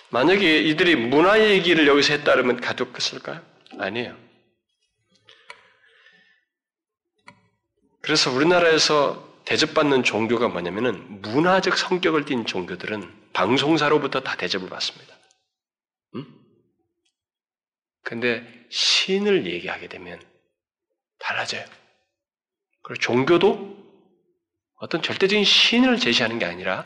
만약에 0.10 0.60
이들이 0.60 0.96
문화 0.96 1.40
얘기를 1.40 1.88
여기서 1.88 2.14
했다면 2.14 2.62
가뒀을까요? 2.62 3.42
아니에요. 3.80 4.18
그래서 8.02 8.32
우리나라에서 8.32 9.28
대접받는 9.46 10.04
종교가 10.04 10.48
뭐냐면은 10.50 11.22
문화적 11.22 11.78
성격을 11.78 12.26
띤 12.26 12.46
종교들은 12.46 13.32
방송사로부터 13.34 14.22
다 14.22 14.36
대접을 14.36 14.70
받습니다. 14.70 15.16
음? 16.16 16.26
근데 18.04 18.66
신을 18.70 19.46
얘기하게 19.46 19.88
되면 19.88 20.22
달라져요. 21.20 21.66
그리고 22.82 23.02
종교도 23.02 23.78
어떤 24.76 25.02
절대적인 25.02 25.44
신을 25.44 25.98
제시하는 26.00 26.40
게 26.40 26.46
아니라 26.46 26.84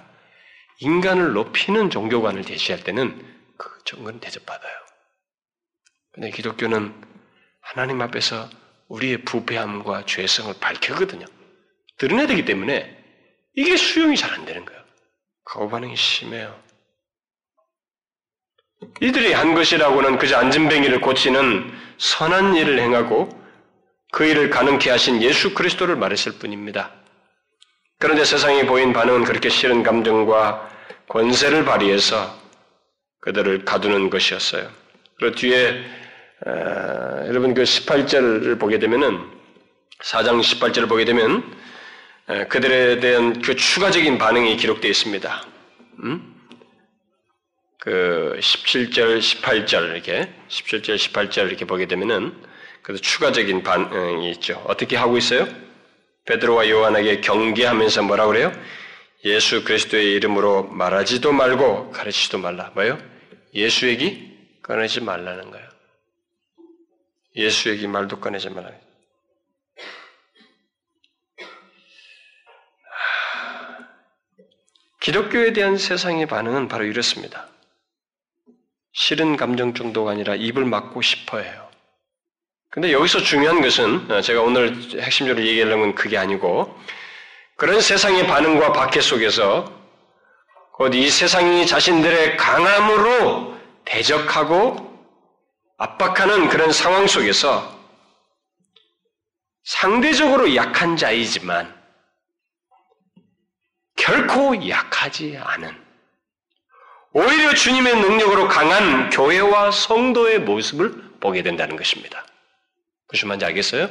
인간을 0.79 1.33
높이는 1.33 1.89
종교관을 1.89 2.43
제시할 2.43 2.83
때는 2.83 3.53
그 3.57 3.83
정은 3.85 4.19
대접받아요. 4.19 4.90
근데 6.13 6.29
기독교는 6.29 6.93
하나님 7.61 8.01
앞에서 8.01 8.49
우리의 8.89 9.23
부패함과 9.23 10.05
죄성을 10.05 10.53
밝혀거든요. 10.59 11.25
드러내야 11.97 12.27
되기 12.27 12.43
때문에 12.45 12.97
이게 13.55 13.77
수용이 13.77 14.17
잘 14.17 14.31
안 14.33 14.45
되는 14.45 14.65
거예요. 14.65 14.81
거부 15.45 15.69
반응이 15.69 15.95
심해요. 15.95 16.57
이들이 18.99 19.33
한 19.33 19.53
것이라고는 19.53 20.17
그저 20.17 20.37
안진뱅이를 20.37 21.01
고치는 21.01 21.71
선한 21.97 22.55
일을 22.55 22.79
행하고 22.79 23.29
그 24.11 24.25
일을 24.25 24.49
가능케 24.49 24.89
하신 24.89 25.21
예수 25.21 25.53
그리스도를 25.53 25.95
말했을 25.95 26.33
뿐입니다. 26.33 26.91
그런데 27.99 28.25
세상에 28.25 28.65
보인 28.65 28.91
반응은 28.91 29.23
그렇게 29.23 29.49
싫은 29.49 29.83
감정과 29.83 30.69
권세를 31.07 31.63
발휘해서 31.65 32.35
그들을 33.21 33.63
가두는 33.63 34.09
것이었어요. 34.09 34.69
그리고 35.17 35.35
뒤에 35.35 36.00
어, 36.45 37.23
여러분 37.27 37.53
그 37.53 37.63
18절을 37.63 38.59
보게 38.59 38.79
되면은 38.79 39.19
4장 39.99 40.41
18절을 40.41 40.89
보게 40.89 41.05
되면 41.05 41.43
어, 42.27 42.45
그들에 42.49 42.99
대한 42.99 43.41
그 43.41 43.55
추가적인 43.55 44.17
반응이 44.17 44.57
기록되어 44.57 44.89
있습니다. 44.89 45.45
음? 46.03 46.35
그 47.79 48.37
17절, 48.39 49.19
18절 49.19 49.91
이렇게 49.91 50.33
17절, 50.49 50.95
18절 50.95 51.47
이렇게 51.47 51.65
보게 51.65 51.87
되면은 51.87 52.33
그 52.81 52.95
추가적인 52.95 53.63
반응이 53.63 54.31
있죠. 54.31 54.63
어떻게 54.67 54.97
하고 54.97 55.17
있어요? 55.17 55.47
베드로와 56.25 56.69
요한에게 56.69 57.21
경계하면서 57.21 58.03
뭐라 58.03 58.27
그래요? 58.27 58.51
예수 59.25 59.63
그리스도의 59.63 60.13
이름으로 60.13 60.63
말하지도 60.63 61.31
말고 61.31 61.91
가르치지도 61.91 62.39
말라. 62.39 62.71
뭐요? 62.73 62.97
예수 63.53 63.87
얘기 63.87 64.31
꺼내지 64.63 65.01
말라는 65.01 65.51
거예요. 65.51 65.70
예수에게 67.35 67.87
말도 67.87 68.19
꺼내지 68.19 68.49
말아요. 68.49 68.77
기독교에 74.99 75.53
대한 75.53 75.77
세상의 75.77 76.27
반응은 76.27 76.67
바로 76.67 76.85
이렇습니다. 76.85 77.47
싫은 78.93 79.37
감정 79.37 79.73
정도가 79.73 80.11
아니라 80.11 80.35
입을 80.35 80.65
막고 80.65 81.01
싶어 81.01 81.39
해요. 81.39 81.69
근데 82.69 82.91
여기서 82.91 83.19
중요한 83.19 83.61
것은 83.61 84.11
어, 84.11 84.21
제가 84.21 84.41
오늘 84.41 84.75
핵심적으로 84.99 85.45
얘기하려는 85.45 85.79
건 85.79 85.95
그게 85.95 86.17
아니고 86.17 86.77
그런 87.57 87.81
세상의 87.81 88.27
반응과 88.27 88.73
박해 88.73 89.01
속에서 89.01 89.81
곧 90.73 90.93
이 90.95 91.09
세상이 91.09 91.67
자신들의 91.67 92.37
강함으로 92.37 93.57
대적하고 93.85 94.90
압박하는 95.81 96.47
그런 96.49 96.71
상황 96.71 97.07
속에서 97.07 97.75
상대적으로 99.63 100.55
약한 100.55 100.95
자이지만 100.95 101.75
결코 103.95 104.69
약하지 104.69 105.39
않은 105.43 105.83
오히려 107.13 107.55
주님의 107.55 107.95
능력으로 107.99 108.47
강한 108.47 109.09
교회와 109.09 109.71
성도의 109.71 110.41
모습을 110.41 111.19
보게 111.19 111.41
된다는 111.41 111.75
것입니다. 111.75 112.27
무슨 113.09 113.29
말인지 113.29 113.45
알겠어요? 113.45 113.89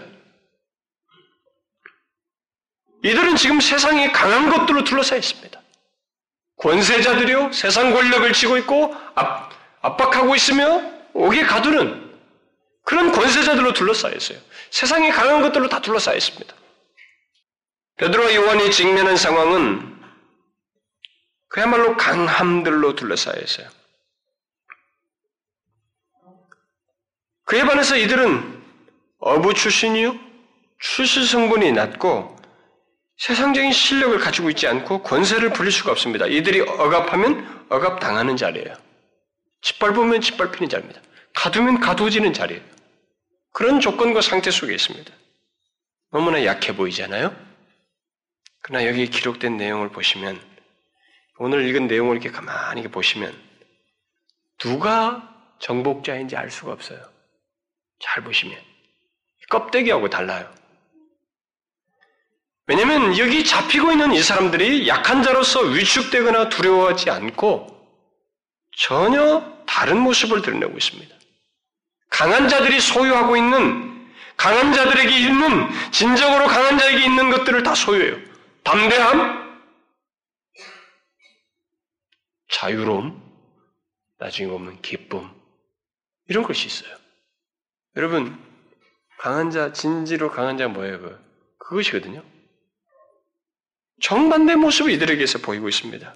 이들은 3.03 3.35
지금 3.35 3.59
세상에 3.61 4.13
강한 4.13 4.49
것들로 4.49 4.85
둘러싸여 4.85 5.19
있습니다. 5.19 5.61
권세자들이요, 6.57 7.51
세상 7.51 7.93
권력을 7.93 8.33
쥐고 8.33 8.59
있고 8.59 8.95
압, 9.17 9.51
압박하고 9.81 10.37
있으며 10.37 11.00
옥에 11.15 11.43
가두는 11.45 12.11
그런 12.85 13.13
권세자들로 13.13 13.73
둘러싸여 13.73 14.15
있어요. 14.15 14.39
세상에 14.71 15.11
강한 15.11 15.43
것들로 15.43 15.69
다 15.69 15.81
둘러싸여 15.81 16.17
있습니다. 16.17 16.55
베드로와 17.97 18.35
요한이 18.35 18.71
직면한 18.71 19.17
상황은 19.17 20.01
그야말로 21.49 21.97
강함들로 21.97 22.95
둘러싸여 22.95 23.41
있어요. 23.43 23.69
그에 27.45 27.65
반해서 27.65 27.97
이들은 27.97 28.63
어부 29.19 29.55
출신이요, 29.55 30.19
출신 30.79 31.25
성분이 31.27 31.73
낮고 31.73 32.37
세상적인 33.19 33.73
실력을 33.73 34.19
가지고 34.19 34.49
있지 34.51 34.67
않고 34.67 35.03
권세를 35.03 35.53
부릴 35.53 35.71
수가 35.71 35.91
없습니다. 35.91 36.27
이들이 36.27 36.61
억압하면 36.61 37.67
억압당하는 37.69 38.37
자리예요. 38.37 38.75
짓밟으면 39.63 40.21
짓밟히는 40.21 40.69
자리입니다. 40.69 41.01
가두면 41.35 41.81
가두어지는 41.81 42.33
자리예요. 42.33 42.63
그런 43.53 43.81
조건과 43.81 44.21
상태 44.21 44.51
속에 44.51 44.75
있습니다. 44.75 45.13
너무나 46.13 46.45
약해 46.45 46.75
보이잖아요? 46.75 47.35
그러나 48.63 48.87
여기 48.87 49.09
기록된 49.09 49.57
내용을 49.57 49.91
보시면 49.91 50.41
오늘 51.39 51.67
읽은 51.69 51.87
내용을 51.87 52.17
이렇게 52.17 52.31
가만히 52.31 52.87
보시면 52.89 53.35
누가 54.59 55.27
정복자인지 55.61 56.37
알 56.37 56.51
수가 56.51 56.73
없어요. 56.73 57.01
잘 58.01 58.23
보시면. 58.25 58.59
껍데기하고 59.49 60.09
달라요. 60.09 60.53
왜냐하면 62.67 63.19
여기 63.19 63.45
잡히고 63.45 63.91
있는 63.93 64.13
이 64.13 64.23
사람들이 64.23 64.87
약한 64.87 65.23
자로서 65.23 65.61
위축되거나 65.61 66.51
두려워하지 66.51 67.11
않고 67.11 67.80
전혀 68.81 69.45
다른 69.67 69.99
모습을 69.99 70.41
드러내고 70.41 70.77
있습니다. 70.77 71.15
강한 72.09 72.49
자들이 72.49 72.81
소유하고 72.81 73.37
있는 73.37 74.11
강한 74.39 74.73
자들에게 74.73 75.19
있는 75.19 75.69
진정으로 75.91 76.47
강한 76.47 76.79
자에게 76.79 77.05
있는 77.05 77.31
것들을 77.31 77.63
다 77.63 77.75
소유해요. 77.75 78.19
담대함, 78.65 79.61
자유로움, 82.49 83.23
나중에 84.19 84.49
보면 84.49 84.81
기쁨, 84.81 85.31
이런 86.29 86.43
것이 86.43 86.67
있어요. 86.67 86.97
여러분, 87.97 88.43
강한 89.19 89.51
자, 89.51 89.75
진지로 89.75 90.31
강한 90.31 90.57
자가 90.57 90.73
뭐예요? 90.73 91.01
그? 91.01 91.21
그것이거든요. 91.59 92.25
정반대 94.01 94.57
모습을 94.57 94.91
이들에게서 94.93 95.41
보이고 95.41 95.69
있습니다. 95.69 96.15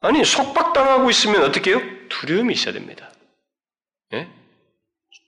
아니, 0.00 0.24
속박당하고 0.24 1.10
있으면 1.10 1.42
어떻게 1.44 1.70
해요? 1.70 1.80
두려움이 2.08 2.54
있어야 2.54 2.72
됩니다. 2.72 3.10
예? 4.14 4.28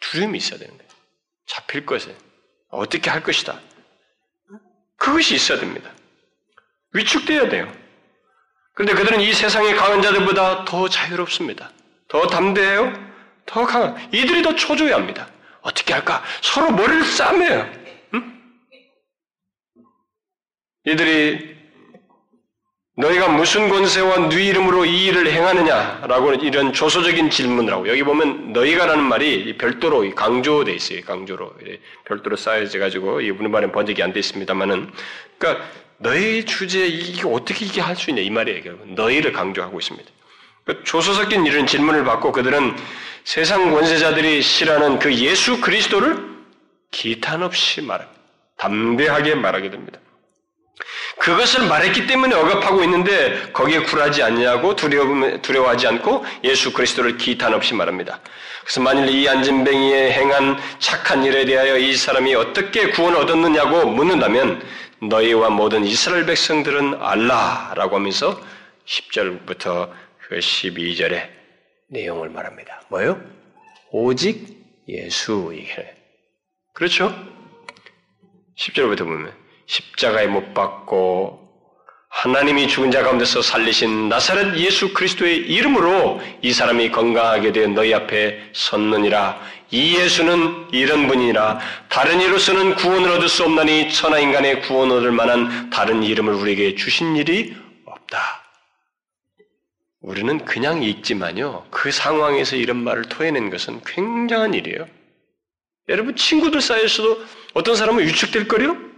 두려움이 0.00 0.38
있어야 0.38 0.58
되는 0.58 0.76
거예요. 0.76 0.90
잡힐 1.46 1.84
것에. 1.84 2.16
어떻게 2.70 3.10
할 3.10 3.22
것이다. 3.22 3.60
그것이 4.96 5.34
있어야 5.34 5.58
됩니다. 5.58 5.90
위축돼야 6.94 7.48
돼요. 7.48 7.70
그런데 8.74 8.94
그들은 8.94 9.20
이 9.20 9.32
세상의 9.32 9.76
강한 9.76 10.00
자들보다 10.00 10.64
더 10.64 10.88
자유롭습니다. 10.88 11.70
더 12.08 12.26
담대해요. 12.26 12.92
더 13.44 13.66
강한. 13.66 14.12
이들이 14.12 14.42
더 14.42 14.54
초조해 14.54 14.92
합니다. 14.92 15.28
어떻게 15.60 15.92
할까? 15.92 16.24
서로 16.40 16.70
머리를 16.70 17.04
싸매요. 17.04 17.72
응? 18.14 18.42
이들이 20.84 21.51
너희가 22.94 23.28
무슨 23.28 23.70
권세와 23.70 24.28
네 24.28 24.44
이름으로 24.48 24.84
이 24.84 25.06
일을 25.06 25.26
행하느냐라고 25.32 26.34
이런 26.34 26.74
조소적인 26.74 27.30
질문을 27.30 27.72
하고 27.72 27.88
여기 27.88 28.02
보면 28.02 28.52
너희가라는 28.52 29.02
말이 29.02 29.56
별도로 29.56 30.14
강조돼 30.14 30.72
있어요. 30.74 31.00
강조로 31.02 31.54
별도로 32.04 32.36
쌓여져 32.36 32.78
가지고 32.78 33.22
이 33.22 33.30
우리말엔 33.30 33.72
번역이 33.72 34.02
안 34.02 34.12
돼 34.12 34.20
있습니다만은 34.20 34.90
그러니까 35.38 35.64
너희 35.98 36.44
주제에 36.44 36.86
이게 36.86 37.26
어떻게 37.26 37.64
이게 37.64 37.80
할 37.80 37.96
수 37.96 38.10
있냐 38.10 38.20
이 38.20 38.28
말이에요. 38.28 38.62
결국 38.62 38.92
너희를 38.92 39.32
강조하고 39.32 39.78
있습니다. 39.78 40.10
그 40.64 40.84
조소 40.84 41.14
섞인 41.14 41.46
이런 41.46 41.66
질문을 41.66 42.04
받고 42.04 42.30
그들은 42.32 42.76
세상 43.24 43.72
권세자들이 43.72 44.42
싫어하는 44.42 44.98
그 44.98 45.14
예수 45.14 45.62
그리스도를 45.62 46.22
기탄 46.90 47.42
없이 47.42 47.80
말합니다. 47.80 48.20
담대하게 48.58 49.34
말하게 49.36 49.70
됩니다. 49.70 49.98
그것을 51.22 51.68
말했기 51.68 52.08
때문에 52.08 52.34
억압하고 52.34 52.82
있는데 52.82 53.52
거기에 53.52 53.84
굴하지 53.84 54.24
않냐고 54.24 54.74
두려워, 54.74 55.38
두려워하지 55.40 55.86
않고 55.86 56.24
예수 56.42 56.72
그리스도를 56.72 57.16
기탄 57.16 57.54
없이 57.54 57.74
말합니다. 57.74 58.18
그래서 58.62 58.80
만일 58.80 59.08
이 59.08 59.28
안진뱅이에 59.28 60.10
행한 60.14 60.58
착한 60.80 61.22
일에 61.22 61.44
대하여 61.44 61.78
이 61.78 61.94
사람이 61.94 62.34
어떻게 62.34 62.90
구원을 62.90 63.20
얻었느냐고 63.20 63.86
묻는다면 63.86 64.64
너희와 65.00 65.50
모든 65.50 65.84
이스라엘 65.84 66.26
백성들은 66.26 67.00
알라라고 67.00 67.96
하면서 67.96 68.40
10절부터 68.84 69.92
그 70.26 70.38
12절의 70.38 71.28
내용을 71.88 72.30
말합니다. 72.30 72.82
뭐요? 72.88 73.22
오직 73.92 74.58
예수 74.88 75.52
이게 75.54 75.94
그렇죠? 76.74 77.14
10절부터 78.58 78.98
보면 79.04 79.41
십자가에 79.66 80.26
못 80.26 80.54
박고 80.54 81.42
하나님이 82.08 82.68
죽은 82.68 82.90
자 82.90 83.02
가운데서 83.02 83.42
살리신 83.42 84.08
나사렛 84.08 84.56
예수 84.58 84.92
그리스도의 84.92 85.38
이름으로 85.38 86.20
이 86.42 86.52
사람이 86.52 86.90
건강하게 86.90 87.52
된 87.52 87.74
너희 87.74 87.92
앞에 87.94 88.50
섰느니라. 88.52 89.40
이 89.70 89.96
예수는 89.96 90.68
이런 90.72 91.08
분이라 91.08 91.58
다른 91.88 92.20
이로서는 92.20 92.74
구원을 92.74 93.10
얻을 93.12 93.28
수 93.28 93.44
없나니 93.44 93.90
천하 93.90 94.18
인간의 94.18 94.60
구원 94.62 94.92
얻을 94.92 95.10
만한 95.10 95.70
다른 95.70 96.02
이름을 96.02 96.34
우리에게 96.34 96.74
주신 96.74 97.16
일이 97.16 97.56
없다. 97.86 98.42
우리는 100.02 100.44
그냥 100.44 100.82
읽지만요. 100.82 101.66
그 101.70 101.90
상황에서 101.90 102.56
이런 102.56 102.84
말을 102.84 103.04
토해낸 103.04 103.48
것은 103.48 103.80
굉장한 103.86 104.52
일이에요. 104.52 104.86
여러분 105.88 106.14
친구들 106.14 106.60
사이에서도 106.60 107.24
어떤 107.54 107.74
사람은 107.74 108.06
위축될 108.06 108.46
거요? 108.48 108.91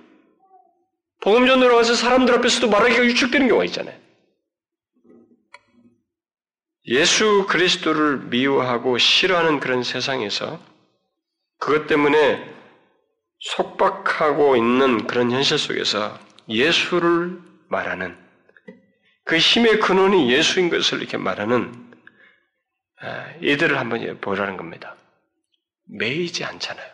복음 1.24 1.46
전으로 1.46 1.76
가서 1.76 1.94
사람들 1.94 2.34
앞에서도 2.34 2.68
말하기가 2.68 3.02
위축되는 3.02 3.48
경우가 3.48 3.64
있잖아요. 3.64 3.98
예수 6.86 7.46
그리스도를 7.48 8.18
미워하고 8.26 8.98
싫어하는 8.98 9.58
그런 9.58 9.82
세상에서 9.82 10.60
그것 11.58 11.86
때문에 11.86 12.46
속박하고 13.38 14.56
있는 14.56 15.06
그런 15.06 15.30
현실 15.30 15.58
속에서 15.58 16.18
예수를 16.50 17.40
말하는 17.68 18.18
그 19.24 19.38
힘의 19.38 19.80
근원이 19.80 20.30
예수인 20.30 20.68
것을 20.68 20.98
이렇게 20.98 21.16
말하는 21.16 21.90
아, 23.00 23.32
이들을 23.40 23.78
한번 23.78 24.20
보라는 24.20 24.58
겁니다. 24.58 24.94
매이지 25.86 26.44
않잖아요. 26.44 26.92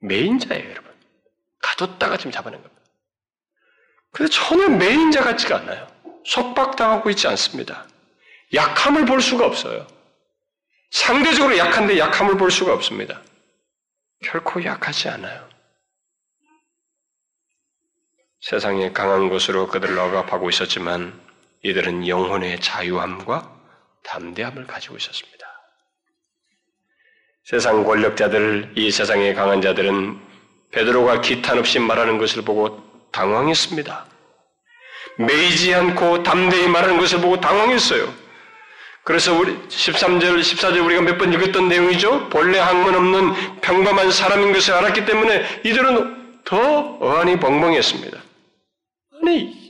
매인 0.00 0.38
자예요, 0.38 0.70
여러분. 0.70 0.92
가뒀다가 1.60 2.16
지금 2.18 2.30
잡아낸 2.30 2.62
겁니다. 2.62 2.71
근데 4.12 4.30
전혀 4.30 4.68
매인자 4.68 5.22
같지가 5.22 5.56
않아요. 5.56 5.88
속박당하고 6.24 7.10
있지 7.10 7.26
않습니다. 7.28 7.86
약함을 8.54 9.06
볼 9.06 9.20
수가 9.20 9.46
없어요. 9.46 9.86
상대적으로 10.90 11.56
약한데 11.56 11.98
약함을 11.98 12.36
볼 12.36 12.50
수가 12.50 12.74
없습니다. 12.74 13.22
결코 14.22 14.62
약하지 14.62 15.08
않아요. 15.08 15.48
세상의 18.42 18.92
강한 18.92 19.30
곳으로 19.30 19.68
그들을 19.68 19.98
억압하고 19.98 20.50
있었지만 20.50 21.18
이들은 21.62 22.06
영혼의 22.06 22.60
자유함과 22.60 23.60
담대함을 24.04 24.66
가지고 24.66 24.96
있었습니다. 24.96 25.46
세상 27.44 27.84
권력자들, 27.84 28.74
이 28.76 28.90
세상의 28.90 29.34
강한 29.34 29.62
자들은 29.62 30.20
베드로가 30.72 31.20
기탄 31.20 31.58
없이 31.58 31.78
말하는 31.78 32.18
것을 32.18 32.42
보고 32.42 32.91
당황했습니다. 33.12 34.06
매이지 35.18 35.74
않고 35.74 36.22
담대히 36.22 36.68
말하는 36.68 36.98
것을 36.98 37.20
보고 37.20 37.40
당황했어요. 37.40 38.12
그래서 39.04 39.34
우리 39.34 39.52
13절, 39.68 40.40
14절 40.40 40.84
우리가 40.84 41.02
몇 41.02 41.18
번 41.18 41.32
읽었던 41.32 41.68
내용이죠. 41.68 42.28
본래 42.28 42.58
학문 42.58 42.94
없는 42.94 43.60
평범한 43.60 44.10
사람인 44.10 44.52
것을 44.52 44.74
알았기 44.74 45.04
때문에 45.04 45.62
이들은 45.64 46.42
더 46.44 46.98
어안이 47.00 47.38
벙벙했습니다. 47.40 48.18
아니, 49.20 49.62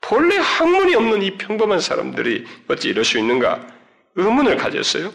본래 0.00 0.36
학문이 0.36 0.94
없는 0.94 1.22
이 1.22 1.36
평범한 1.36 1.80
사람들이 1.80 2.46
어찌 2.68 2.88
이럴 2.90 3.04
수 3.04 3.18
있는가? 3.18 3.66
의문을 4.14 4.56
가졌어요. 4.56 5.12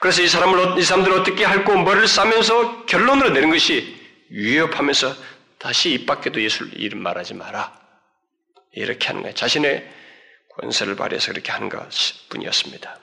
그래서 0.00 0.22
이 0.22 0.28
사람을, 0.28 0.78
이 0.78 0.82
사람들을 0.82 1.18
어떻게 1.18 1.44
할고 1.44 1.76
머리를 1.78 2.08
싸면서 2.08 2.86
결론으로 2.86 3.30
내는 3.30 3.50
것이 3.50 3.96
위협하면서 4.30 5.14
다시 5.58 5.92
입 5.92 6.06
밖에도 6.06 6.40
예수 6.42 6.64
이름 6.72 7.02
말하지 7.02 7.34
마라. 7.34 7.72
이렇게 8.72 9.06
하는 9.06 9.22
거예요. 9.22 9.34
자신의 9.34 9.90
권세를 10.58 10.96
발휘해서 10.96 11.32
그렇게 11.32 11.52
하는 11.52 11.68
것 11.68 11.88
뿐이었습니다. 12.28 12.98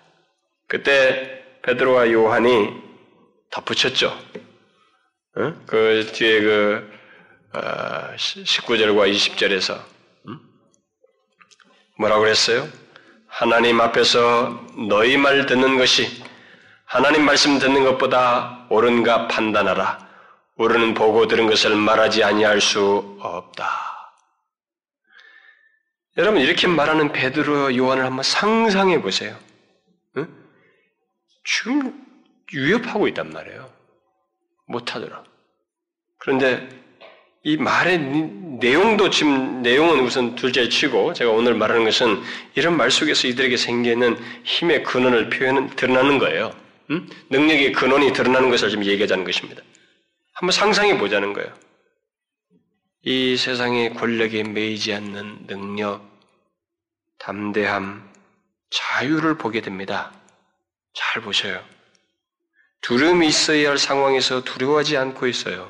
그때 0.67 1.43
베드로와 1.63 2.11
요한이 2.11 2.69
덧붙였죠. 3.49 4.17
응? 5.37 5.63
그 5.65 6.11
뒤에 6.13 6.41
그 6.41 6.93
19절과 7.53 8.99
어, 8.99 9.05
20절에서 9.05 9.93
뭐라고 11.99 12.21
그랬어요? 12.21 12.67
하나님 13.27 13.79
앞에서 13.81 14.67
너희 14.89 15.17
말 15.17 15.45
듣는 15.45 15.77
것이 15.77 16.23
하나님 16.85 17.23
말씀 17.25 17.59
듣는 17.59 17.83
것보다 17.83 18.67
옳은가 18.69 19.27
판단하라. 19.27 20.12
우리는 20.55 20.93
보고 20.93 21.27
들은 21.27 21.47
것을 21.47 21.75
말하지 21.75 22.23
아니할 22.23 22.61
수 22.61 23.17
없다. 23.19 23.93
여러분 26.17 26.41
이렇게 26.41 26.67
말하는 26.67 27.11
베드로 27.11 27.75
요한을 27.75 28.05
한번 28.05 28.23
상상해 28.23 29.01
보세요. 29.01 29.35
응? 30.17 30.27
지금 31.43 32.05
위협하고 32.53 33.07
있단 33.07 33.31
말이에요. 33.31 33.67
못하더라. 34.67 35.23
그런데 36.19 36.69
이 37.41 37.57
말의 37.57 37.97
내용도 38.61 39.09
지금 39.09 39.63
내용은 39.63 40.01
우선 40.01 40.35
둘째 40.35 40.69
치고 40.69 41.13
제가 41.13 41.31
오늘 41.31 41.55
말하는 41.55 41.83
것은 41.83 42.21
이런 42.55 42.77
말 42.77 42.91
속에서 42.91 43.27
이들에게 43.27 43.57
생기는 43.57 44.17
힘의 44.43 44.83
근원을 44.83 45.29
표현은 45.29 45.71
드러나는 45.71 46.19
거예요. 46.19 46.55
응? 46.91 47.07
능력의 47.31 47.71
근원이 47.73 48.13
드러나는 48.13 48.51
것을 48.51 48.69
지금 48.69 48.85
얘기하자는 48.85 49.25
것입니다. 49.25 49.63
한번 50.43 50.51
상상해 50.51 50.97
보자는 50.97 51.31
거예요. 51.31 51.53
이 53.03 53.37
세상의 53.37 53.93
권력에 53.93 54.43
매이지 54.43 54.93
않는 54.93 55.47
능력, 55.47 56.01
담대함, 57.17 58.11
자유를 58.69 59.37
보게 59.37 59.61
됩니다. 59.61 60.11
잘 60.93 61.21
보셔요. 61.21 61.63
두려움이 62.81 63.25
있어야 63.25 63.69
할 63.69 63.77
상황에서 63.77 64.43
두려워하지 64.43 64.97
않고 64.97 65.27
있어요. 65.27 65.69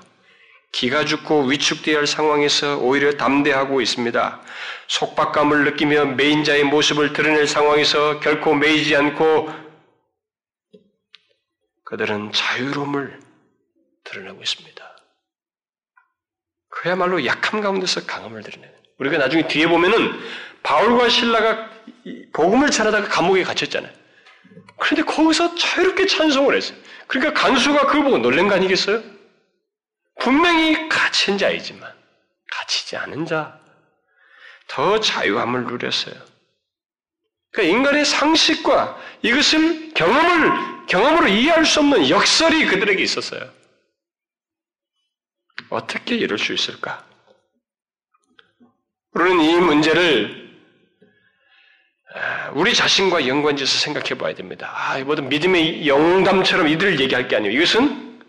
기가 0.72 1.06
죽고 1.06 1.44
위축되어야 1.44 2.00
할 2.00 2.08
상황에서 2.08 2.80
오히려 2.80 3.16
담대하고 3.16 3.80
있습니다. 3.80 4.42
속박감을 4.88 5.66
느끼며 5.66 6.06
매인 6.06 6.44
자의 6.44 6.64
모습을 6.64 7.14
드러낼 7.14 7.46
상황에서 7.46 8.20
결코 8.22 8.56
매이지 8.56 8.96
않고 8.96 9.54
그들은 11.84 12.32
자유로움을 12.32 13.33
드러내고 14.04 14.42
있습니다. 14.42 14.98
그야말로 16.70 17.26
약함 17.26 17.62
가운데서 17.62 18.06
강함을 18.06 18.44
드러내는. 18.44 18.74
우리가 19.00 19.18
나중에 19.18 19.48
뒤에 19.48 19.68
보면은 19.68 20.20
바울과 20.64 21.10
신라가 21.10 21.70
복음을 22.34 22.72
전하다가 22.72 23.10
감옥에 23.10 23.44
갇혔잖아요. 23.44 23.94
그런데 24.80 25.04
거기서 25.04 25.56
자유롭게 25.56 26.08
찬송을 26.08 26.56
했어요. 26.56 26.78
그러니까 27.08 27.40
간수가 27.40 27.88
그걸 27.88 28.04
보고 28.04 28.18
놀란 28.18 28.48
거 28.48 28.56
아니겠어요? 28.56 29.04
분명히 30.20 30.90
갇힌 30.90 31.38
자이지만 31.38 31.92
갇히지 32.52 32.98
않은 32.98 33.26
자, 33.26 33.60
더 34.68 35.00
자유함을 35.00 35.66
누렸어요. 35.66 36.16
그러니까 37.52 37.78
인간의 37.78 38.06
상식과 38.06 39.00
이것을 39.22 39.94
경험을, 39.94 40.86
경험으로 40.88 41.28
이해할 41.28 41.66
수 41.66 41.80
없는 41.80 42.10
역설이 42.10 42.66
그들에게 42.66 43.02
있었어요. 43.02 43.50
어떻게 45.70 46.16
이럴 46.16 46.38
수 46.38 46.54
있을까? 46.54 47.06
우리는 49.14 49.42
이 49.42 49.56
문제를 49.60 50.44
우리 52.54 52.74
자신과 52.74 53.28
연관지어서 53.28 53.80
생각해 53.80 54.16
봐야 54.16 54.36
됩니다. 54.36 54.72
아, 54.76 55.00
모든 55.00 55.30
믿음의 55.30 55.88
영담처럼 55.88 56.68
이들을 56.68 57.00
얘기할 57.00 57.28
게 57.28 57.36
아니에요. 57.36 57.54
이것은 57.54 58.22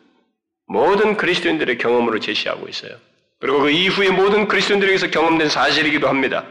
모든 0.67 1.17
그리스도인들의 1.17 1.77
경험으로 1.79 2.21
제시하고 2.21 2.69
있어요. 2.69 2.97
그리고 3.41 3.61
그 3.61 3.71
이후에 3.71 4.11
모든 4.11 4.49
그리스도인들에게서 4.49 5.11
경험된 5.11 5.51
사실이기도 5.51 6.09
합니다. 6.09 6.47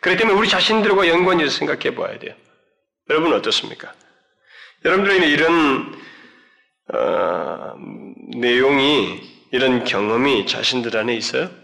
그렇기 0.00 0.18
때문에 0.18 0.38
우리 0.38 0.48
자신들과 0.48 1.08
연관지어서 1.08 1.56
생각해 1.56 1.94
봐야 1.94 2.18
돼요. 2.18 2.34
여러분 3.08 3.32
어떻습니까? 3.32 3.94
여러분들에게 4.84 5.26
이런 5.26 6.02
어, 6.92 7.74
내용이 8.36 9.31
이런 9.54 9.84
경험이 9.84 10.46
자신들 10.46 10.96
안에 10.96 11.14
있어요? 11.14 11.54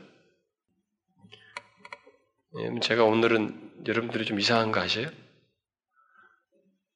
예, 2.58 2.80
제가 2.80 3.04
오늘은 3.04 3.84
여러분들이 3.86 4.26
좀 4.26 4.38
이상한 4.38 4.72
거 4.72 4.80
아세요? 4.80 5.10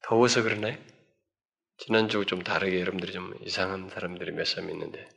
더워서 0.03 0.43
그러나요? 0.43 0.77
지난주 1.79 2.27
좀 2.27 2.43
다르게 2.43 2.79
여러분들이 2.79 3.11
좀 3.11 3.33
이상한 3.41 3.89
사람들이 3.89 4.33
몇 4.33 4.47
사람 4.47 4.69
있는데 4.69 5.09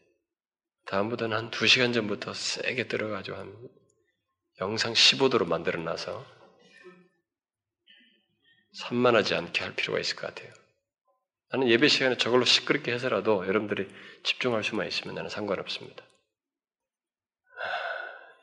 다음부터는 0.86 1.36
한두 1.36 1.68
시간 1.68 1.92
전부터 1.92 2.34
세게 2.34 2.88
들어가지고 2.88 3.36
한 3.36 3.70
영상 4.62 4.94
15도로 4.94 5.46
만들어 5.46 5.78
놔서 5.82 6.26
산만하지 8.76 9.36
않게 9.36 9.62
할 9.62 9.76
필요가 9.76 10.00
있을 10.00 10.16
것 10.16 10.34
같아요. 10.34 10.54
나는 11.52 11.70
예배 11.70 11.88
시간에 11.88 12.18
저걸로 12.18 12.46
시끄럽게 12.46 12.92
해서라도 12.92 13.48
여러분들이 13.48 13.88
집중할 14.24 14.64
수만 14.64 14.88
있으면 14.88 15.16
나는 15.16 15.30
상관없습니다. 15.30 16.04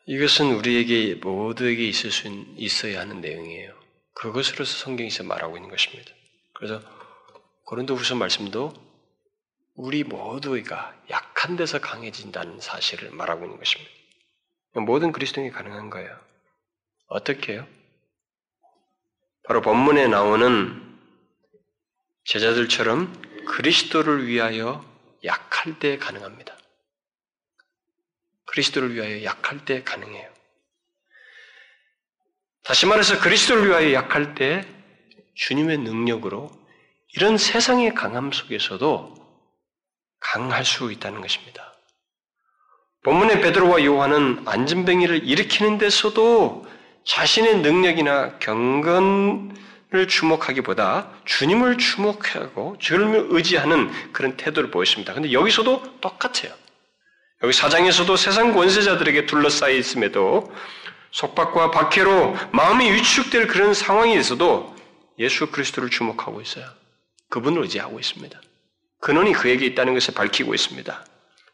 이것은 0.07 0.53
우리에게 0.55 1.15
모두에게 1.17 1.87
있을 1.87 2.11
수 2.11 2.29
있어야 2.57 3.01
하는 3.01 3.21
내용이에요. 3.21 3.75
그것으로서 4.15 4.85
성경에서 4.85 5.25
말하고 5.25 5.57
있는 5.57 5.71
것입니다. 5.71 6.11
그래서 6.55 6.83
고린도후서 7.67 8.17
말씀도 8.17 8.73
우리 9.75 10.05
모두가 10.05 10.95
약한 11.11 11.57
데서 11.57 11.81
강해진다는 11.81 12.61
사실을 12.61 13.11
말하고 13.11 13.45
있는 13.45 13.59
것입니다. 13.59 13.91
모든 14.75 15.13
그리스도인이 15.13 15.51
가능한 15.51 15.91
거예요. 15.91 16.19
어떻게 17.07 17.55
해요? 17.55 17.67
바로 19.45 19.61
본문에 19.61 20.09
나오는 20.09 20.82
제자들처럼 22.25 23.13
그리스도를 23.47 24.27
위하여 24.27 24.85
약할 25.25 25.79
때 25.79 25.99
가능합니다. 25.99 26.57
그리스도를 28.47 28.95
위하여 28.95 29.25
약할 29.25 29.65
때 29.65 29.83
가능해요. 29.83 30.31
다시 32.65 32.87
말해서 32.87 33.19
그리스도를 33.21 33.69
위하여 33.69 33.93
약할 33.93 34.35
때 34.35 34.67
주님의 35.35 35.79
능력으로 35.79 36.51
이런 37.15 37.37
세상의 37.39 37.95
강함 37.95 38.31
속에서도 38.31 39.15
강할 40.21 40.65
수 40.65 40.93
있다는 40.93 41.21
것입니다. 41.21 41.75
본문의 43.03 43.41
베드로와 43.41 43.85
요한은 43.85 44.47
안전뱅이를 44.47 45.27
일으키는 45.27 45.79
데서도 45.79 46.67
자신의 47.05 47.59
능력이나 47.59 48.39
경건 48.39 49.57
을 49.95 50.09
주목하기보다 50.09 51.11
주님을 51.27 51.77
주목하고 51.77 52.77
주님을 52.79 53.27
의지하는 53.31 53.91
그런 54.13 54.39
태도를 54.39 54.71
보였습니다. 54.71 55.13
근데 55.13 55.33
여기서도 55.33 56.01
똑같아요. 56.01 56.55
여기 57.43 57.53
사장에서도 57.53 58.17
세상 58.17 58.55
권세자들에게 58.55 59.27
둘러싸여 59.27 59.75
있음에도 59.75 60.51
속박과 61.11 61.73
박해로 61.73 62.35
마음이 62.53 62.91
위축될 62.91 63.49
그런 63.49 63.75
상황에서도 63.75 64.75
예수 65.19 65.51
그리스도를 65.51 65.91
주목하고 65.91 66.41
있어요. 66.41 66.65
그분을 67.29 67.63
의지하고 67.63 68.01
있습니다. 68.01 68.41
근원이 69.01 69.33
그에게 69.33 69.67
있다는 69.67 69.95
것을 69.95 70.15
밝히고 70.15 70.55
있습니다. 70.55 71.05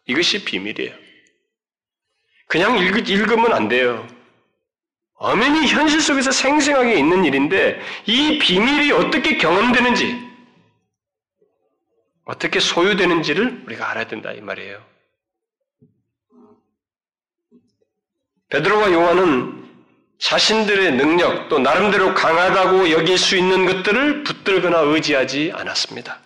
이것이 0.07 0.45
비밀이에요. 0.45 0.95
그냥 2.47 2.79
읽, 2.79 3.09
읽으면 3.09 3.53
안 3.53 3.69
돼요. 3.69 4.07
엄연히 5.19 5.67
현실 5.67 6.01
속에서 6.01 6.31
생생하게 6.31 6.97
있는 6.97 7.25
일인데 7.25 7.81
이 8.07 8.39
비밀이 8.39 8.93
어떻게 8.93 9.37
경험되는지, 9.37 10.29
어떻게 12.25 12.61
소유되는지를 12.61 13.65
우리가 13.67 13.91
알아야 13.91 14.07
된다 14.07 14.33
이 14.33 14.41
말이에요. 14.41 14.85
베드로와 18.51 18.93
요한은 18.93 19.59
자신들의 20.19 20.93
능력 20.93 21.49
또 21.49 21.59
나름대로 21.59 22.15
강하다고 22.15 22.91
여길 22.91 23.19
수 23.19 23.37
있는 23.37 23.67
것들을 23.67 24.25
붙들거나 24.25 24.79
의지하지 24.81 25.53
않았습니다. 25.55 26.21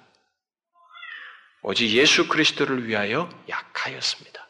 오직 1.62 1.90
예수 1.90 2.28
그리스도를 2.28 2.88
위하여 2.88 3.30
약하였습니다. 3.48 4.46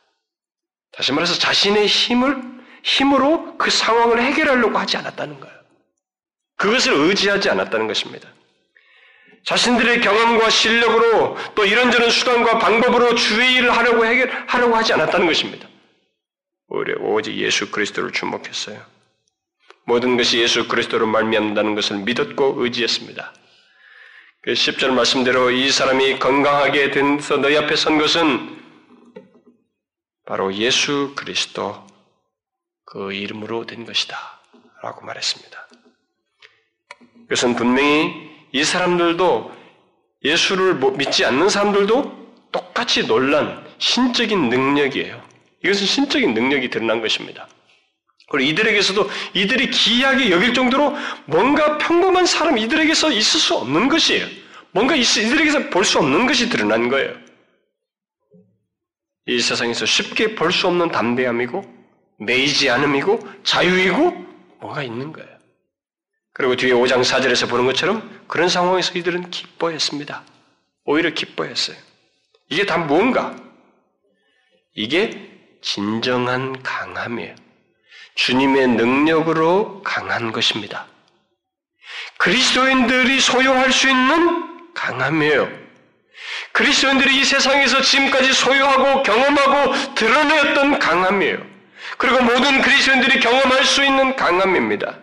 다시 0.93 1.13
말해서 1.13 1.35
자신의 1.39 1.87
힘을 1.87 2.62
힘으로 2.83 3.57
그 3.57 3.71
상황을 3.71 4.21
해결하려고 4.21 4.79
하지 4.79 4.97
않았다는 4.97 5.41
거예요. 5.41 5.55
그것을 6.57 6.93
의지하지 6.95 7.51
않았다는 7.51 7.87
것입니다. 7.87 8.29
자신들의 9.45 10.01
경험과 10.01 10.51
실력으로 10.51 11.37
또 11.55 11.65
이런저런 11.65 12.11
수단과 12.11 12.59
방법으로 12.59 13.15
주의를 13.17 13.77
하려고 13.77 14.05
해결하려고 14.07 14.77
하지 14.77 14.93
않았다는 14.93 15.27
것입니다. 15.27 15.69
오히려 16.69 16.95
오직 17.01 17.35
예수 17.37 17.71
그리스도를 17.71 18.13
주목했어요. 18.13 18.81
모든 19.85 20.17
것이 20.17 20.39
예수 20.39 20.69
그리스도로 20.69 21.07
말미암는다는 21.07 21.75
것을 21.75 21.99
믿었고 21.99 22.63
의지했습니다. 22.63 23.33
그 24.43 24.53
10절 24.53 24.91
말씀대로 24.91 25.51
이 25.51 25.71
사람이 25.71 26.19
건강하게 26.19 26.93
된서 26.93 27.37
너희 27.37 27.57
앞에 27.57 27.77
선 27.77 27.99
것은 27.99 28.61
바로 30.25 30.55
예수 30.55 31.13
그리스도 31.17 31.85
그 32.93 33.15
이름으로 33.15 33.65
된 33.65 33.87
것이다. 33.87 34.19
라고 34.83 35.07
말했습니다. 35.07 35.69
그것은 37.23 37.57
분명히 37.57 38.31
이 38.53 38.63
사람들도 38.63 39.51
예수를 40.25 40.75
믿지 40.99 41.25
않는 41.25 41.49
사람들도 41.49 42.51
똑같이 42.53 43.07
놀란 43.07 43.67
신적인 43.79 44.51
능력이에요. 44.51 45.27
이것은 45.65 45.87
신적인 45.87 46.35
능력이 46.35 46.69
드러난 46.69 47.01
것입니다. 47.01 47.49
그리고 48.29 48.51
이들에게서도 48.51 49.09
이들이 49.33 49.71
기이하게 49.71 50.31
여길 50.31 50.53
정도로 50.53 50.95
뭔가 51.25 51.79
평범한 51.79 52.27
사람 52.27 52.59
이들에게서 52.59 53.11
있을 53.11 53.41
수 53.41 53.55
없는 53.57 53.89
것이에요. 53.89 54.27
뭔가 54.73 54.95
이들에게서 54.97 55.71
볼 55.71 55.87
수 55.87 55.99
없는 55.99 56.27
것이 56.27 56.51
드러난 56.51 56.91
거예요. 56.91 57.17
이 59.29 59.41
세상에서 59.41 59.87
쉽게 59.87 60.35
볼 60.35 60.53
수 60.53 60.67
없는 60.67 60.91
담대함이고 60.91 61.82
매이지 62.25 62.71
않음이고 62.71 63.21
자유이고 63.45 64.11
뭐가 64.61 64.83
있는 64.83 65.13
거예요. 65.13 65.31
그리고 66.35 66.57
뒤에 66.57 66.73
5장 66.73 67.03
4절에서 67.03 67.49
보는 67.49 67.67
것처럼 67.67 68.25
그런 68.27 68.49
상황에서 68.49 68.99
이들은 68.99 69.31
기뻐했습니다. 69.31 70.23
오히려 70.85 71.11
기뻐했어요. 71.11 71.77
이게 72.49 72.65
다 72.65 72.79
뭔가? 72.79 73.37
이게 74.75 75.31
진정한 75.61 76.63
강함이에요. 76.63 77.35
주님의 78.15 78.69
능력으로 78.69 79.83
강한 79.83 80.33
것입니다. 80.33 80.87
그리스도인들이 82.19 83.21
소유할 83.21 83.73
수 83.73 83.89
있는 83.89 84.73
강함이에요. 84.75 85.63
그리스도인들이 86.53 87.21
이 87.21 87.25
세상에서 87.25 87.81
지금까지 87.83 88.33
소유하고 88.33 89.03
경험하고 89.03 89.95
드러내었던 89.95 90.79
강함이에요. 90.79 91.52
그리고 92.03 92.21
모든 92.21 92.61
그리스도인들이 92.63 93.21
경험할 93.21 93.65
수 93.65 93.85
있는 93.85 94.17
강함입니다. 94.17 94.99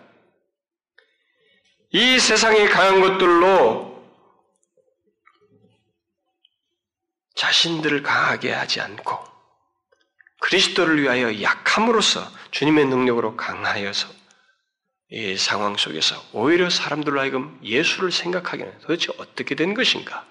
이 1.91 2.19
세상에 2.19 2.67
강한 2.67 2.99
것들로 2.99 4.03
자신들을 7.35 8.03
강하게 8.03 8.51
하지 8.51 8.81
않고 8.81 9.17
그리스도를 10.41 11.01
위하여 11.01 11.41
약함으로써 11.41 12.29
주님의 12.51 12.87
능력으로 12.87 13.37
강하여서 13.37 14.09
이 15.11 15.37
상황 15.37 15.77
속에서 15.77 16.21
오히려 16.33 16.69
사람들로 16.69 17.17
하여금 17.21 17.57
예수를 17.63 18.11
생각하게 18.11 18.63
하는 18.63 18.77
도대체 18.79 19.13
어떻게 19.17 19.55
된 19.55 19.73
것인가? 19.73 20.27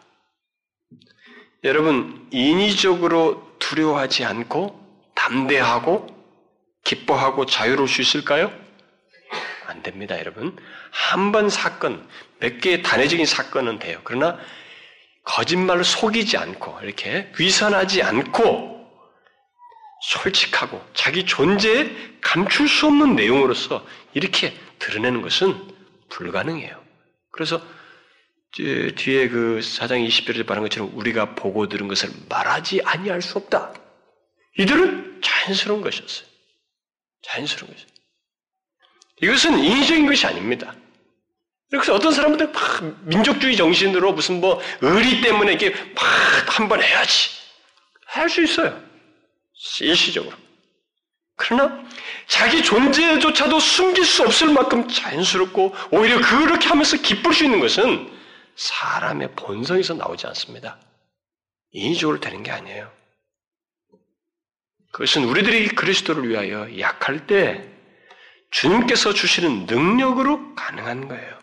여러분, 1.64 2.28
인위적으로 2.30 3.56
두려워하지 3.58 4.26
않고 4.26 5.14
담대하고 5.14 6.17
기뻐하고 6.88 7.44
자유로울 7.44 7.86
수 7.86 8.00
있을까요? 8.00 8.50
안 9.66 9.82
됩니다, 9.82 10.18
여러분. 10.18 10.56
한 10.90 11.32
번 11.32 11.50
사건, 11.50 12.08
몇 12.40 12.60
개의 12.62 12.82
단회적인 12.82 13.26
사건은 13.26 13.78
돼요. 13.78 14.00
그러나 14.04 14.38
거짓말로 15.22 15.82
속이지 15.82 16.38
않고, 16.38 16.80
이렇게 16.82 17.30
위선하지 17.38 18.02
않고, 18.02 18.78
솔직하고 20.00 20.82
자기 20.94 21.26
존재에 21.26 21.90
감출 22.22 22.68
수 22.68 22.86
없는 22.86 23.16
내용으로서 23.16 23.84
이렇게 24.14 24.56
드러내는 24.78 25.20
것은 25.20 25.74
불가능해요. 26.08 26.80
그래서 27.32 27.60
뒤에 28.52 29.28
그 29.28 29.60
사장 29.60 29.98
20절에 29.98 30.46
말한 30.46 30.62
것처럼 30.62 30.92
우리가 30.94 31.34
보고 31.34 31.68
들은 31.68 31.88
것을 31.88 32.08
말하지 32.28 32.80
아니할 32.84 33.20
수 33.20 33.36
없다. 33.36 33.74
이들은 34.56 35.20
자연스러운 35.22 35.82
것이었어요. 35.82 36.27
자연스러운 37.22 37.72
것이었어요. 37.72 37.98
이것은 39.20 39.58
인위적인 39.58 40.06
것이 40.06 40.26
아닙니다. 40.26 40.74
그래서 41.70 41.94
어떤 41.94 42.12
사람들 42.12 42.50
막 42.52 43.04
민족주의 43.04 43.56
정신으로 43.56 44.12
무슨 44.12 44.40
뭐 44.40 44.60
의리 44.80 45.20
때문에 45.20 45.52
이게 45.52 45.70
막 45.70 46.58
한번 46.58 46.82
해야지 46.82 47.30
할 48.06 48.28
수 48.28 48.42
있어요. 48.42 48.80
일시적으로. 49.80 50.36
그러나 51.36 51.84
자기 52.26 52.62
존재조차도 52.62 53.60
숨길 53.60 54.04
수 54.04 54.22
없을 54.22 54.48
만큼 54.48 54.88
자연스럽고 54.88 55.74
오히려 55.90 56.20
그렇게 56.20 56.68
하면서 56.68 56.96
기쁠 56.96 57.32
수 57.32 57.44
있는 57.44 57.60
것은 57.60 58.12
사람의 58.56 59.34
본성에서 59.36 59.94
나오지 59.94 60.26
않습니다. 60.28 60.78
인위적으로 61.72 62.18
되는 62.18 62.42
게 62.42 62.50
아니에요. 62.50 62.90
그것은 64.92 65.24
우리들이 65.24 65.68
그리스도를 65.68 66.28
위하여 66.28 66.68
약할 66.78 67.26
때 67.26 67.68
주님께서 68.50 69.12
주시는 69.12 69.66
능력으로 69.66 70.54
가능한 70.54 71.08
거예요. 71.08 71.38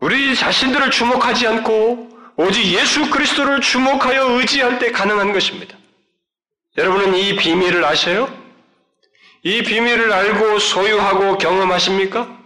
우리 0.00 0.36
자신들을 0.36 0.90
주목하지 0.90 1.46
않고 1.46 2.10
오직 2.36 2.64
예수 2.72 3.10
그리스도를 3.10 3.60
주목하여 3.60 4.38
의지할 4.38 4.78
때 4.78 4.90
가능한 4.90 5.32
것입니다. 5.32 5.76
여러분은 6.76 7.14
이 7.16 7.36
비밀을 7.36 7.84
아셔요? 7.84 8.28
이 9.42 9.62
비밀을 9.62 10.12
알고 10.12 10.58
소유하고 10.58 11.38
경험하십니까? 11.38 12.42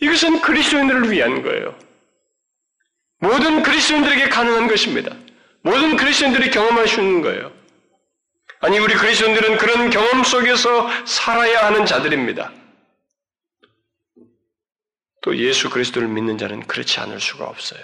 이것은 0.00 0.40
그리스도인들을 0.42 1.10
위한 1.10 1.42
거예요. 1.42 1.74
모든 3.18 3.62
그리스도인들에게 3.62 4.28
가능한 4.28 4.68
것입니다. 4.68 5.14
모든 5.62 5.96
그리스도인들이 5.96 6.50
경험할 6.50 6.86
수 6.86 7.00
있는 7.00 7.22
거예요. 7.22 7.55
아니, 8.66 8.80
우리 8.80 8.94
그리스도인들은 8.94 9.58
그런 9.58 9.90
경험 9.90 10.24
속에서 10.24 10.88
살아야 11.04 11.66
하는 11.66 11.86
자들입니다. 11.86 12.50
또 15.22 15.36
예수 15.36 15.70
그리스도를 15.70 16.08
믿는 16.08 16.36
자는 16.36 16.66
그렇지 16.66 16.98
않을 16.98 17.20
수가 17.20 17.44
없어요. 17.44 17.80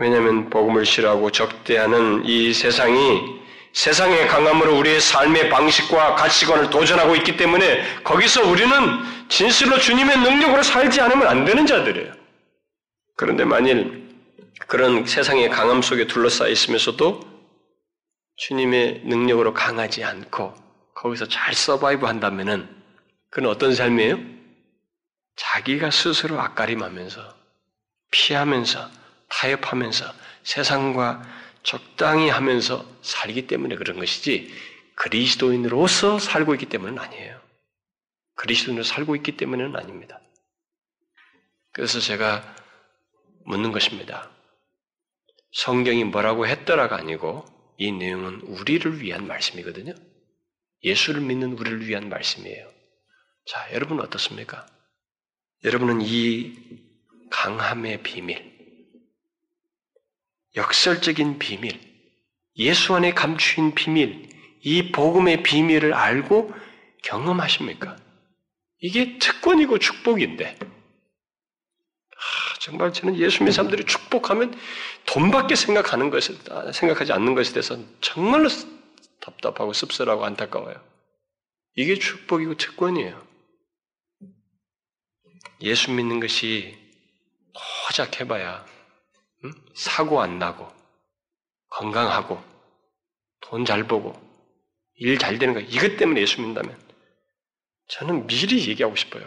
왜냐하면 0.00 0.50
복음을 0.50 0.84
싫어하고 0.84 1.30
적대하는 1.30 2.24
이 2.24 2.52
세상이 2.52 3.40
세상의 3.72 4.26
강함으로 4.26 4.76
우리의 4.78 5.00
삶의 5.00 5.48
방식과 5.50 6.16
가치관을 6.16 6.68
도전하고 6.70 7.14
있기 7.14 7.36
때문에 7.36 8.02
거기서 8.02 8.48
우리는 8.48 8.74
진실로 9.28 9.78
주님의 9.78 10.18
능력으로 10.18 10.64
살지 10.64 11.00
않으면 11.00 11.28
안 11.28 11.44
되는 11.44 11.66
자들이에요. 11.66 12.12
그런데 13.14 13.44
만일 13.44 14.10
그런 14.66 15.06
세상의 15.06 15.50
강함 15.50 15.82
속에 15.82 16.08
둘러싸여 16.08 16.48
있으면서도 16.48 17.31
주님의 18.42 19.02
능력으로 19.04 19.54
강하지 19.54 20.02
않고 20.02 20.52
거기서 20.94 21.28
잘 21.28 21.54
서바이브 21.54 22.06
한다면은 22.06 22.68
그는 23.30 23.48
어떤 23.48 23.72
삶이에요? 23.72 24.18
자기가 25.36 25.92
스스로 25.92 26.40
앞가림하면서 26.40 27.36
피하면서 28.10 28.90
타협하면서 29.28 30.12
세상과 30.42 31.22
적당히 31.62 32.30
하면서 32.30 32.84
살기 33.02 33.46
때문에 33.46 33.76
그런 33.76 33.96
것이지 33.96 34.52
그리스도인으로서 34.96 36.18
살고 36.18 36.54
있기 36.54 36.66
때문은 36.66 36.98
아니에요. 36.98 37.40
그리스도인으로 38.34 38.82
살고 38.82 39.14
있기 39.16 39.36
때문은 39.36 39.76
아닙니다. 39.76 40.20
그래서 41.70 42.00
제가 42.00 42.42
묻는 43.46 43.70
것입니다. 43.70 44.28
성경이 45.52 46.02
뭐라고 46.04 46.48
했더라가 46.48 46.96
아니고 46.96 47.51
이 47.82 47.90
내용은 47.90 48.42
우리를 48.42 49.00
위한 49.00 49.26
말씀이거든요. 49.26 49.92
예수를 50.84 51.20
믿는 51.20 51.54
우리를 51.54 51.88
위한 51.88 52.08
말씀이에요. 52.08 52.70
자, 53.44 53.72
여러분은 53.72 54.04
어떻습니까? 54.04 54.66
여러분은 55.64 56.00
이 56.00 56.54
강함의 57.30 58.04
비밀, 58.04 58.52
역설적인 60.54 61.40
비밀, 61.40 61.80
예수 62.56 62.94
안에 62.94 63.14
감추인 63.14 63.74
비밀, 63.74 64.28
이 64.60 64.92
복음의 64.92 65.42
비밀을 65.42 65.92
알고 65.92 66.54
경험하십니까? 67.02 67.96
이게 68.78 69.18
특권이고 69.18 69.80
축복인데, 69.80 70.56
아, 70.60 72.58
정말 72.60 72.92
저는 72.92 73.18
예수 73.18 73.38
믿는 73.38 73.50
사람들이 73.50 73.86
축복하면 73.86 74.56
돈밖에 75.06 75.54
생각하는 75.56 76.10
것에, 76.10 76.34
생각하지 76.72 77.12
않는 77.12 77.34
것에 77.34 77.52
대해서 77.52 77.76
정말로 78.00 78.48
답답하고 79.20 79.72
씁쓸하고 79.72 80.24
안타까워요. 80.24 80.82
이게 81.76 81.98
축복이고 81.98 82.56
특권이에요. 82.56 83.26
예수 85.62 85.90
믿는 85.92 86.20
것이 86.20 86.76
고작 87.86 88.20
해봐야 88.20 88.66
응? 89.44 89.52
사고 89.74 90.20
안 90.20 90.38
나고 90.38 90.70
건강하고 91.68 92.42
돈 93.40 93.64
잘 93.64 93.86
보고 93.86 94.12
일 94.94 95.18
잘 95.18 95.38
되는 95.38 95.54
거 95.54 95.60
이것 95.60 95.96
때문에 95.96 96.20
예수 96.20 96.40
믿는다면 96.40 96.80
저는 97.88 98.26
미리 98.26 98.68
얘기하고 98.68 98.96
싶어요. 98.96 99.24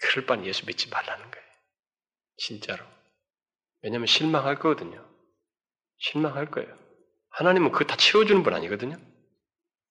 그럴 0.00 0.26
바는 0.26 0.46
예수 0.46 0.64
믿지 0.66 0.88
말라는 0.88 1.30
거예요. 1.30 1.46
진짜로. 2.38 2.84
왜냐하면 3.82 4.06
실망할 4.06 4.58
거거든요. 4.58 5.04
실망할 5.98 6.50
거예요. 6.50 6.68
하나님은 7.30 7.72
그거 7.72 7.84
다 7.84 7.96
채워주는 7.96 8.42
분 8.42 8.54
아니거든요. 8.54 8.96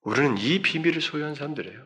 우리는 0.02 0.38
이 0.38 0.62
비밀을 0.62 1.02
소유한 1.02 1.36
사람들이에요. 1.36 1.86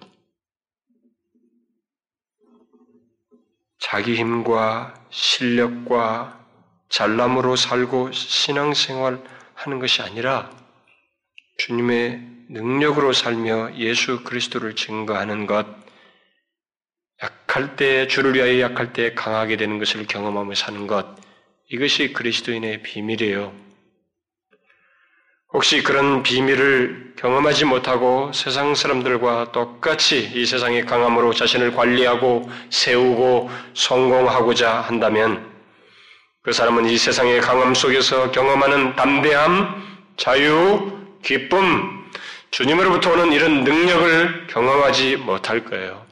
자기 3.79 4.15
힘과 4.15 4.93
실력과 5.09 6.39
잘남으로 6.89 7.55
살고 7.55 8.11
신앙생활 8.11 9.23
하는 9.55 9.79
것이 9.79 10.01
아니라 10.01 10.51
주님의 11.57 12.31
능력으로 12.49 13.13
살며 13.13 13.75
예수 13.77 14.23
그리스도를 14.23 14.75
증거하는 14.75 15.45
것, 15.45 15.65
약할 17.23 17.75
때, 17.75 18.07
주를 18.07 18.35
위하여 18.35 18.59
약할 18.59 18.93
때 18.93 19.13
강하게 19.13 19.57
되는 19.57 19.79
것을 19.79 20.05
경험하며 20.05 20.55
사는 20.55 20.85
것, 20.87 21.15
이것이 21.73 22.11
그리스도인의 22.11 22.83
비밀이에요. 22.83 23.53
혹시 25.53 25.81
그런 25.81 26.21
비밀을 26.21 27.13
경험하지 27.17 27.63
못하고 27.63 28.31
세상 28.33 28.75
사람들과 28.75 29.53
똑같이 29.53 30.31
이 30.33 30.45
세상의 30.45 30.85
강함으로 30.85 31.33
자신을 31.33 31.73
관리하고 31.73 32.49
세우고 32.69 33.49
성공하고자 33.73 34.81
한다면 34.81 35.49
그 36.41 36.51
사람은 36.51 36.89
이 36.89 36.97
세상의 36.97 37.39
강함 37.39 37.73
속에서 37.73 38.31
경험하는 38.31 38.97
담대함, 38.97 40.01
자유, 40.17 40.99
기쁨, 41.23 42.09
주님으로부터 42.49 43.13
오는 43.13 43.31
이런 43.31 43.63
능력을 43.63 44.47
경험하지 44.47 45.17
못할 45.17 45.63
거예요. 45.63 46.05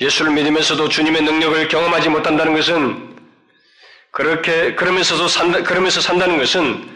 예수를 0.00 0.32
믿으면서도 0.32 0.88
주님의 0.88 1.22
능력을 1.22 1.68
경험하지 1.68 2.08
못한다는 2.08 2.54
것은 2.54 3.15
그렇게 4.16 4.74
그러면서도 4.74 5.28
산다, 5.28 5.62
그러면서 5.62 6.00
산다는 6.00 6.38
것은 6.38 6.88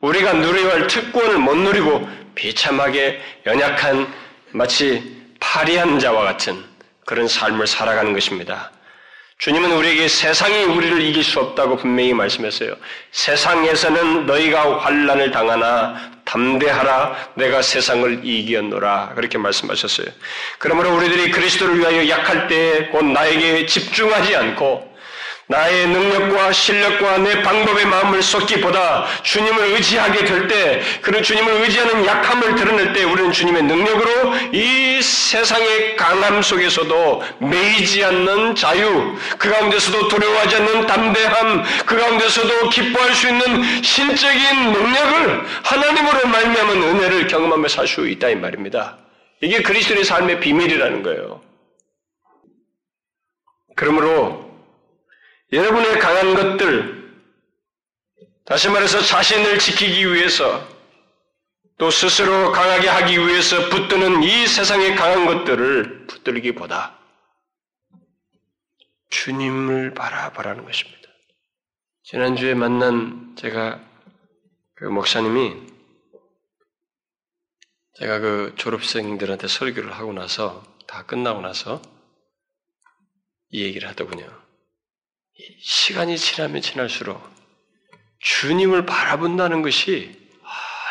우리가 0.00 0.34
누려야 0.34 0.74
할 0.74 0.86
특권을 0.86 1.36
못 1.38 1.56
누리고 1.56 2.08
비참하게 2.36 3.20
연약한 3.46 4.06
마치 4.52 5.02
파리한 5.40 5.98
자와 5.98 6.22
같은 6.22 6.64
그런 7.04 7.26
삶을 7.26 7.66
살아가는 7.66 8.12
것입니다. 8.12 8.70
주님은 9.38 9.72
우리에게 9.72 10.06
세상이 10.06 10.66
우리를 10.66 11.02
이길 11.02 11.24
수 11.24 11.40
없다고 11.40 11.78
분명히 11.78 12.14
말씀했어요. 12.14 12.76
세상에서는 13.10 14.26
너희가 14.26 14.78
환란을 14.78 15.32
당하나 15.32 16.12
담대하라 16.24 17.32
내가 17.34 17.60
세상을 17.60 18.20
이겼노라 18.24 19.14
그렇게 19.16 19.36
말씀하셨어요. 19.36 20.06
그러므로 20.60 20.94
우리들이 20.94 21.32
그리스도를 21.32 21.76
위하여 21.80 22.08
약할 22.08 22.46
때 22.46 22.90
곧 22.92 23.04
나에게 23.04 23.66
집중하지 23.66 24.36
않고 24.36 24.87
나의 25.50 25.88
능력과 25.88 26.52
실력과 26.52 27.18
내 27.18 27.42
방법의 27.42 27.86
마음을 27.86 28.22
쏟기보다 28.22 29.06
주님을 29.22 29.64
의지하게 29.72 30.24
될 30.26 30.46
때, 30.46 30.82
그런 31.00 31.22
주님을 31.22 31.62
의지하는 31.62 32.04
약함을 32.04 32.54
드러낼 32.54 32.92
때 32.92 33.04
우리는 33.04 33.32
주님의 33.32 33.62
능력으로 33.62 34.34
이 34.52 35.00
세상의 35.00 35.96
강함 35.96 36.42
속에서도 36.42 37.22
매이지 37.38 38.04
않는 38.04 38.54
자유, 38.56 39.16
그 39.38 39.48
가운데서도 39.48 40.08
두려워하지 40.08 40.56
않는 40.56 40.86
담대함, 40.86 41.64
그 41.86 41.96
가운데서도 41.96 42.68
기뻐할 42.68 43.14
수 43.14 43.28
있는 43.28 43.82
신적인 43.82 44.72
능력을 44.72 45.46
하나님으로 45.64 46.28
말미암은 46.28 46.82
은혜를 46.82 47.26
경험하며 47.26 47.68
살 47.68 47.88
수 47.88 48.06
있다 48.06 48.28
이 48.28 48.34
말입니다. 48.34 48.98
이게 49.40 49.62
그리스도의 49.62 50.04
삶의 50.04 50.40
비밀이라는 50.40 51.02
거예요. 51.02 51.40
그러므로 53.74 54.47
여러분의 55.52 55.98
강한 55.98 56.34
것들, 56.34 56.98
다시 58.44 58.68
말해서 58.68 59.00
자신을 59.00 59.58
지키기 59.58 60.12
위해서 60.12 60.66
또 61.78 61.90
스스로 61.90 62.50
강하게 62.52 62.88
하기 62.88 63.18
위해서 63.18 63.68
붙드는 63.68 64.22
이 64.22 64.46
세상의 64.46 64.96
강한 64.96 65.26
것들을 65.26 66.06
붙들기보다 66.06 66.98
주님을 69.10 69.94
바라보라는 69.94 70.64
것입니다. 70.64 70.98
지난주에 72.02 72.54
만난 72.54 73.36
제가 73.36 73.80
그 74.74 74.84
목사님이 74.84 75.66
제가 77.94 78.18
그 78.20 78.54
졸업생들한테 78.56 79.48
설교를 79.48 79.92
하고 79.92 80.12
나서 80.12 80.62
다 80.86 81.04
끝나고 81.04 81.40
나서 81.40 81.82
이 83.50 83.64
얘기를 83.64 83.88
하더군요. 83.88 84.26
시간이 85.60 86.18
지나면 86.18 86.62
지날수록 86.62 87.22
주님을 88.20 88.86
바라본다는 88.86 89.62
것이 89.62 90.18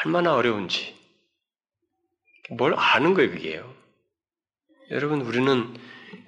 얼마나 0.05 0.33
어려운지 0.33 0.95
뭘 2.51 2.73
아는 2.77 3.13
거예요, 3.13 3.31
그게요. 3.31 3.75
여러분, 4.91 5.21
우리는 5.21 5.77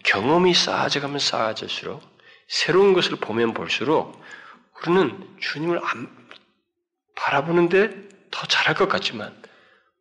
경험이 0.04 0.54
쌓아져가면 0.54 1.20
쌓아질수록 1.20 2.02
새로운 2.48 2.94
것을 2.94 3.16
보면 3.16 3.54
볼수록 3.54 4.22
우리는 4.82 5.38
주님을 5.40 5.80
안 5.84 6.30
바라보는데 7.16 8.10
더 8.32 8.48
잘할 8.48 8.76
것 8.76 8.90
같지만 8.90 9.42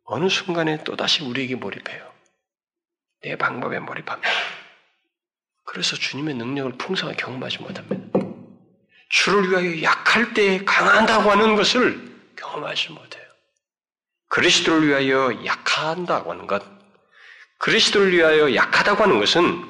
어느 0.03 0.27
순간에 0.27 0.83
또다시 0.83 1.23
우리에게 1.23 1.55
몰입해요. 1.55 2.11
내 3.21 3.37
방법에 3.37 3.79
몰입합니다. 3.79 4.29
그래서 5.69 5.95
주님의 5.95 6.33
능력을 6.33 6.71
풍성하게 6.79 7.17
경험하지 7.21 7.59
못합니다. 7.59 8.19
주를 9.09 9.51
위하여 9.51 9.83
약할 9.83 10.33
때 10.33 10.65
강한다고 10.65 11.29
하는 11.29 11.55
것을 11.55 12.09
경험하지 12.37 12.93
못해요. 12.93 13.23
그리스도를 14.29 14.87
위하여 14.87 15.45
약한다고 15.45 16.31
하는 16.31 16.47
것, 16.47 16.63
그리스도를 17.59 18.11
위하여 18.11 18.55
약하다고 18.55 19.03
하는 19.03 19.19
것은 19.19 19.63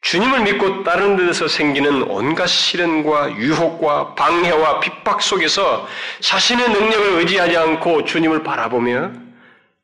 주님을 0.00 0.44
믿고 0.44 0.82
다른 0.82 1.18
데서 1.18 1.46
생기는 1.46 2.04
온갖 2.04 2.46
시련과 2.46 3.36
유혹과 3.36 4.14
방해와 4.14 4.80
핍박 4.80 5.20
속에서 5.20 5.86
자신의 6.20 6.70
능력을 6.70 7.18
의지하지 7.18 7.54
않고 7.58 8.06
주님을 8.06 8.42
바라보며 8.42 9.12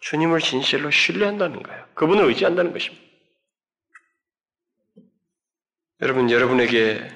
주님을 0.00 0.40
진실로 0.40 0.90
신뢰한다는 0.90 1.62
거예요. 1.62 1.84
그분을 1.92 2.24
의지한다는 2.24 2.72
것입니다. 2.72 3.07
여러분, 6.00 6.30
여러분에게 6.30 7.08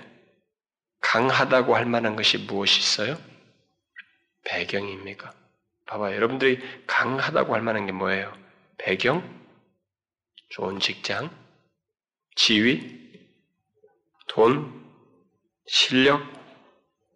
강하다고 1.01 1.77
할 1.77 1.87
만한 1.87 2.17
것이 2.17 2.39
무엇이 2.39 2.81
있어요? 2.81 3.17
배경입니까? 4.45 5.33
봐봐, 5.87 6.15
여러분들이 6.17 6.59
강하다고 6.87 7.55
할 7.55 7.63
만한 7.63 7.87
게 7.87 7.93
뭐예요? 7.93 8.37
배경? 8.79 9.23
좋은 10.49 10.81
직장? 10.81 11.31
지위? 12.35 13.01
돈? 14.27 14.85
실력? 15.67 16.21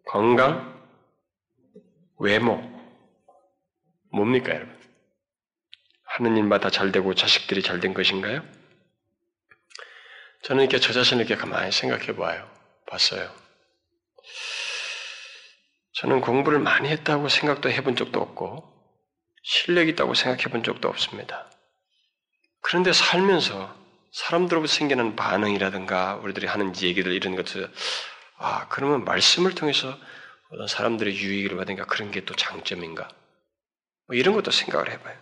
건강? 0.05 0.73
외모? 2.19 2.61
뭡니까, 4.09 4.55
여러분? 4.55 4.77
하는 6.05 6.37
일마다 6.37 6.69
잘 6.69 6.93
되고 6.93 7.13
자식들이 7.13 7.61
잘 7.61 7.81
된 7.81 7.93
것인가요? 7.93 8.41
저는 10.43 10.63
이렇게 10.63 10.79
저 10.79 10.93
자신을 10.93 11.25
이렇게 11.25 11.39
가만히 11.39 11.71
생각해 11.71 12.15
봐요. 12.15 12.49
봤어요. 12.89 13.29
저는 15.93 16.21
공부를 16.21 16.59
많이 16.59 16.89
했다고 16.89 17.27
생각도 17.27 17.69
해본 17.71 17.95
적도 17.95 18.21
없고, 18.21 18.71
실력 19.43 19.87
있다고 19.87 20.13
생각해 20.13 20.43
본 20.51 20.63
적도 20.63 20.87
없습니다. 20.89 21.49
그런데 22.61 22.93
살면서 22.93 23.75
사람들로부터 24.11 24.71
생기는 24.71 25.15
반응이라든가 25.15 26.15
우리들이 26.17 26.47
하는 26.47 26.73
얘기들 26.81 27.11
이런 27.13 27.35
것들 27.35 27.71
아 28.37 28.67
그러면 28.69 29.05
말씀을 29.05 29.55
통해서 29.55 29.97
어떤 30.51 30.67
사람들의 30.67 31.15
유익을 31.15 31.55
받으니까 31.57 31.85
그런 31.85 32.11
게 32.11 32.21
또 32.25 32.35
장점인가? 32.35 33.07
뭐 34.07 34.15
이런 34.15 34.33
것도 34.35 34.51
생각을 34.51 34.91
해봐요. 34.91 35.17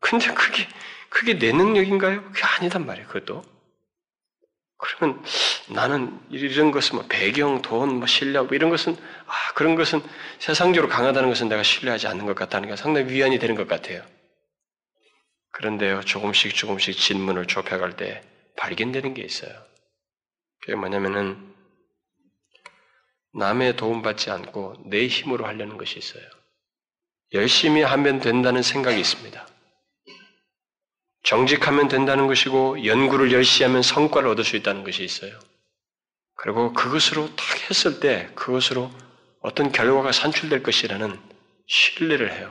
근데 0.00 0.32
그게 0.34 0.66
그게 1.10 1.38
내 1.38 1.52
능력인가요? 1.52 2.24
그게 2.24 2.42
아니단 2.44 2.86
말이에요. 2.86 3.08
그것도. 3.08 3.42
그러면 4.78 5.22
나는 5.70 6.18
이런 6.30 6.70
것은 6.70 6.96
뭐 6.96 7.04
배경, 7.08 7.60
돈, 7.62 7.96
뭐 7.96 8.06
실력 8.06 8.46
뭐 8.46 8.54
이런 8.54 8.70
것은 8.70 8.96
아 9.26 9.52
그런 9.54 9.74
것은 9.74 10.00
세상적으로 10.38 10.88
강하다는 10.88 11.28
것은 11.28 11.48
내가 11.48 11.62
신뢰하지 11.62 12.06
않는 12.06 12.26
것 12.26 12.36
같다는 12.36 12.68
게 12.68 12.76
상당히 12.76 13.12
위안이 13.12 13.38
되는 13.38 13.56
것 13.56 13.66
같아요. 13.66 14.02
그런데요 15.50 16.00
조금씩 16.02 16.54
조금씩 16.54 16.96
질문을 16.96 17.46
좁혀갈 17.46 17.96
때 17.96 18.22
발견되는 18.56 19.14
게 19.14 19.22
있어요. 19.22 19.50
그게 20.60 20.76
뭐냐면은 20.76 21.54
남의 23.34 23.76
도움받지 23.76 24.30
않고 24.30 24.84
내 24.86 25.06
힘으로 25.08 25.46
하려는 25.46 25.76
것이 25.76 25.98
있어요. 25.98 26.22
열심히 27.32 27.82
하면 27.82 28.20
된다는 28.20 28.62
생각이 28.62 28.98
있습니다. 28.98 29.46
정직하면 31.28 31.88
된다는 31.88 32.26
것이고 32.26 32.86
연구를 32.86 33.32
열심히 33.32 33.66
하면 33.66 33.82
성과를 33.82 34.30
얻을 34.30 34.44
수 34.44 34.56
있다는 34.56 34.82
것이 34.82 35.04
있어요. 35.04 35.38
그리고 36.34 36.72
그것으로 36.72 37.36
딱 37.36 37.68
했을 37.68 38.00
때 38.00 38.30
그것으로 38.34 38.90
어떤 39.40 39.70
결과가 39.70 40.10
산출될 40.10 40.62
것이라는 40.62 41.20
신뢰를 41.66 42.32
해요. 42.32 42.50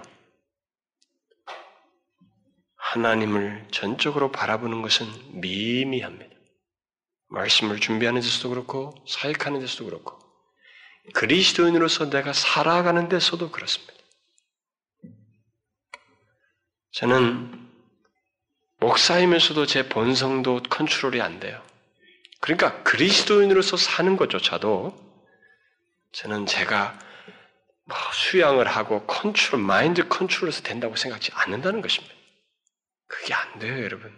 하나님을 2.76 3.68
전적으로 3.72 4.32
바라보는 4.32 4.84
것은 4.84 5.08
미미합니다. 5.42 6.36
말씀을 7.30 7.80
준비하는 7.80 8.22
데서도 8.22 8.50
그렇고 8.50 8.94
사역하는 9.08 9.60
데서도 9.60 9.86
그렇고 9.86 10.20
그리스도인으로서 11.16 12.12
내가 12.12 12.32
살아가는 12.32 13.10
데서도 13.10 13.50
그렇습니다. 13.50 13.94
저는 16.92 17.67
목사이면서도 18.80 19.66
제 19.66 19.90
본성도 19.90 20.62
컨트롤이 20.70 21.22
안 21.22 21.40
돼요. 21.40 21.62
그러니까 22.40 22.84
그리스도인으로서 22.84 23.78
사는 23.78 24.16
것조차도 24.16 24.96
저는 26.12 26.46
제가 26.46 26.98
뭐 27.86 27.98
수양을 28.14 28.68
하고 28.68 29.06
컨트롤, 29.06 29.62
마인드 29.62 30.08
컨트롤해서 30.08 30.62
된다고 30.62 30.96
생각하지 30.96 31.32
않는다는 31.34 31.82
것입니다. 31.82 32.14
그게 33.08 33.34
안 33.34 33.60
돼요, 33.60 33.84
여러분. 33.84 34.14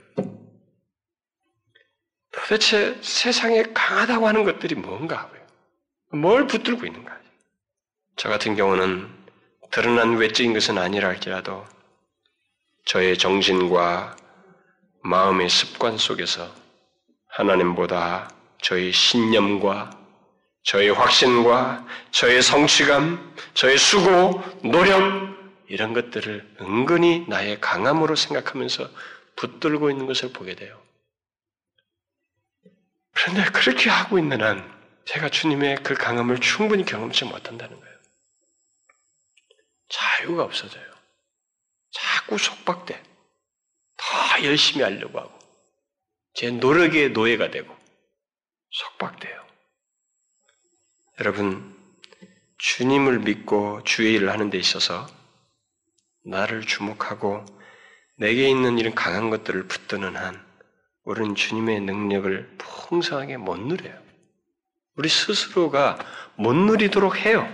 도대체 2.32 2.97
세상에 3.01 3.64
강하다고 3.74 4.28
하는 4.28 4.43
것들이 4.43 4.76
뭔가 4.76 5.18
하고요. 5.18 5.39
뭘 6.14 6.47
붙들고 6.47 6.86
있는가? 6.86 7.18
저 8.16 8.30
같은 8.30 8.55
경우는 8.55 9.07
드러난 9.72 10.18
외적인 10.18 10.53
것은 10.53 10.78
아니라 10.78 11.10
할지라도 11.10 11.66
저의 12.86 13.18
정신과 13.18 14.18
마음의 15.01 15.49
습관 15.49 15.97
속에서 15.97 16.53
하나님보다 17.27 18.29
저의 18.61 18.91
신념과 18.91 19.97
저의 20.63 20.89
확신과 20.89 21.85
저의 22.11 22.41
성취감, 22.41 23.35
저의 23.53 23.77
수고, 23.77 24.43
노력, 24.61 25.29
이런 25.67 25.93
것들을 25.93 26.57
은근히 26.61 27.25
나의 27.27 27.61
강함으로 27.61 28.15
생각하면서 28.15 28.89
붙들고 29.35 29.89
있는 29.89 30.05
것을 30.07 30.33
보게 30.33 30.55
돼요. 30.55 30.81
그런데 33.13 33.43
그렇게 33.51 33.89
하고 33.89 34.17
있는 34.17 34.41
한 34.41 34.79
제가 35.05 35.29
주님의 35.29 35.83
그 35.83 35.93
강함을 35.93 36.39
충분히 36.39 36.85
경험치 36.85 37.25
못한다는 37.25 37.79
거예요. 37.79 37.95
자유가 39.89 40.43
없어져요. 40.43 40.85
자꾸 41.91 42.37
속박돼. 42.37 43.09
더 43.99 44.43
열심히 44.43 44.83
하려고 44.83 45.19
하고 45.19 45.37
제 46.33 46.49
노력의 46.51 47.11
노예가 47.11 47.51
되고 47.51 47.75
속박돼요. 48.71 49.45
여러분 51.19 51.77
주님을 52.57 53.19
믿고 53.19 53.83
주의 53.83 54.13
일을 54.13 54.29
하는 54.31 54.49
데 54.49 54.57
있어서 54.57 55.07
나를 56.25 56.61
주목하고 56.61 57.45
내게 58.17 58.49
있는 58.49 58.77
이런 58.77 58.95
강한 58.95 59.29
것들을 59.29 59.67
붙드는 59.67 60.15
한 60.15 60.45
우리는 61.03 61.35
주님의 61.35 61.81
능력을 61.81 62.57
풍성하게 62.57 63.37
못 63.37 63.59
누려요. 63.59 63.99
우리 64.95 65.09
스스로가 65.09 65.97
못 66.35 66.53
누리도록 66.53 67.17
해요. 67.17 67.51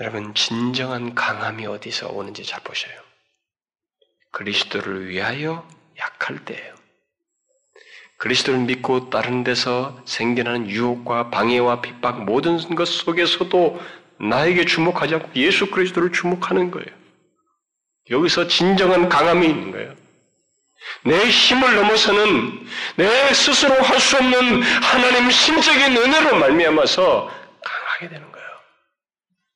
여러분 0.00 0.34
진정한 0.34 1.14
강함이 1.14 1.66
어디서 1.66 2.08
오는지 2.08 2.44
잘 2.44 2.62
보셔요. 2.62 3.11
그리스도를 4.32 5.08
위하여 5.08 5.66
약할 5.98 6.44
때예요. 6.44 6.74
그리스도를 8.18 8.60
믿고 8.60 9.10
다른 9.10 9.44
데서 9.44 10.00
생겨나는 10.04 10.68
유혹과 10.70 11.30
방해와 11.30 11.80
핍박 11.82 12.24
모든 12.24 12.58
것 12.74 12.86
속에서도 12.88 13.80
나에게 14.20 14.64
주목하지 14.64 15.14
않고 15.16 15.30
예수 15.36 15.70
그리스도를 15.70 16.12
주목하는 16.12 16.70
거예요. 16.70 16.88
여기서 18.10 18.46
진정한 18.48 19.08
강함이 19.08 19.46
있는 19.46 19.70
거예요. 19.72 19.94
내 21.04 21.16
힘을 21.28 21.74
넘어서는 21.76 22.66
내 22.96 23.34
스스로 23.34 23.74
할 23.82 24.00
수 24.00 24.16
없는 24.16 24.62
하나님 24.62 25.30
신적인 25.30 25.96
은혜로 25.96 26.36
말미암아서 26.38 27.30
강하게 27.62 28.08
되는 28.08 28.31
거예요. 28.31 28.31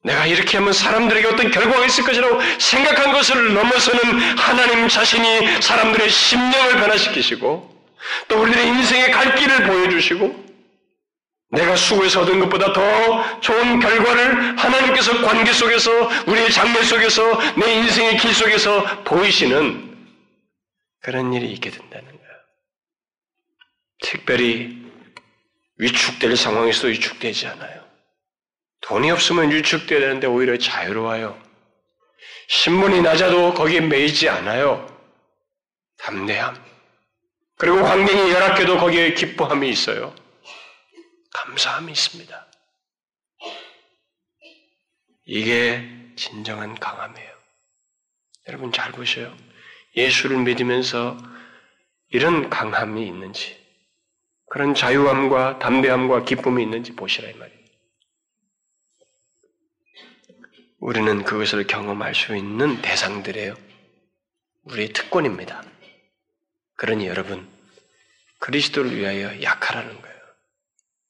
내가 0.06 0.24
이렇게 0.24 0.58
하면 0.58 0.72
사람들에게 0.72 1.26
어떤 1.26 1.50
결과가 1.50 1.84
있을 1.84 2.04
것이라고 2.04 2.40
생각한 2.60 3.12
것을 3.12 3.54
넘어서는 3.54 4.38
하나님 4.38 4.88
자신이 4.88 5.60
사람들의 5.60 6.08
심령을 6.08 6.76
변화시키시고 6.76 7.76
또 8.28 8.40
우리들의 8.40 8.68
인생의 8.68 9.10
갈 9.10 9.34
길을 9.34 9.66
보여주시고 9.66 10.46
내가 11.50 11.74
수고해서 11.74 12.20
얻은 12.20 12.38
것보다 12.38 12.72
더 12.72 13.40
좋은 13.40 13.80
결과를 13.80 14.56
하나님께서 14.56 15.22
관계 15.22 15.52
속에서 15.52 15.90
우리의 16.26 16.52
장래 16.52 16.82
속에서 16.84 17.40
내 17.56 17.74
인생의 17.74 18.18
길 18.18 18.32
속에서 18.32 19.02
보이시는 19.02 19.96
그런 21.00 21.32
일이 21.32 21.50
있게 21.52 21.70
된다는 21.70 22.06
거예요. 22.06 22.36
특별히 24.02 24.76
위축될 25.78 26.36
상황에서도 26.36 26.88
위축되지 26.88 27.48
않아요. 27.48 27.85
돈이 28.86 29.10
없으면 29.10 29.50
유축돼야 29.50 29.98
되는데 29.98 30.26
오히려 30.28 30.56
자유로워요. 30.56 31.40
신분이 32.48 33.02
낮아도 33.02 33.52
거기에 33.52 33.80
매이지 33.80 34.28
않아요. 34.28 34.86
담대함. 35.98 36.64
그리고 37.58 37.78
환경이 37.78 38.30
열악해도 38.30 38.78
거기에 38.78 39.14
기뻐함이 39.14 39.68
있어요. 39.68 40.14
감사함이 41.32 41.90
있습니다. 41.90 42.46
이게 45.24 45.88
진정한 46.14 46.78
강함이에요. 46.78 47.30
여러분 48.48 48.70
잘 48.70 48.92
보셔요. 48.92 49.36
예수를 49.96 50.38
믿으면서 50.38 51.16
이런 52.10 52.48
강함이 52.48 53.04
있는지, 53.04 53.58
그런 54.48 54.74
자유함과 54.74 55.58
담대함과 55.58 56.24
기쁨이 56.24 56.62
있는지 56.62 56.94
보시라 56.94 57.28
이 57.28 57.34
말이에요. 57.34 57.55
우리는 60.86 61.24
그것을 61.24 61.66
경험할 61.66 62.14
수 62.14 62.36
있는 62.36 62.80
대상들이에요. 62.80 63.56
우리의 64.66 64.92
특권입니다. 64.92 65.64
그러니 66.76 67.08
여러분, 67.08 67.44
그리스도를 68.38 68.96
위하여 68.96 69.42
약하라는 69.42 70.00
거예요. 70.00 70.16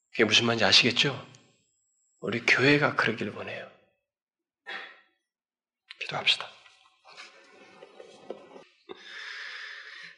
그게 0.09 0.23
무슨 0.23 0.47
말인지 0.47 0.65
아시겠죠? 0.65 1.23
우리 2.21 2.43
교회가 2.43 2.95
그러기를 2.95 3.33
원해요. 3.33 3.69
기도합시다. 5.99 6.47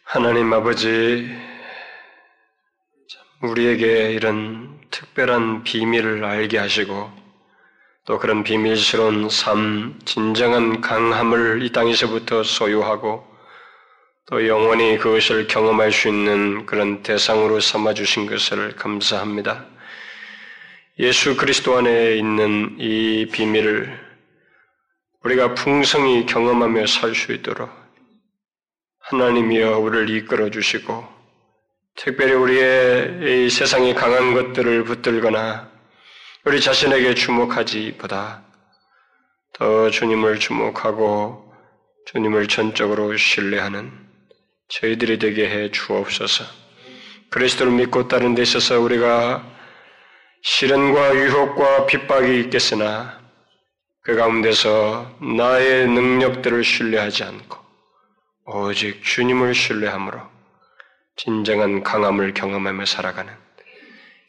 하나님 0.05 0.53
아버지, 0.53 1.38
우리에게 3.41 4.14
이런 4.14 4.80
특별한 4.89 5.66
비밀을 5.66 6.24
알게 6.24 6.57
하시고, 6.57 7.28
또 8.10 8.18
그런 8.18 8.43
비밀스러운 8.43 9.30
삶, 9.30 9.99
진정한 10.03 10.82
강함을 10.82 11.62
이 11.62 11.72
땅에서부터 11.72 12.41
소유하고 12.41 13.24
또 14.26 14.47
영원히 14.47 14.97
그것을 14.97 15.45
경험할 15.45 15.91
수 15.91 16.07
있는 16.07 16.66
그런 16.66 17.03
대상으로 17.03 17.60
삼아 17.60 17.93
주신 17.93 18.26
것을 18.26 18.76
감사합니다. 18.78 19.64
예수 20.97 21.38
그리스도 21.38 21.78
안에 21.78 22.16
있는 22.16 22.78
이 22.80 23.28
비밀을 23.32 23.95
우리가 25.24 25.53
풍성히 25.53 26.26
경험하며 26.26 26.88
살 26.88 27.14
수 27.14 27.32
있도록 27.32 27.70
하나님이여 29.01 29.78
우리를 29.78 30.10
이끌어 30.10 30.49
주시고 30.49 31.07
특별히 31.95 32.34
우리의 32.34 33.45
이 33.45 33.49
세상의 33.51 33.93
강한 33.93 34.34
것들을 34.34 34.84
붙들거나 34.86 35.78
우리 36.50 36.60
자신에게 36.62 37.14
주목하지보다 37.14 38.41
더 39.54 39.91
주님을 39.91 40.39
주목하고 40.39 41.54
주님을 42.08 42.47
전적으로 42.47 43.16
신뢰하는 43.16 43.91
저희들이 44.68 45.20
되게 45.20 45.47
해 45.47 45.70
주옵소서. 45.70 46.45
그리스도를 47.30 47.72
믿고 47.74 48.08
따른 48.08 48.34
데 48.34 48.41
있어서 48.41 48.80
우리가 48.80 49.45
시련과 50.41 51.18
유혹과 51.18 51.86
핍박이 51.86 52.39
있겠으나 52.39 53.22
그 54.02 54.16
가운데서 54.16 55.20
나의 55.22 55.88
능력들을 55.88 56.64
신뢰하지 56.64 57.26
않고 57.26 57.60
오직 58.45 59.04
주님을 59.04 59.54
신뢰함으로 59.54 60.20
진정한 61.16 61.84
강함을 61.84 62.34
경험하며 62.34 62.88
살아가는 62.88 63.49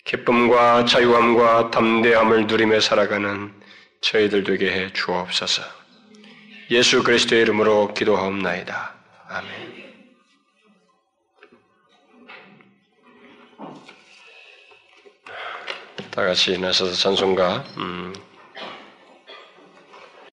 기쁨과 0.04 0.86
자유함과 0.86 1.70
담대함을 1.70 2.46
누리며 2.46 2.80
살아가는 2.80 3.52
저희들 4.00 4.44
되게 4.44 4.70
해 4.70 4.92
주옵소서. 4.92 5.62
예수 6.70 7.02
그리스도의 7.02 7.42
이름으로 7.42 7.92
기도하옵나이다. 7.94 8.94
아멘. 9.28 9.70
다 16.10 16.24
같이 16.24 16.58
나서서 16.58 16.94
찬송가 16.94 17.64
음, 17.78 18.12